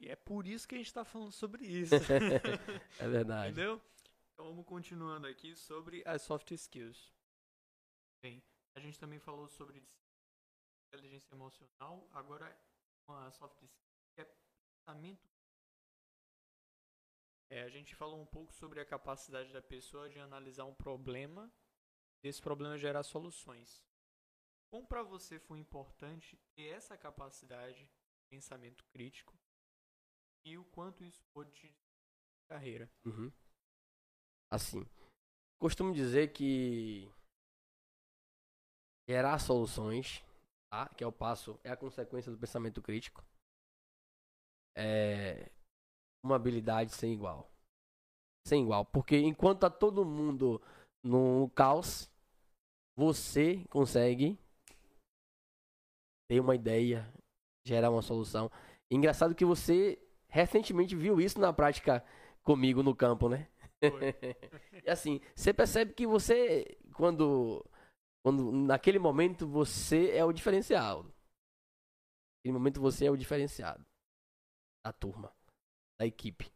[0.03, 1.93] É por isso que a gente está falando sobre isso.
[2.99, 3.51] é verdade.
[3.59, 3.81] Entendeu?
[4.33, 7.13] Então vamos continuando aqui sobre as soft skills.
[8.23, 8.43] Bem,
[8.75, 9.87] a gente também falou sobre
[10.87, 12.47] inteligência emocional, agora
[13.07, 13.69] uma soft skill
[14.15, 14.35] que é
[14.85, 15.29] pensamento.
[17.51, 21.53] É, a gente falou um pouco sobre a capacidade da pessoa de analisar um problema,
[22.23, 23.85] desse problema gerar soluções.
[24.71, 27.91] Como para você foi importante ter essa capacidade de
[28.31, 29.39] pensamento crítico
[30.43, 31.75] e o quanto isso pode te
[32.49, 32.91] carreira?
[33.05, 33.31] Uhum.
[34.53, 34.85] Assim,
[35.59, 37.11] costumo dizer que
[39.09, 40.23] gerar soluções,
[40.71, 40.87] tá?
[40.89, 43.25] que é o passo, é a consequência do pensamento crítico,
[44.77, 45.51] é
[46.23, 47.49] uma habilidade sem igual.
[48.45, 48.85] Sem igual.
[48.85, 50.61] Porque enquanto tá todo mundo
[51.03, 52.07] no caos,
[52.95, 54.37] você consegue
[56.29, 57.11] ter uma ideia,
[57.65, 58.51] gerar uma solução.
[58.91, 62.05] Engraçado que você recentemente viu isso na prática
[62.43, 63.49] comigo no campo, né?
[64.85, 67.65] e assim, você percebe que você, quando
[68.23, 71.03] quando naquele momento você é o diferencial.
[71.03, 73.85] Naquele momento você é o diferenciado
[74.85, 75.35] da turma,
[75.99, 76.49] da equipe.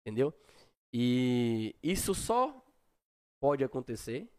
[0.00, 0.32] Entendeu?
[0.92, 2.64] E isso só
[3.42, 4.30] pode acontecer,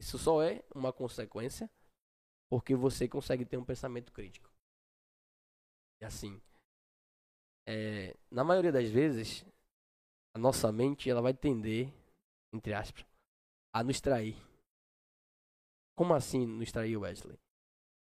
[0.00, 1.70] isso só é uma consequência
[2.50, 4.50] porque você consegue ter um pensamento crítico.
[6.00, 6.40] E assim,
[7.66, 9.44] é, na maioria das vezes,
[10.34, 11.92] a nossa mente ela vai tender,
[12.52, 13.04] entre aspas,
[13.72, 14.36] a nos trair.
[15.96, 17.38] Como assim nos trair, Wesley?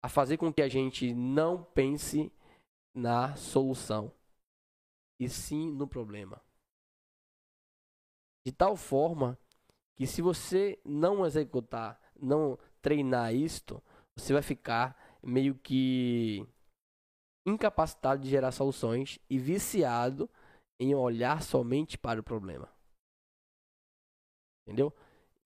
[0.03, 2.33] A fazer com que a gente não pense
[2.95, 4.13] na solução,
[5.19, 6.41] e sim no problema.
[8.47, 9.39] De tal forma
[9.97, 13.83] que se você não executar, não treinar isto,
[14.15, 16.47] você vai ficar meio que
[17.47, 20.29] incapacitado de gerar soluções e viciado
[20.79, 22.69] em olhar somente para o problema.
[24.67, 24.93] Entendeu?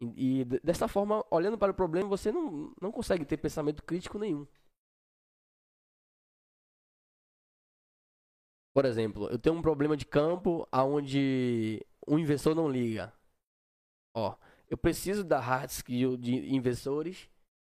[0.00, 4.18] E, e dessa forma, olhando para o problema, você não, não consegue ter pensamento crítico
[4.18, 4.46] nenhum.
[8.72, 13.12] Por exemplo, eu tenho um problema de campo onde um investidor não liga.
[14.14, 14.36] Ó,
[14.68, 17.28] eu preciso da hard skill de investidores.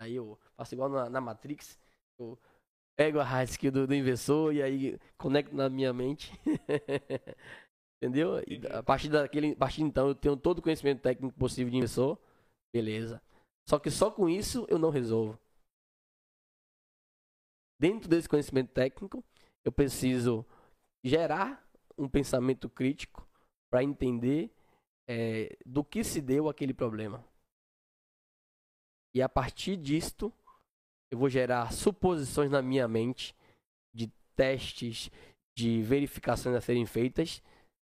[0.01, 1.79] Aí eu faço igual na, na Matrix.
[2.19, 2.37] Eu
[2.99, 6.33] pego a hard skill do, do investidor e aí conecto na minha mente.
[8.03, 8.41] Entendeu?
[8.41, 11.71] E a partir daquele, a partir de então eu tenho todo o conhecimento técnico possível
[11.71, 12.19] de investidor.
[12.75, 13.23] Beleza.
[13.69, 15.39] Só que só com isso eu não resolvo.
[17.81, 19.25] Dentro desse conhecimento técnico,
[19.65, 20.45] eu preciso
[21.05, 21.65] gerar
[21.97, 23.25] um pensamento crítico
[23.71, 24.51] para entender
[25.09, 27.25] é, do que se deu aquele problema.
[29.15, 30.33] E a partir disto,
[31.11, 33.35] eu vou gerar suposições na minha mente
[33.95, 35.11] de testes,
[35.57, 37.43] de verificações a serem feitas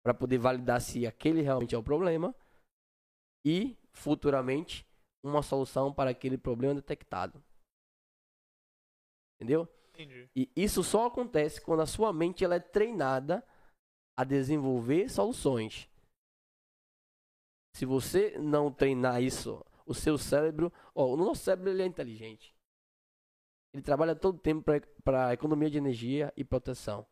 [0.03, 2.33] para poder validar se aquele realmente é o problema
[3.45, 4.85] e futuramente
[5.23, 7.43] uma solução para aquele problema detectado.
[9.35, 9.67] Entendeu?
[9.93, 10.29] Entendi.
[10.35, 13.43] E isso só acontece quando a sua mente ela é treinada
[14.15, 15.89] a desenvolver soluções.
[17.75, 22.56] Se você não treinar isso, o seu cérebro, ó, o nosso cérebro ele é inteligente.
[23.77, 24.65] Ele trabalha todo o tempo
[25.03, 27.05] para economia de energia e proteção.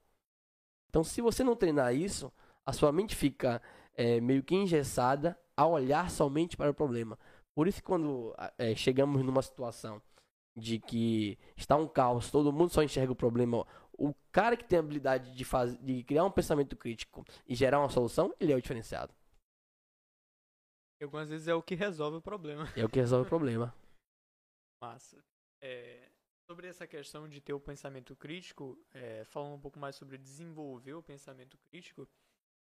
[0.89, 2.33] Então, se você não treinar isso,
[2.65, 3.61] a sua mente fica
[3.93, 7.19] é, meio que engessada a olhar somente para o problema.
[7.53, 10.01] Por isso, quando é, chegamos numa situação
[10.57, 13.63] de que está um caos, todo mundo só enxerga o problema.
[13.93, 17.79] O cara que tem a habilidade de, faz, de criar um pensamento crítico e gerar
[17.79, 19.13] uma solução, ele é o diferenciado.
[20.99, 22.67] Algumas vezes é o que resolve o problema.
[22.75, 23.71] É o que resolve o problema.
[24.81, 25.23] Massa.
[25.61, 26.09] É,
[26.47, 30.93] sobre essa questão de ter o pensamento crítico, é, falando um pouco mais sobre desenvolver
[30.93, 32.07] o pensamento crítico,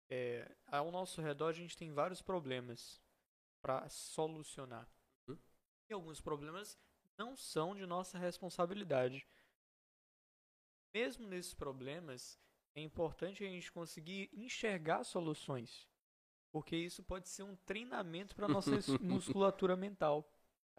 [0.09, 3.01] é, ao nosso redor a gente tem vários problemas
[3.63, 4.89] para solucionar.
[5.29, 5.39] Uhum.
[5.89, 6.79] E alguns problemas
[7.17, 9.27] não são de nossa responsabilidade.
[10.93, 12.39] Mesmo nesses problemas,
[12.75, 15.89] é importante a gente conseguir enxergar soluções,
[16.51, 18.71] porque isso pode ser um treinamento para nossa
[19.01, 20.29] musculatura mental.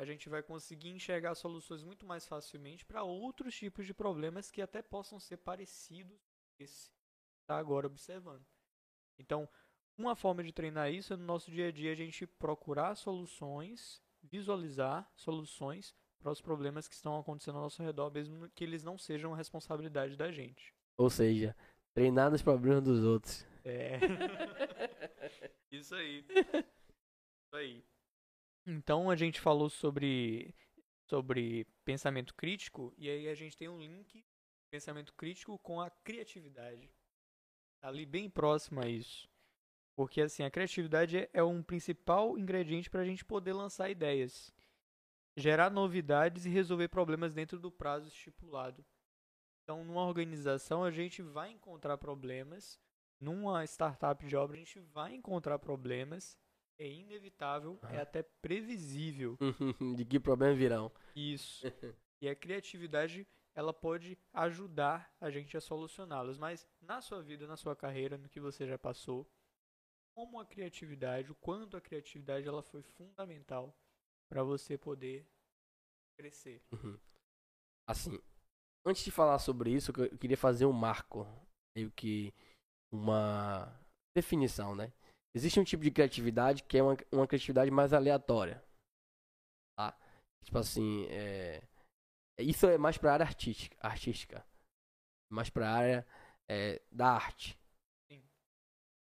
[0.02, 4.60] A gente vai conseguir enxergar soluções muito mais facilmente para outros tipos de problemas que
[4.60, 6.18] até possam ser parecidos
[6.58, 8.44] com esse que está agora observando.
[9.20, 9.48] Então,
[9.96, 14.02] uma forma de treinar isso é no nosso dia a dia a gente procurar soluções,
[14.24, 18.98] visualizar soluções para os problemas que estão acontecendo ao nosso redor, mesmo que eles não
[18.98, 20.74] sejam responsabilidade da gente.
[20.98, 21.56] Ou seja,
[21.94, 23.46] treinar nos problemas dos outros.
[23.64, 24.00] É.
[25.72, 26.26] Isso aí.
[26.34, 27.86] Isso aí.
[28.66, 30.56] Então a gente falou sobre
[31.08, 34.24] sobre pensamento crítico e aí a gente tem um link
[34.72, 36.90] pensamento crítico com a criatividade.
[37.82, 39.30] Tá ali bem próximo a isso.
[39.96, 44.54] Porque assim, a criatividade é um principal ingrediente para a gente poder lançar ideias
[45.36, 48.86] gerar novidades e resolver problemas dentro do prazo estipulado.
[49.64, 52.80] Então, numa organização, a gente vai encontrar problemas.
[53.20, 56.38] Numa startup de obra, a gente vai encontrar problemas.
[56.82, 59.38] É inevitável, é até previsível.
[59.96, 60.92] de que problemas virão.
[61.16, 61.64] Isso.
[62.20, 66.40] e a criatividade, ela pode ajudar a gente a solucioná-los.
[66.40, 69.30] Mas na sua vida, na sua carreira, no que você já passou,
[70.16, 73.78] como a criatividade, o quanto a criatividade ela foi fundamental
[74.28, 75.30] para você poder
[76.18, 76.64] crescer.
[76.72, 76.98] Uhum.
[77.88, 78.20] Assim,
[78.84, 81.28] antes de falar sobre isso, eu queria fazer um marco,
[81.78, 82.34] meio que
[82.92, 83.72] uma
[84.16, 84.92] definição, né?
[85.34, 88.64] Existe um tipo de criatividade que é uma, uma criatividade mais aleatória,
[89.78, 89.98] tá?
[90.44, 91.64] Tipo assim, é...
[92.38, 94.46] isso é mais para área artística, artística,
[95.32, 96.08] mais para área
[96.50, 97.58] é, da arte.
[98.12, 98.22] Sim.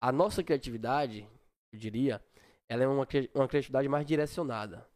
[0.01, 1.29] A nossa criatividade,
[1.73, 2.25] eu diria,
[2.69, 4.89] ela é uma, uma criatividade mais direcionada.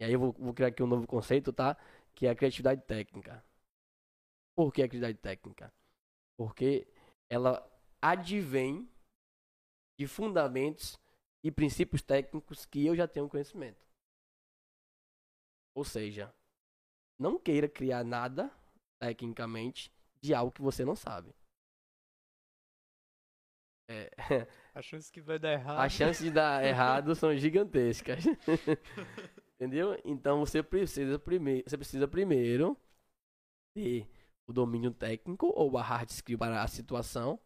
[0.00, 1.76] E aí eu vou, vou criar aqui um novo conceito, tá?
[2.14, 3.44] Que é a criatividade técnica.
[4.56, 5.72] Por que a criatividade técnica?
[6.36, 6.86] Porque
[7.30, 7.64] ela
[8.02, 8.88] advém
[9.98, 10.98] de fundamentos
[11.42, 13.86] e princípios técnicos que eu já tenho conhecimento.
[15.74, 16.34] Ou seja,
[17.18, 18.50] não queira criar nada
[18.98, 21.34] tecnicamente de algo que você não sabe.
[23.88, 24.10] É.
[24.74, 25.80] A chance que vai dar errado.
[25.80, 28.24] As chances de dar errado são gigantescas.
[29.56, 30.00] Entendeu?
[30.04, 32.76] Então você precisa primeiro, você precisa primeiro
[33.74, 34.08] ter
[34.46, 37.40] o domínio técnico ou a hard skill para a situação,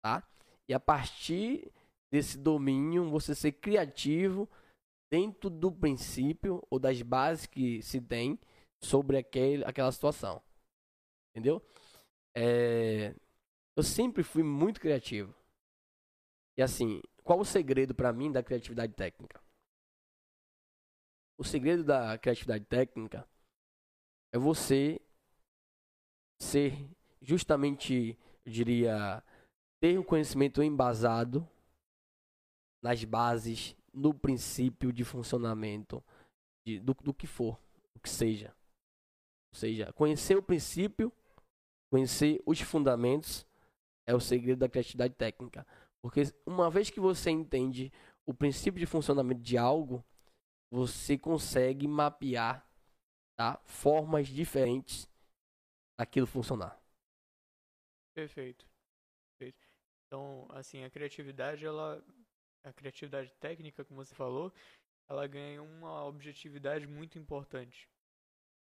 [0.00, 0.22] tá?
[0.68, 1.70] E a partir
[2.10, 4.48] desse domínio você ser criativo
[5.10, 8.38] dentro do princípio ou das bases que se tem
[8.82, 10.42] sobre aquele, aquela situação.
[11.30, 11.62] Entendeu?
[12.36, 13.14] É,
[13.76, 15.34] eu sempre fui muito criativo.
[16.56, 19.42] E assim, qual o segredo para mim da criatividade técnica?
[21.36, 23.28] O segredo da criatividade técnica
[24.32, 25.00] é você
[26.40, 26.88] ser
[27.20, 29.22] justamente, eu diria,
[29.84, 31.46] ter o conhecimento embasado
[32.82, 36.02] nas bases, no princípio de funcionamento
[36.66, 37.60] de, do, do que for,
[37.94, 38.56] o que seja.
[39.52, 41.12] Ou seja, conhecer o princípio,
[41.92, 43.46] conhecer os fundamentos
[44.08, 45.66] é o segredo da criatividade técnica.
[46.02, 47.92] Porque uma vez que você entende
[48.24, 50.02] o princípio de funcionamento de algo,
[50.72, 52.66] você consegue mapear
[53.36, 53.60] tá?
[53.66, 55.06] formas diferentes
[56.00, 56.82] daquilo funcionar.
[58.14, 58.73] Perfeito.
[60.14, 62.00] Então, assim, a criatividade, ela,
[62.62, 64.54] a criatividade técnica, como você falou,
[65.08, 67.88] ela ganha uma objetividade muito importante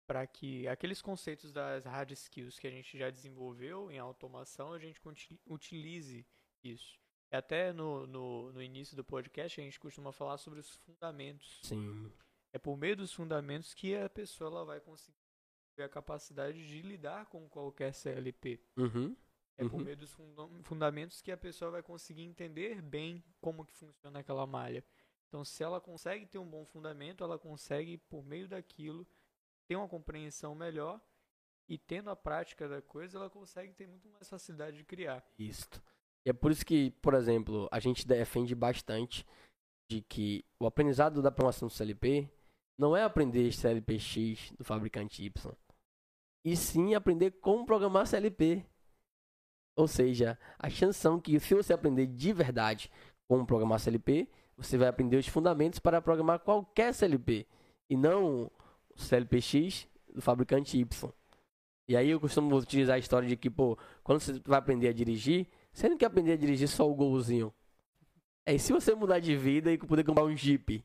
[0.06, 4.80] para que aqueles conceitos das hard skills que a gente já desenvolveu em automação, a
[4.80, 5.00] gente
[5.46, 6.28] utilize
[6.62, 7.00] isso.
[7.32, 11.62] É até no, no, no, início do podcast a gente costuma falar sobre os fundamentos.
[11.64, 12.12] Sim.
[12.52, 15.16] É por meio dos fundamentos que a pessoa ela vai conseguir
[15.78, 18.60] ter a capacidade de lidar com qualquer CLP.
[18.76, 19.16] Uhum.
[19.60, 19.84] É por uhum.
[19.84, 20.16] meio dos
[20.64, 24.84] fundamentos que a pessoa vai conseguir entender bem como que funciona aquela malha.
[25.28, 29.06] Então, se ela consegue ter um bom fundamento, ela consegue, por meio daquilo,
[29.68, 31.00] ter uma compreensão melhor
[31.68, 35.24] e tendo a prática da coisa, ela consegue ter muito mais facilidade de criar.
[35.38, 35.68] Isso.
[36.26, 39.26] E é por isso que, por exemplo, a gente defende bastante
[39.90, 42.30] de que o aprendizado da programação do CLP
[42.78, 45.54] não é aprender CLPX do fabricante Y,
[46.46, 48.66] e sim aprender como programar CLP.
[49.80, 52.92] Ou seja, a chance são que se você aprender de verdade
[53.30, 54.28] como programar CLP,
[54.58, 57.48] você vai aprender os fundamentos para programar qualquer CLP
[57.90, 58.52] e não o
[58.98, 61.14] CLPX do fabricante Y.
[61.88, 64.92] E aí eu costumo utilizar a história de que, pô, quando você vai aprender a
[64.92, 67.54] dirigir, você não quer aprender a dirigir só o golzinho.
[68.46, 70.84] É, se você mudar de vida e poder comprar um Jeep,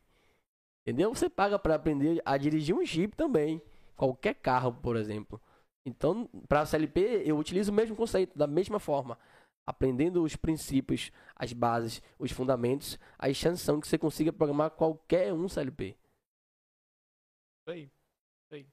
[0.87, 1.12] entendeu?
[1.12, 3.61] Você paga para aprender a dirigir um Jeep também,
[3.97, 5.41] qualquer carro, por exemplo.
[5.85, 9.19] Então, para a CLP, eu utilizo o mesmo conceito, da mesma forma.
[9.66, 15.32] Aprendendo os princípios, as bases, os fundamentos, as chances são que você consiga programar qualquer
[15.32, 15.97] um CLP.
[17.66, 17.90] Aí,
[18.51, 18.66] aí.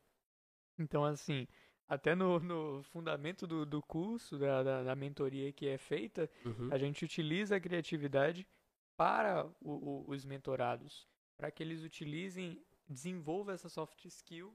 [0.78, 1.48] Então, assim,
[1.88, 6.70] até no, no fundamento do, do curso, da, da, da, mentoria que é feita, uhum.
[6.72, 8.48] a gente utiliza a criatividade
[8.96, 11.08] para o, o, os mentorados,
[11.38, 14.54] para que eles utilizem, desenvolvam essa soft skill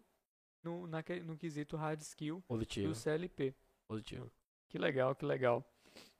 [0.67, 2.89] no, no quesito hard skill Positivo.
[2.89, 3.55] do CLP.
[3.87, 4.31] Positivo.
[4.69, 5.65] Que legal, que legal.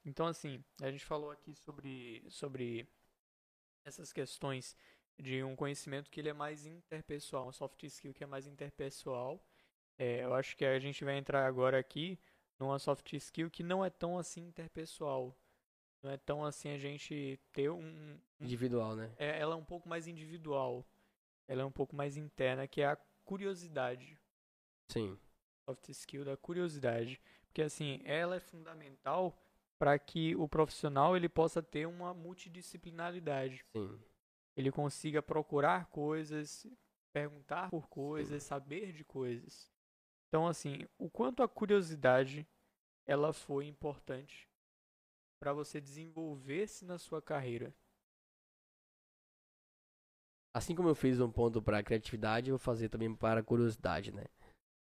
[0.05, 2.87] Então, assim, a gente falou aqui sobre, sobre
[3.85, 4.77] essas questões
[5.19, 9.45] de um conhecimento que ele é mais interpessoal, um soft skill que é mais interpessoal.
[9.99, 12.19] É, eu acho que a gente vai entrar agora aqui
[12.59, 15.37] numa soft skill que não é tão assim interpessoal.
[16.03, 17.81] Não é tão assim a gente ter um.
[17.81, 19.11] um individual, né?
[19.19, 20.87] É, ela é um pouco mais individual.
[21.49, 24.19] Ela é um pouco mais interna, que é a curiosidade.
[24.89, 25.19] Sim.
[25.69, 27.21] Soft skill da curiosidade.
[27.47, 29.37] Porque assim, ela é fundamental
[29.79, 33.65] para que o profissional ele possa ter uma multidisciplinaridade.
[33.77, 34.01] Sim.
[34.57, 36.67] Ele consiga procurar coisas,
[37.13, 38.49] perguntar por coisas, Sim.
[38.49, 39.71] saber de coisas.
[40.29, 42.47] Então assim, o quanto a curiosidade
[43.07, 44.49] ela foi importante
[45.39, 47.75] para você desenvolver-se na sua carreira.
[50.55, 54.25] Assim como eu fiz um ponto para criatividade, eu vou fazer também para curiosidade, né?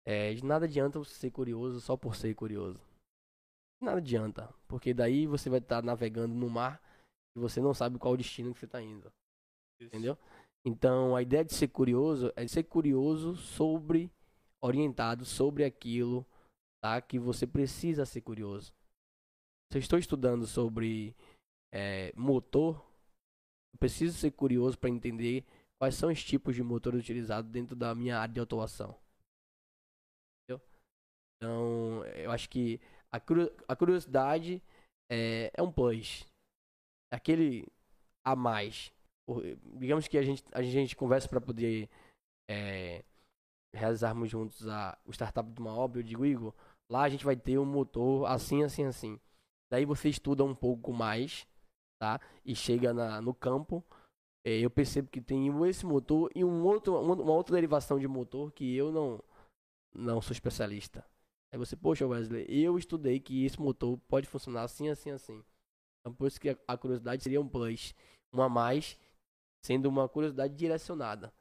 [0.07, 2.79] É, de nada adianta você ser curioso só por ser curioso.
[3.81, 6.83] De nada adianta, porque daí você vai estar tá navegando no mar
[7.37, 9.11] e você não sabe qual o destino que você está indo.
[9.81, 9.89] Isso.
[9.89, 10.19] Entendeu?
[10.65, 14.11] Então, a ideia de ser curioso é ser curioso sobre,
[14.63, 16.27] orientado sobre aquilo,
[16.83, 17.01] tá?
[17.01, 18.73] Que você precisa ser curioso.
[19.71, 21.15] Se eu estou estudando sobre
[21.73, 22.77] é, motor,
[23.75, 25.45] eu preciso ser curioso para entender
[25.79, 28.97] quais são os tipos de motor utilizados dentro da minha área de atuação.
[31.45, 32.81] Então, eu acho que
[33.13, 33.21] a,
[33.69, 34.63] a curiosidade
[35.11, 36.27] é, é um plus.
[37.13, 37.67] É aquele
[38.25, 38.91] a mais.
[39.79, 41.91] Digamos que a gente, a gente conversa para poder
[42.51, 43.05] é,
[43.75, 46.01] realizarmos juntos a, o startup de uma obra.
[46.01, 46.55] Eu digo, Igor,
[46.91, 49.21] lá a gente vai ter um motor assim, assim, assim.
[49.71, 51.47] Daí você estuda um pouco mais,
[52.01, 52.19] tá?
[52.43, 53.85] E chega na, no campo.
[54.47, 58.51] É, eu percebo que tem esse motor e um outro, uma outra derivação de motor
[58.51, 59.23] que eu não,
[59.95, 61.05] não sou especialista.
[61.55, 65.45] Aí você, poxa, Wesley, eu estudei que esse motor pode funcionar assim, assim, assim.
[66.01, 67.95] Então, por isso que a curiosidade seria um plus,
[68.33, 68.99] um a mais,
[69.65, 71.33] sendo uma curiosidade direcionada,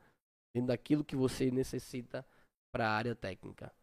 [0.53, 2.23] dentro daquilo que você necessita
[2.71, 3.73] para a área técnica.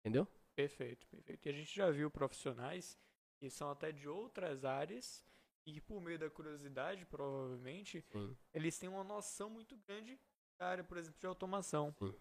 [0.00, 0.28] Entendeu?
[0.54, 1.46] Perfeito, perfeito.
[1.46, 2.98] E a gente já viu profissionais
[3.40, 5.24] que são até de outras áreas
[5.66, 8.36] e por meio da curiosidade, provavelmente, Sim.
[8.52, 10.20] eles têm uma noção muito grande
[10.58, 11.94] da área, por exemplo, de automação.
[11.98, 12.14] Sim.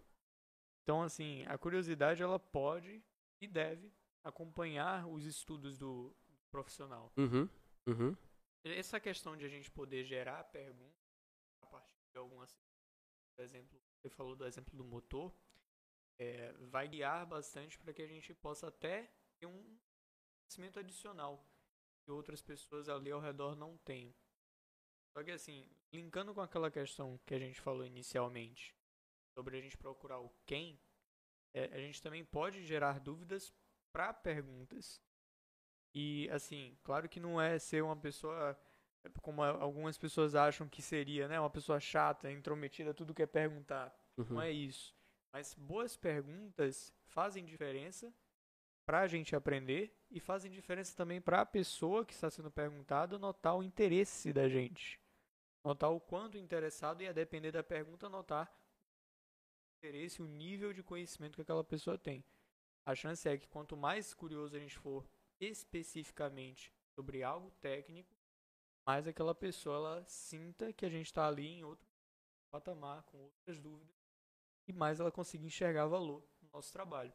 [0.81, 3.03] Então, assim, a curiosidade ela pode
[3.41, 3.91] e deve
[4.23, 6.15] acompanhar os estudos do
[6.51, 7.11] profissional.
[7.17, 7.49] Uhum,
[7.87, 8.17] uhum.
[8.63, 10.99] Essa questão de a gente poder gerar perguntas
[11.61, 12.57] a partir de algumas.
[13.35, 15.33] Por exemplo, você falou do exemplo do motor,
[16.19, 19.09] é, vai guiar bastante para que a gente possa até
[19.39, 19.79] ter um
[20.41, 21.47] conhecimento adicional
[22.03, 24.13] que outras pessoas ali ao redor não tenham.
[25.13, 28.75] Só que assim, linkando com aquela questão que a gente falou inicialmente,
[29.33, 30.79] sobre a gente procurar o quem,
[31.53, 33.53] é, a gente também pode gerar dúvidas
[33.91, 35.01] para perguntas.
[35.93, 38.57] E, assim, claro que não é ser uma pessoa,
[39.21, 41.39] como algumas pessoas acham que seria, né?
[41.39, 43.93] Uma pessoa chata, intrometida, tudo quer perguntar.
[44.17, 44.25] Uhum.
[44.31, 44.95] Não é isso.
[45.33, 48.13] Mas boas perguntas fazem diferença
[48.85, 53.19] para a gente aprender e fazem diferença também para a pessoa que está sendo perguntada
[53.19, 54.99] notar o interesse da gente.
[55.63, 58.51] Notar o quanto interessado e, a depender da pergunta, notar
[59.79, 62.23] interesse, o nível de conhecimento que aquela pessoa tem.
[62.85, 65.07] A chance é que quanto mais curioso a gente for
[65.39, 68.13] especificamente sobre algo técnico,
[68.85, 71.87] mais aquela pessoa ela sinta que a gente está ali em outro
[72.51, 73.95] patamar, com outras dúvidas,
[74.67, 77.13] e mais ela conseguir enxergar valor no nosso trabalho.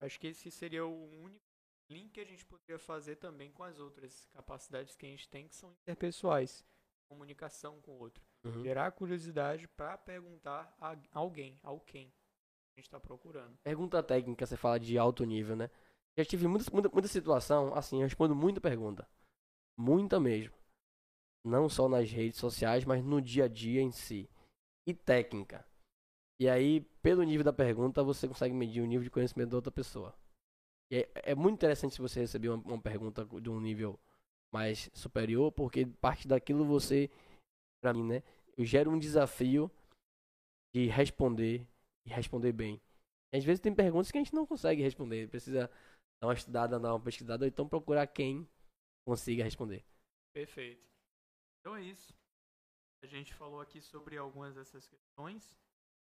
[0.00, 1.44] Acho que esse seria o único
[1.90, 5.46] link que a gente poderia fazer também com as outras capacidades que a gente tem,
[5.46, 6.64] que são interpessoais,
[7.08, 8.24] comunicação com o outro.
[8.46, 8.62] Uhum.
[8.62, 13.56] Gerar curiosidade para perguntar a alguém, ao quem a gente está procurando.
[13.62, 15.70] Pergunta técnica, você fala de alto nível, né?
[16.18, 19.08] Já tive muita, muita, muita situação, assim, eu respondo muita pergunta.
[19.78, 20.54] Muita mesmo.
[21.44, 24.28] Não só nas redes sociais, mas no dia a dia em si.
[24.86, 25.66] E técnica.
[26.40, 29.72] E aí, pelo nível da pergunta, você consegue medir o nível de conhecimento da outra
[29.72, 30.14] pessoa.
[30.90, 33.98] E é, é muito interessante se você receber uma, uma pergunta de um nível
[34.52, 37.10] mais superior, porque parte daquilo você,
[37.82, 38.22] pra mim, né?
[38.56, 39.70] Eu gero um desafio
[40.74, 41.66] de responder
[42.04, 42.80] e responder bem.
[43.32, 45.70] E às vezes tem perguntas que a gente não consegue responder, precisa
[46.20, 48.48] dar uma estudada, dar uma pesquisada, ou então procurar quem
[49.06, 49.84] consiga responder.
[50.32, 50.86] Perfeito.
[51.60, 52.14] Então é isso.
[53.02, 55.56] A gente falou aqui sobre algumas dessas questões,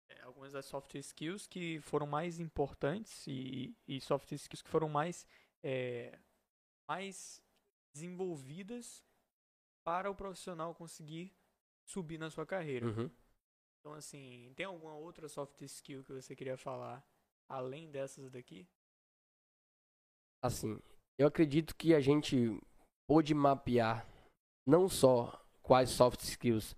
[0.08, 4.88] é, algumas das soft skills que foram mais importantes e, e soft skills que foram
[4.88, 5.26] mais,
[5.62, 6.18] é,
[6.88, 7.42] mais
[7.94, 9.04] desenvolvidas
[9.84, 11.32] para o profissional conseguir
[11.90, 12.86] subir na sua carreira.
[12.86, 13.10] Uhum.
[13.80, 17.04] Então, assim, tem alguma outra soft skill que você queria falar
[17.48, 18.68] além dessas daqui?
[20.42, 20.80] Assim,
[21.18, 22.58] eu acredito que a gente
[23.08, 24.06] pôde mapear
[24.66, 26.76] não só quais soft skills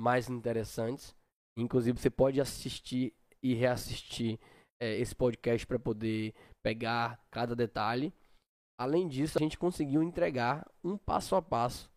[0.00, 1.14] mais interessantes,
[1.58, 4.40] inclusive você pode assistir e reassistir
[4.80, 8.12] é, esse podcast para poder pegar cada detalhe.
[8.78, 11.92] Além disso, a gente conseguiu entregar um passo a passo,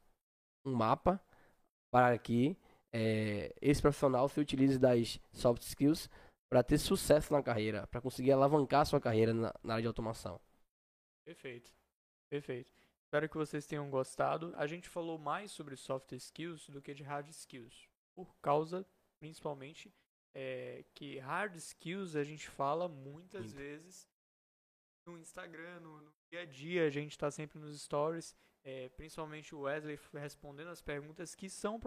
[0.66, 1.20] um mapa
[1.92, 2.58] para que
[2.94, 6.10] é, esse profissional se utilize das soft skills
[6.50, 10.40] para ter sucesso na carreira, para conseguir alavancar sua carreira na, na, área de automação.
[11.26, 11.72] Perfeito,
[12.30, 12.72] perfeito.
[13.06, 14.54] Espero que vocês tenham gostado.
[14.56, 18.86] A gente falou mais sobre soft skills do que de hard skills, por causa,
[19.20, 19.94] principalmente,
[20.34, 24.08] é, que hard skills a gente fala muitas vezes
[25.06, 29.56] no Instagram, no, no, dia a dia, a gente está sempre nos stories, é, principalmente
[29.56, 31.80] o Wesley respondendo as perguntas que são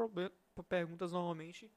[0.69, 1.71] perguntas normalmente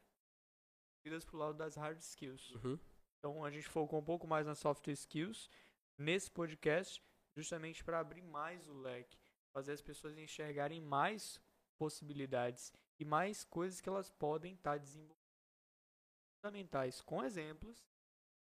[1.05, 2.51] vidas pro lado das hard skills.
[2.55, 2.79] Uhum.
[3.19, 5.49] Então a gente focou um pouco mais nas soft skills
[5.97, 7.03] nesse podcast,
[7.37, 9.17] justamente para abrir mais o leque,
[9.53, 11.39] fazer as pessoas enxergarem mais
[11.77, 15.17] possibilidades e mais coisas que elas podem estar tá desenvolvendo
[16.43, 17.85] fundamentais com exemplos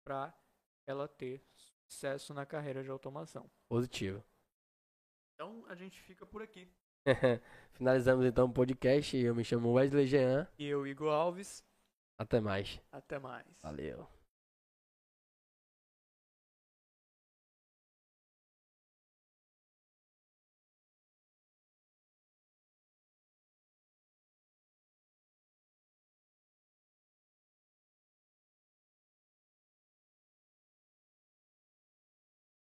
[0.05, 0.33] para
[0.87, 1.43] ela ter
[1.89, 3.49] sucesso na carreira de automação.
[3.67, 4.23] Positivo.
[5.37, 6.67] Então a gente fica por aqui.
[7.73, 9.15] Finalizamos então o podcast.
[9.15, 10.47] Eu me chamo Wesley Jean.
[10.57, 11.63] E eu, Igor Alves.
[12.17, 12.81] Até mais.
[12.91, 13.45] Até mais.
[13.61, 14.16] Valeu.